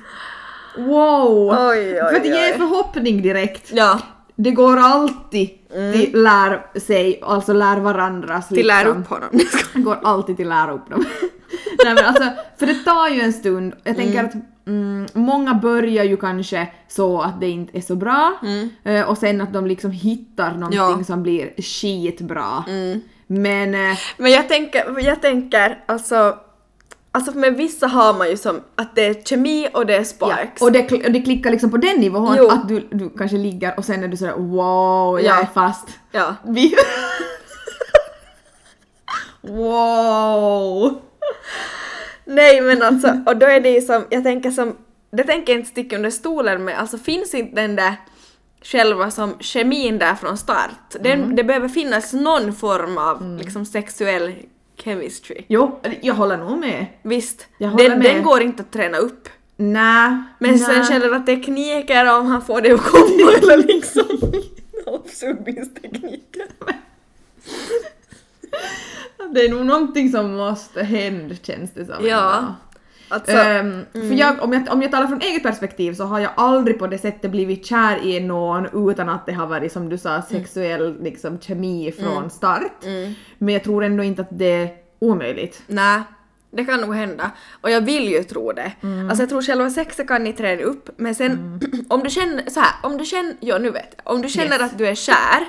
Wow! 0.77 1.49
Oj, 1.49 1.77
oj, 1.79 1.95
För 1.99 2.15
att 2.15 2.25
ge 2.25 2.51
oj. 2.51 2.57
förhoppning 2.57 3.21
direkt. 3.21 3.69
Ja, 3.73 3.99
Det 4.35 4.51
går 4.51 4.77
alltid 4.77 5.49
till 5.93 6.09
lär 6.23 6.79
sig, 6.79 7.19
alltså 7.23 7.53
lär 7.53 7.77
varandras 7.79 8.47
till 8.47 8.67
lär 8.67 8.85
liksom. 8.85 9.01
upp 9.01 9.07
honom. 9.09 9.29
går 9.73 9.99
alltid 10.03 10.37
till 10.37 10.49
lära 10.49 10.71
upp 10.71 10.89
dem. 10.89 11.05
Nej 11.85 11.93
men 11.95 12.05
alltså, 12.05 12.23
för 12.59 12.65
det 12.65 12.73
tar 12.83 13.09
ju 13.09 13.21
en 13.21 13.33
stund. 13.33 13.73
Jag 13.83 13.95
tänker 13.95 14.23
att 14.23 14.33
mm, 14.67 15.07
många 15.13 15.53
börjar 15.53 16.03
ju 16.03 16.17
kanske 16.17 16.67
så 16.87 17.21
att 17.21 17.39
det 17.39 17.49
inte 17.49 17.77
är 17.77 17.81
så 17.81 17.95
bra 17.95 18.33
eh, 18.83 19.09
och 19.09 19.17
sen 19.17 19.41
att 19.41 19.53
de 19.53 19.67
liksom 19.67 19.91
hittar 19.91 20.51
någonting 20.51 20.79
Ja. 20.97 21.03
som 21.03 21.23
blir 21.23 21.61
skitbra. 21.61 22.63
Men 23.27 23.75
eh, 23.75 23.97
Men 24.17 24.31
jag 24.31 24.49
tänker, 24.49 24.99
jag 24.99 25.21
tänker 25.21 25.83
alltså, 25.85 26.35
alltså 27.11 27.31
med 27.37 27.53
vissa 27.57 27.87
har 27.87 28.13
man 28.13 28.29
ju 28.29 28.37
som 28.37 28.61
att 28.75 28.95
det 28.95 29.05
är 29.05 29.13
kemi 29.13 29.67
och 29.73 29.85
det 29.85 29.93
är 29.93 29.97
ja, 29.97 30.03
sparks. 30.05 30.61
och 30.61 30.71
det, 30.71 30.91
och 31.05 31.11
det 31.11 31.21
klickar 31.21 31.51
liksom 31.51 31.71
på 31.71 31.77
den 31.77 31.97
nivån 31.99 32.35
Jo. 32.37 32.47
att 32.49 32.67
du, 32.67 32.87
du 32.91 33.09
kanske 33.17 33.37
ligger 33.37 33.77
och 33.77 33.85
sen 33.85 34.03
är 34.03 34.07
du 34.07 34.17
sådär 34.17 34.33
wow, 34.37 35.19
jag 35.21 35.25
Ja. 35.37 35.41
är 35.41 35.45
fast. 35.45 35.87
Ja. 36.11 36.35
Vi... 36.43 36.75
wow! 39.41 41.01
Nej 42.25 42.61
men 42.61 42.81
alltså, 42.83 43.17
och 43.25 43.37
då 43.37 43.45
är 43.45 43.59
det 43.61 43.69
ju 43.69 43.81
som, 43.81 44.05
jag 44.09 44.23
tänker 44.23 44.51
som, 44.51 44.75
det 45.11 45.23
tänker 45.23 45.53
jag 45.53 45.59
inte 45.59 45.71
sticka 45.71 45.95
under 45.95 46.09
stolen 46.09 46.63
med, 46.63 46.79
alltså 46.79 46.97
finns 46.97 47.33
inte 47.33 47.61
den 47.61 47.75
där 47.75 47.95
själva 48.63 49.11
som 49.11 49.35
kemin 49.39 49.97
där 49.99 50.15
från 50.15 50.37
start. 50.37 50.69
Den, 50.99 51.19
Mm. 51.23 51.35
Det 51.35 51.43
behöver 51.43 51.67
finnas 51.67 52.13
någon 52.13 52.53
form 52.53 52.97
av 52.97 53.37
liksom 53.37 53.65
sexuell 53.65 54.33
chemistry. 54.83 55.45
Jo, 55.47 55.79
jag 56.01 56.13
håller 56.13 56.37
nog 56.37 56.57
med. 56.57 56.85
Visst, 57.01 57.47
den, 57.57 57.75
med. 57.75 58.01
den 58.01 58.23
går 58.23 58.41
inte 58.41 58.63
att 58.63 58.71
träna 58.71 58.97
upp. 58.97 59.29
Nä. 59.57 60.23
Men 60.39 60.59
sen 60.59 60.85
själva 60.85 61.19
tekniker 61.19 62.19
om 62.19 62.25
han 62.25 62.41
får 62.41 62.61
det 62.61 62.71
att 62.71 62.81
komma 62.81 63.31
eller 63.41 63.57
liksom 63.57 64.07
avsugningstekniker. 64.85 66.47
Det 69.33 69.41
är 69.41 69.49
nog 69.49 69.65
någonting 69.65 70.11
som 70.11 70.33
måste 70.33 70.83
hända 70.83 71.35
känns 71.35 71.71
det 71.73 71.85
som. 71.85 72.07
Ja. 72.07 72.55
Alltså, 73.11 73.31
Ehm, 73.37 73.85
För 73.91 74.13
jag, 74.13 74.41
om, 74.43 74.53
jag, 74.53 74.67
om 74.73 74.81
jag 74.81 74.91
talar 74.91 75.07
från 75.07 75.21
eget 75.21 75.43
perspektiv 75.43 75.93
så 75.93 76.03
har 76.03 76.19
jag 76.19 76.31
aldrig 76.37 76.79
på 76.79 76.87
det 76.87 76.97
sättet 76.97 77.31
blivit 77.31 77.65
kär 77.65 78.05
i 78.05 78.19
någon 78.19 78.89
utan 78.89 79.09
att 79.09 79.25
det 79.25 79.33
har 79.33 79.47
varit 79.47 79.71
som 79.71 79.89
du 79.89 79.97
sa 79.97 80.21
sexuell 80.21 81.01
liksom, 81.03 81.39
kemi 81.39 81.91
från 81.91 82.29
start. 82.29 82.85
Men 83.37 83.53
jag 83.53 83.63
tror 83.63 83.83
ändå 83.83 84.03
inte 84.03 84.21
att 84.21 84.27
det 84.31 84.45
är 84.53 84.69
omöjligt. 84.99 85.61
Nej, 85.67 86.01
det 86.51 86.65
kan 86.65 86.81
nog 86.81 86.95
hända. 86.95 87.31
Och 87.61 87.71
jag 87.71 87.81
vill 87.81 88.09
ju 88.09 88.23
tro 88.23 88.51
det. 88.51 88.71
Mm. 88.83 89.09
Alltså 89.09 89.21
jag 89.21 89.29
tror 89.29 89.41
själva 89.41 89.69
sexet 89.69 90.07
kan 90.07 90.23
ni 90.23 90.33
träna 90.33 90.61
upp, 90.61 90.89
men 90.97 91.15
sen 91.15 91.59
om 91.89 92.03
du 92.03 92.09
känner 92.09 92.49
så 92.49 92.59
här, 92.59 92.73
om 92.83 92.97
du 92.97 93.05
känner, 93.05 93.35
ja 93.39 93.57
nu 93.57 93.69
vet 93.69 93.93
jag, 94.03 94.13
om 94.15 94.21
du 94.21 94.29
känner 94.29 94.47
Yes. 94.51 94.55
Mm. 94.59 94.65
att 94.71 94.77
du 94.77 94.87
är 94.87 94.95
kär 94.95 95.45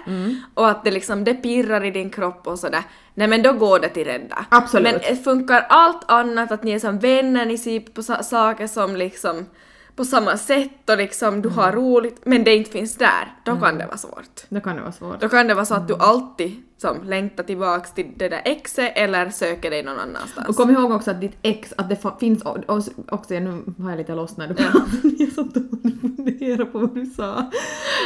och 0.54 0.68
att 0.68 0.84
det 0.84 0.90
liksom, 0.90 1.24
det 1.24 1.34
pirrar 1.34 1.84
i 1.84 1.90
din 1.90 2.10
kropp 2.10 2.46
och 2.46 2.58
sådär, 2.58 2.82
nej 3.14 3.28
men 3.28 3.42
då 3.42 3.52
går 3.52 3.78
det 3.80 3.88
till 3.88 4.04
rädda. 4.04 4.44
Absolut. 4.48 4.84
Men 4.92 5.00
det 5.16 5.24
funkar 5.24 5.66
allt 5.68 6.10
annat, 6.10 6.52
att 6.52 6.62
ni 6.64 6.72
är 6.72 6.78
som 6.78 6.98
vänner, 6.98 7.46
ni 7.46 7.58
ser 7.58 7.80
på 7.80 8.02
sa- 8.02 8.22
saker 8.22 8.66
som 8.66 8.96
liksom 8.96 9.46
på 9.96 10.04
samma 10.04 10.36
sätt 10.36 10.90
och 10.90 10.96
liksom 10.96 11.42
du 11.42 11.48
Mm. 11.48 11.58
har 11.58 11.72
roligt, 11.72 12.20
men 12.24 12.44
det 12.44 12.56
inte 12.56 12.70
finns 12.70 12.96
där, 12.96 13.32
då 13.44 13.56
kan 13.56 13.78
det 13.78 13.86
vara 13.86 13.96
svårt. 13.96 14.40
Då 14.48 14.60
kan 14.60 14.76
det 14.76 14.82
vara 14.82 14.92
svårt. 14.92 15.20
Då 15.20 15.28
kan 15.28 15.46
det 15.48 15.54
vara 15.54 15.64
så 15.64 15.74
att 15.74 15.88
du 15.88 15.94
alltid 15.94 16.52
som 16.78 16.96
längtar 17.04 17.42
tillbaks 17.44 17.92
till 17.94 18.06
det 18.16 18.28
där 18.28 18.42
exet 18.44 18.92
eller 18.96 19.30
söker 19.30 19.70
dig 19.70 19.82
någon 19.82 19.98
annanstans. 19.98 20.48
Och 20.48 20.56
kom 20.56 20.70
ihåg 20.70 20.90
också 20.90 21.10
att 21.10 21.20
ditt 21.20 21.36
ex, 21.42 21.72
att 21.76 21.88
det 21.88 21.98
finns 22.20 22.42
också, 23.08 23.34
nu 23.34 23.62
har 23.82 23.90
jag 23.90 23.96
lite 23.98 24.14
lossnat, 24.14 24.48
du 24.48 24.54
bara, 24.54 24.72
jag 25.18 25.32
satt 25.32 25.56
och 25.56 26.00
funderade 26.16 26.64
på 26.64 26.78
vad 26.78 26.94
du 26.94 27.06
sa. 27.06 27.50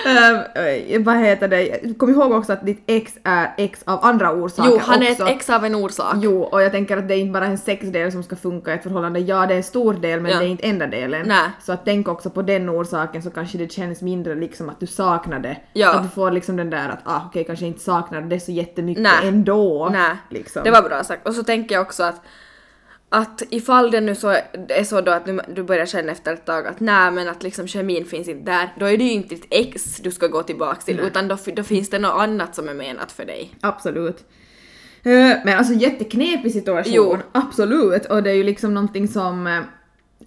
Uh, 0.07 1.03
vad 1.05 1.17
heter 1.17 1.49
det, 1.49 1.81
kom 1.99 2.11
ihåg 2.11 2.33
också 2.33 2.53
att 2.53 2.67
ditt 2.67 2.83
ex 2.87 3.13
är 3.25 3.55
ex 3.59 3.81
av 3.85 3.99
andra 4.05 4.33
orsaker 4.33 4.71
Jo, 4.71 4.79
han 4.83 5.03
är 5.03 5.11
också. 5.11 5.23
ett 5.23 5.29
ex 5.29 5.51
av 5.51 5.65
en 5.65 5.75
orsak. 5.75 6.15
Jo, 6.17 6.43
och 6.43 6.63
jag 6.63 6.73
tänker 6.73 6.97
att 6.97 7.09
det 7.09 7.15
är 7.15 7.19
inte 7.19 7.33
bara 7.33 7.47
en 7.47 7.59
sexdel 7.59 8.13
som 8.13 8.23
ska 8.23 8.37
funka 8.37 8.71
i 8.73 8.75
ett 8.75 8.83
förhållande. 8.83 9.21
Ja, 9.21 9.47
det 9.47 9.55
är 9.55 9.57
en 9.57 9.63
stor 9.63 9.95
del 9.95 10.21
men 10.21 10.31
Ja. 10.33 10.39
det 10.39 10.45
är 10.45 10.49
inte 10.49 10.67
enda 10.67 10.87
delen. 10.87 11.29
Nej. 11.29 11.51
Så 11.63 11.73
att 11.73 11.85
tänk 11.85 12.09
också 12.09 12.31
på 12.31 12.43
den 12.43 12.71
orsaken 12.71 13.23
så 13.23 13.31
kanske 13.31 13.59
det 13.59 13.73
känns 13.73 14.03
mindre 14.03 14.35
liksom 14.35 14.69
att 14.69 14.81
du 14.81 14.87
saknar 14.87 15.39
det. 15.39 15.57
Ja. 15.73 15.95
Att 15.95 16.03
du 16.03 16.09
får 16.09 16.31
liksom 16.31 16.57
den 16.57 16.71
där 16.71 16.89
att 16.89 17.01
ah, 17.05 17.21
okej, 17.27 17.45
kanske 17.45 17.67
inte 17.67 17.81
saknar 17.81 18.21
det 18.21 18.41
så 18.41 18.53
jättemycket 18.53 19.03
Nej. 19.03 19.29
ändå. 19.29 19.89
Nej, 19.93 20.17
Liksom. 20.31 20.65
det 20.65 20.71
var 20.71 20.83
bra 20.83 21.05
sagt. 21.05 21.29
Och 21.29 21.35
så 21.35 21.45
tänker 21.45 21.75
jag 21.75 21.83
också 21.83 22.03
att 22.03 22.21
att 23.09 23.43
ifall 23.51 23.91
det 23.91 24.01
nu 24.01 24.15
så 24.15 24.29
är 24.69 24.85
så 24.85 25.01
då 25.01 25.13
att 25.13 25.29
du, 25.55 25.63
börjar 25.63 25.87
känna 25.87 26.13
efter 26.13 26.33
ett 26.35 26.45
tag 26.45 26.67
att 26.67 26.81
nej 26.81 27.11
men 27.11 27.29
att 27.29 27.43
liksom 27.43 27.67
kemin 27.67 28.05
finns 28.05 28.29
inte 28.29 28.51
där, 28.53 28.75
då 28.79 28.87
är 28.87 28.97
det 28.97 29.05
ju 29.05 29.13
inte 29.13 29.35
ditt 29.35 29.47
ex 29.51 29.97
du 29.97 30.11
ska 30.11 30.27
gå 30.27 30.43
tillbaks 30.43 30.85
till 30.85 31.01
utan 31.01 31.29
då, 31.29 31.37
då 31.57 31.63
finns 31.63 31.91
det 31.91 31.99
något 31.99 32.21
annat 32.21 32.55
som 32.55 32.69
är 32.69 32.75
menat 32.75 33.13
för 33.13 33.25
dig. 33.25 33.55
Absolut. 33.61 34.25
Eh, 35.03 35.37
Men 35.45 35.59
alltså 35.59 35.75
jätteknepig 35.75 36.53
situation. 36.53 36.93
Jo. 36.95 37.19
Absolut. 37.33 38.07
Och 38.07 38.23
det 38.23 38.31
är 38.31 38.35
ju 38.35 38.43
liksom 38.43 38.75
någonting 38.75 39.09
som 39.09 39.47
eh, 39.47 39.61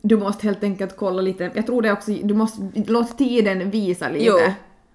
du 0.01 0.17
måste 0.17 0.47
helt 0.47 0.63
enkelt 0.63 0.97
kolla 0.97 1.21
lite, 1.21 1.51
jag 1.53 1.65
tror 1.65 1.81
det 1.81 1.91
också, 1.91 2.11
du 2.11 2.33
måste 2.33 2.61
låta 2.73 3.13
tiden 3.13 3.69
visa 3.69 4.09
lite. 4.09 4.25
Jo, 4.25 4.39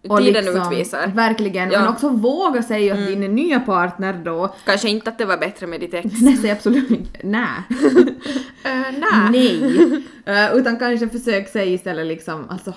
Och 0.08 0.18
tiden 0.18 0.48
utvisar. 0.56 1.06
Verkligen, 1.14 1.70
Ja. 1.70 1.80
men 1.80 1.88
också 1.88 2.08
våga 2.08 2.62
säga 2.62 2.94
åt 2.94 3.06
din 3.06 3.20
nya 3.34 3.60
partner 3.60 4.12
då 4.24 4.54
Kanske 4.64 4.88
inte 4.88 5.10
att 5.10 5.18
det 5.18 5.24
var 5.24 5.36
bättre 5.36 5.66
med 5.66 5.80
ditt 5.80 5.94
ex. 5.94 6.06
Nej, 6.22 6.36
säg 6.36 6.50
absolut 6.50 6.90
inte 6.90 7.20
nej. 7.22 7.46
Uh, 7.70 8.04
nej. 8.98 9.30
Nej. 9.30 10.02
Eh, 10.26 10.54
utan 10.56 10.76
kanske 10.76 11.08
försök 11.08 11.48
säga 11.48 11.64
istället 11.64 12.06
liksom, 12.06 12.44
alltså, 12.48 12.74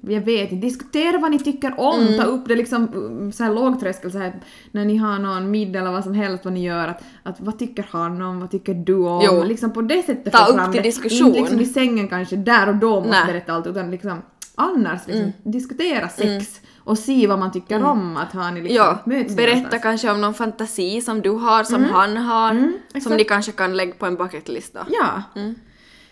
jag 0.00 0.20
vet 0.20 0.52
inte, 0.52 0.66
diskutera 0.66 1.18
vad 1.18 1.30
ni 1.30 1.38
tycker 1.38 1.80
om, 1.80 2.00
Mm. 2.00 2.18
ta 2.18 2.24
upp 2.24 2.48
det 2.48 2.54
liksom 2.56 2.88
um, 2.94 3.32
så 3.32 3.44
här 3.44 3.54
lågtröskel 3.54 4.12
så 4.12 4.18
här, 4.18 4.32
när 4.72 4.84
ni 4.84 4.96
har 4.96 5.18
någon 5.18 5.50
middag 5.50 5.78
eller 5.80 5.92
vad 5.92 6.04
som 6.04 6.14
helst 6.14 6.44
vad 6.44 6.54
ni 6.54 6.64
gör, 6.64 6.88
att, 6.88 7.02
att 7.22 7.40
vad 7.40 7.58
tycker 7.58 7.86
han 7.90 8.22
om, 8.22 8.40
vad 8.40 8.50
tycker 8.50 8.74
du 8.74 8.94
om, 8.96 9.22
Jo. 9.26 9.42
liksom 9.44 9.72
på 9.72 9.82
det 9.82 10.02
sättet 10.02 10.32
Ta 10.32 10.38
få 10.44 10.50
upp 10.52 10.56
fram 10.58 10.72
det. 10.72 10.80
diskussion. 10.80 11.26
Inte 11.28 11.40
liksom 11.40 11.60
i 11.60 11.66
sängen 11.66 12.08
kanske 12.08 12.36
där 12.36 12.68
och 12.68 12.76
då 12.76 12.94
måste 12.94 13.10
Nej. 13.10 13.26
berätta 13.26 13.52
allt 13.52 13.66
utan 13.66 13.90
liksom 13.90 14.22
annars 14.54 15.06
liksom 15.06 15.32
diskutera 15.42 16.08
sex 16.08 16.60
och 16.78 16.98
se 16.98 17.26
vad 17.26 17.38
man 17.38 17.52
tycker 17.52 17.84
om, 17.84 18.16
att 18.16 18.32
har 18.32 18.50
ni 18.50 18.60
liksom 18.62 18.76
Ja, 18.76 18.98
möts 19.06 19.36
berätta 19.36 19.56
någonstans. 19.56 19.82
kanske 19.82 20.10
om 20.10 20.20
någon 20.20 20.34
fantasi 20.34 21.00
som 21.00 21.20
du 21.22 21.30
har, 21.30 21.64
som 21.64 21.84
han 21.84 22.16
har, 22.16 22.50
som 22.50 22.80
exakt. 22.94 23.16
ni 23.16 23.24
kanske 23.24 23.52
kan 23.52 23.76
lägga 23.76 23.94
på 23.94 24.06
en 24.06 24.16
bucketlista. 24.16 24.86
Ja. 24.90 25.22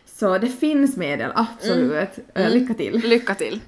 Så 0.07 0.39
det 0.39 0.49
finns 0.49 0.97
medel, 0.97 1.33
absolut. 1.35 2.09
Eh, 2.35 2.51
Lycka 2.51 2.75
till. 2.75 3.01
Lycka 3.05 3.35
till! 3.35 3.61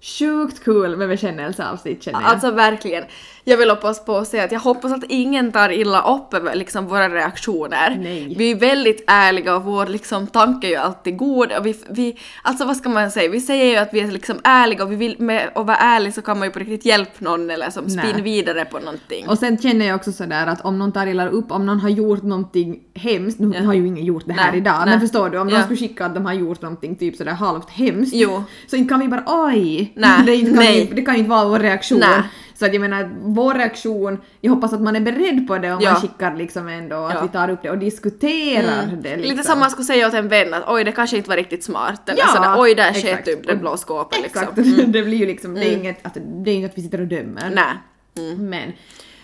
Sjukt 0.00 0.64
kul 0.64 0.96
med 0.96 1.08
bekännelseavsnitt 1.08 2.02
känner 2.02 2.20
jag. 2.20 2.30
Alltså 2.30 2.50
verkligen. 2.50 3.04
Jag 3.44 3.56
vill 3.56 3.70
hoppas 3.70 4.04
på 4.04 4.16
att 4.16 4.28
säga 4.28 4.44
att 4.44 4.52
jag 4.52 4.60
hoppas 4.60 4.92
att 4.92 5.04
ingen 5.08 5.52
tar 5.52 5.68
illa 5.70 6.14
upp 6.14 6.34
över 6.34 6.54
liksom 6.54 6.86
våra 6.86 7.08
reaktioner. 7.08 7.98
Nej. 8.02 8.34
Vi 8.38 8.50
är 8.50 8.54
väldigt 8.54 9.04
ärliga 9.06 9.56
och 9.56 9.64
vår 9.64 9.86
liksom 9.86 10.26
tanke 10.26 10.66
är 10.66 10.70
ju 10.70 10.76
alltid 10.76 11.16
god 11.16 11.52
och 11.52 11.66
vi, 11.66 11.74
vi, 11.90 12.18
alltså 12.42 12.64
vad 12.64 12.76
ska 12.76 12.88
man 12.88 13.10
säga, 13.10 13.30
vi 13.30 13.40
säger 13.40 13.64
ju 13.64 13.76
att 13.76 13.88
vi 13.94 14.00
är 14.00 14.10
liksom 14.10 14.36
ärliga 14.44 14.84
och 14.84 14.92
vi 14.92 14.96
vill, 14.96 15.16
med 15.18 15.50
att 15.54 15.66
vara 15.66 15.76
ärlig 15.76 16.14
så 16.14 16.22
kan 16.22 16.38
man 16.38 16.48
ju 16.48 16.52
på 16.52 16.58
riktigt 16.58 16.84
hjälpa 16.84 17.12
någon 17.18 17.50
eller 17.50 17.70
som 17.70 17.90
spinn 17.90 18.10
Nej. 18.14 18.22
vidare 18.22 18.64
på 18.64 18.78
någonting. 18.78 19.28
Och 19.28 19.38
sen 19.38 19.58
känner 19.58 19.86
jag 19.86 19.96
också 19.96 20.12
sådär 20.12 20.46
att 20.46 20.60
om 20.64 20.78
någon 20.78 20.92
tar 20.92 21.06
illa 21.06 21.28
upp, 21.28 21.52
om 21.52 21.66
någon 21.66 21.80
har 21.80 21.88
gjort 21.88 22.22
någonting 22.22 22.80
hemskt, 22.94 23.38
nu 23.38 23.52
Ja. 23.54 23.62
har 23.62 23.74
ju 23.74 23.86
ingen 23.86 24.04
gjort 24.04 24.22
det 24.26 24.32
här 24.32 24.50
Nej, 24.50 24.60
idag, 24.60 24.74
nej. 24.78 24.88
men 24.88 25.00
förstår 25.00 25.30
du, 25.30 25.38
om 25.38 25.48
Ja. 25.48 25.54
någon 25.54 25.64
skulle 25.64 25.78
skicka 25.88 26.06
att 26.06 26.14
de 26.14 26.26
har 26.26 26.32
gjort 26.32 26.62
någonting 26.62 26.96
typ 26.96 27.16
sådär 27.16 27.32
halvt 27.32 27.70
hemskt, 27.70 28.12
Jo. 28.14 28.42
så 28.70 28.76
inte 28.76 28.88
kan 28.88 29.00
vi 29.00 29.08
bara 29.08 29.24
oj! 29.26 29.87
Nej, 29.94 30.22
det, 30.26 30.40
kan 30.40 30.54
nej. 30.54 30.86
Vi, 30.86 30.94
det 30.94 31.02
kan 31.02 31.14
ju 31.14 31.18
inte 31.18 31.30
vara 31.30 31.48
vår 31.48 31.58
reaktion. 31.58 31.98
Nej. 32.00 32.22
Så 32.54 32.66
att 32.66 32.72
jag 32.72 32.80
menar, 32.80 33.10
vår 33.22 33.54
reaktion, 33.54 34.18
jag 34.40 34.50
hoppas 34.52 34.72
att 34.72 34.80
man 34.80 34.96
är 34.96 35.00
beredd 35.00 35.48
på 35.48 35.58
det 35.58 35.72
om 35.72 35.78
Ja. 35.82 35.92
man 35.92 36.00
skickar 36.00 36.36
liksom 36.36 36.68
ändå, 36.68 36.96
att 36.96 37.14
Ja. 37.14 37.22
vi 37.22 37.28
tar 37.28 37.50
upp 37.50 37.62
det 37.62 37.70
och 37.70 37.78
diskuterar 37.78 38.86
det 39.02 39.16
liksom. 39.16 39.30
Lite 39.36 39.44
som 39.44 39.58
man 39.60 39.70
skulle 39.70 39.84
säga 39.84 40.06
åt 40.08 40.14
en 40.14 40.28
vän 40.28 40.54
att 40.54 40.64
oj 40.68 40.84
det 40.84 40.92
kanske 40.92 41.16
inte 41.16 41.28
var 41.28 41.36
riktigt 41.36 41.64
smart 41.64 42.08
eller 42.08 42.18
Ja, 42.20 42.26
sådär 42.26 42.54
oj 42.58 42.74
där 42.74 42.92
sket 42.92 43.28
upp 43.28 43.46
det 43.46 43.56
blå 43.56 43.76
skåpet 43.76 44.24
Exakt, 44.24 44.56
liksom. 44.58 44.92
det 44.92 45.02
blir 45.02 45.18
ju 45.18 45.26
liksom, 45.26 45.54
det 45.54 45.64
är 45.64 45.76
inget 45.76 46.06
att, 46.06 46.16
det 46.44 46.50
är 46.50 46.54
inget 46.54 46.70
att 46.72 46.78
vi 46.78 46.82
sitter 46.82 47.00
och 47.00 47.06
dömer. 47.06 47.50
Nej. 47.54 48.34
Men, 48.36 48.72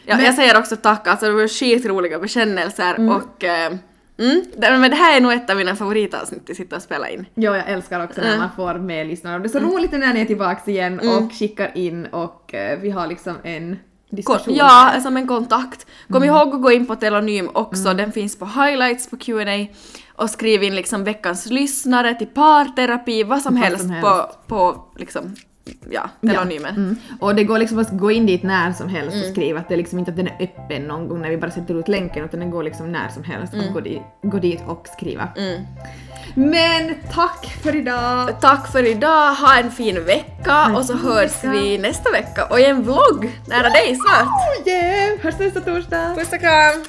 Ja, 0.06 0.16
Men- 0.16 0.24
Jag 0.24 0.34
säger 0.34 0.58
också 0.58 0.76
tack, 0.76 1.06
alltså 1.08 1.26
det 1.26 1.32
var 1.32 1.48
skitroliga 1.48 2.18
bekännelser 2.18 3.10
och 3.16 3.44
eh, 3.44 3.72
mm, 4.18 4.80
men 4.80 4.90
det 4.90 4.96
här 4.96 5.16
är 5.16 5.20
nog 5.20 5.32
ett 5.32 5.50
av 5.50 5.56
mina 5.56 5.76
favoritavsnitt 5.76 6.50
att 6.50 6.56
sitta 6.56 6.76
och 6.76 6.82
spela 6.82 7.08
in. 7.08 7.26
Ja, 7.34 7.56
jag 7.56 7.68
älskar 7.70 8.04
också 8.04 8.20
när 8.20 8.28
Mm. 8.28 8.38
man 8.40 8.48
får 8.56 8.74
med 8.74 9.06
lyssnare. 9.06 9.34
Och 9.36 9.40
det 9.42 9.46
är 9.46 9.60
så 9.60 9.66
roligt 9.66 9.92
när 9.92 10.14
ni 10.14 10.20
är 10.20 10.24
tillbaks 10.24 10.68
igen 10.68 11.00
och 11.00 11.32
skickar 11.32 11.76
in 11.78 12.06
och 12.06 12.54
eh, 12.54 12.78
vi 12.80 12.90
har 12.90 13.06
liksom 13.06 13.36
en 13.42 13.76
diskussion. 14.10 14.54
Ja, 14.54 15.00
som 15.02 15.16
en 15.16 15.26
kontakt. 15.28 15.86
Kom 16.10 16.24
ihåg 16.24 16.54
att 16.54 16.62
gå 16.62 16.72
in 16.72 16.86
på 16.86 16.96
Telonym 16.96 17.50
också, 17.54 17.94
den 17.94 18.12
finns 18.12 18.38
på 18.38 18.44
highlights 18.46 19.10
på 19.10 19.16
Q&A 19.16 19.66
och 20.16 20.30
skriv 20.30 20.62
in 20.62 20.74
liksom 20.74 21.04
veckans 21.04 21.46
lyssnare 21.46 22.14
till 22.14 22.26
parterapi, 22.26 23.22
vad 23.22 23.42
som 23.42 23.54
Vad 23.54 23.62
helst, 23.64 23.80
som 23.80 23.90
helst. 23.90 24.08
på, 24.08 24.30
på 24.46 24.84
liksom, 24.96 25.34
ja, 25.90 26.10
Telonymen. 26.20 26.74
Mm. 26.76 26.96
Och 27.20 27.34
det 27.34 27.44
går 27.44 27.58
liksom 27.58 27.78
att 27.78 27.90
gå 27.90 28.10
in 28.10 28.26
dit 28.26 28.42
när 28.42 28.72
som 28.72 28.88
helst 28.88 29.14
Mm. 29.14 29.26
och 29.26 29.32
skriva 29.32 29.60
att 29.60 29.68
det 29.68 29.74
är 29.74 29.78
liksom 29.78 29.98
inte 29.98 30.10
att 30.10 30.16
den 30.16 30.26
är 30.26 30.36
öppen 30.40 30.82
någon 30.82 31.08
gång 31.08 31.22
när 31.22 31.30
vi 31.30 31.36
bara 31.36 31.50
sätter 31.50 31.74
ut 31.74 31.88
länken 31.88 32.24
utan 32.24 32.40
den 32.40 32.50
går 32.50 32.62
liksom 32.62 32.92
när 32.92 33.08
som 33.08 33.24
helst 33.24 33.54
att 33.54 33.72
gå, 33.72 33.80
dit, 33.80 34.02
gå 34.22 34.38
dit 34.38 34.60
och 34.66 34.88
skriva. 34.92 35.28
Mm. 35.36 35.62
Men 36.34 36.94
tack 37.12 37.46
för 37.62 37.76
idag! 37.76 38.40
Tack 38.40 38.72
för 38.72 38.86
idag, 38.86 39.34
ha 39.34 39.58
en 39.58 39.70
fin 39.70 40.04
vecka 40.04 40.76
och 40.76 40.84
så 40.84 40.96
hörs 40.96 41.44
vecka. 41.44 41.50
vi 41.50 41.78
nästa 41.78 42.10
vecka 42.10 42.44
och 42.50 42.60
i 42.60 42.64
en 42.64 42.82
vlogg 42.82 43.40
nära 43.48 43.68
dig 43.68 43.94
snart. 43.94 44.28
Oh 44.28 44.68
yeah! 44.68 45.18
Hörs 45.20 45.38
nästa 45.38 45.60
torsdag! 45.60 46.14
Puss 46.14 46.32
och 46.32 46.40
kram! 46.40 46.84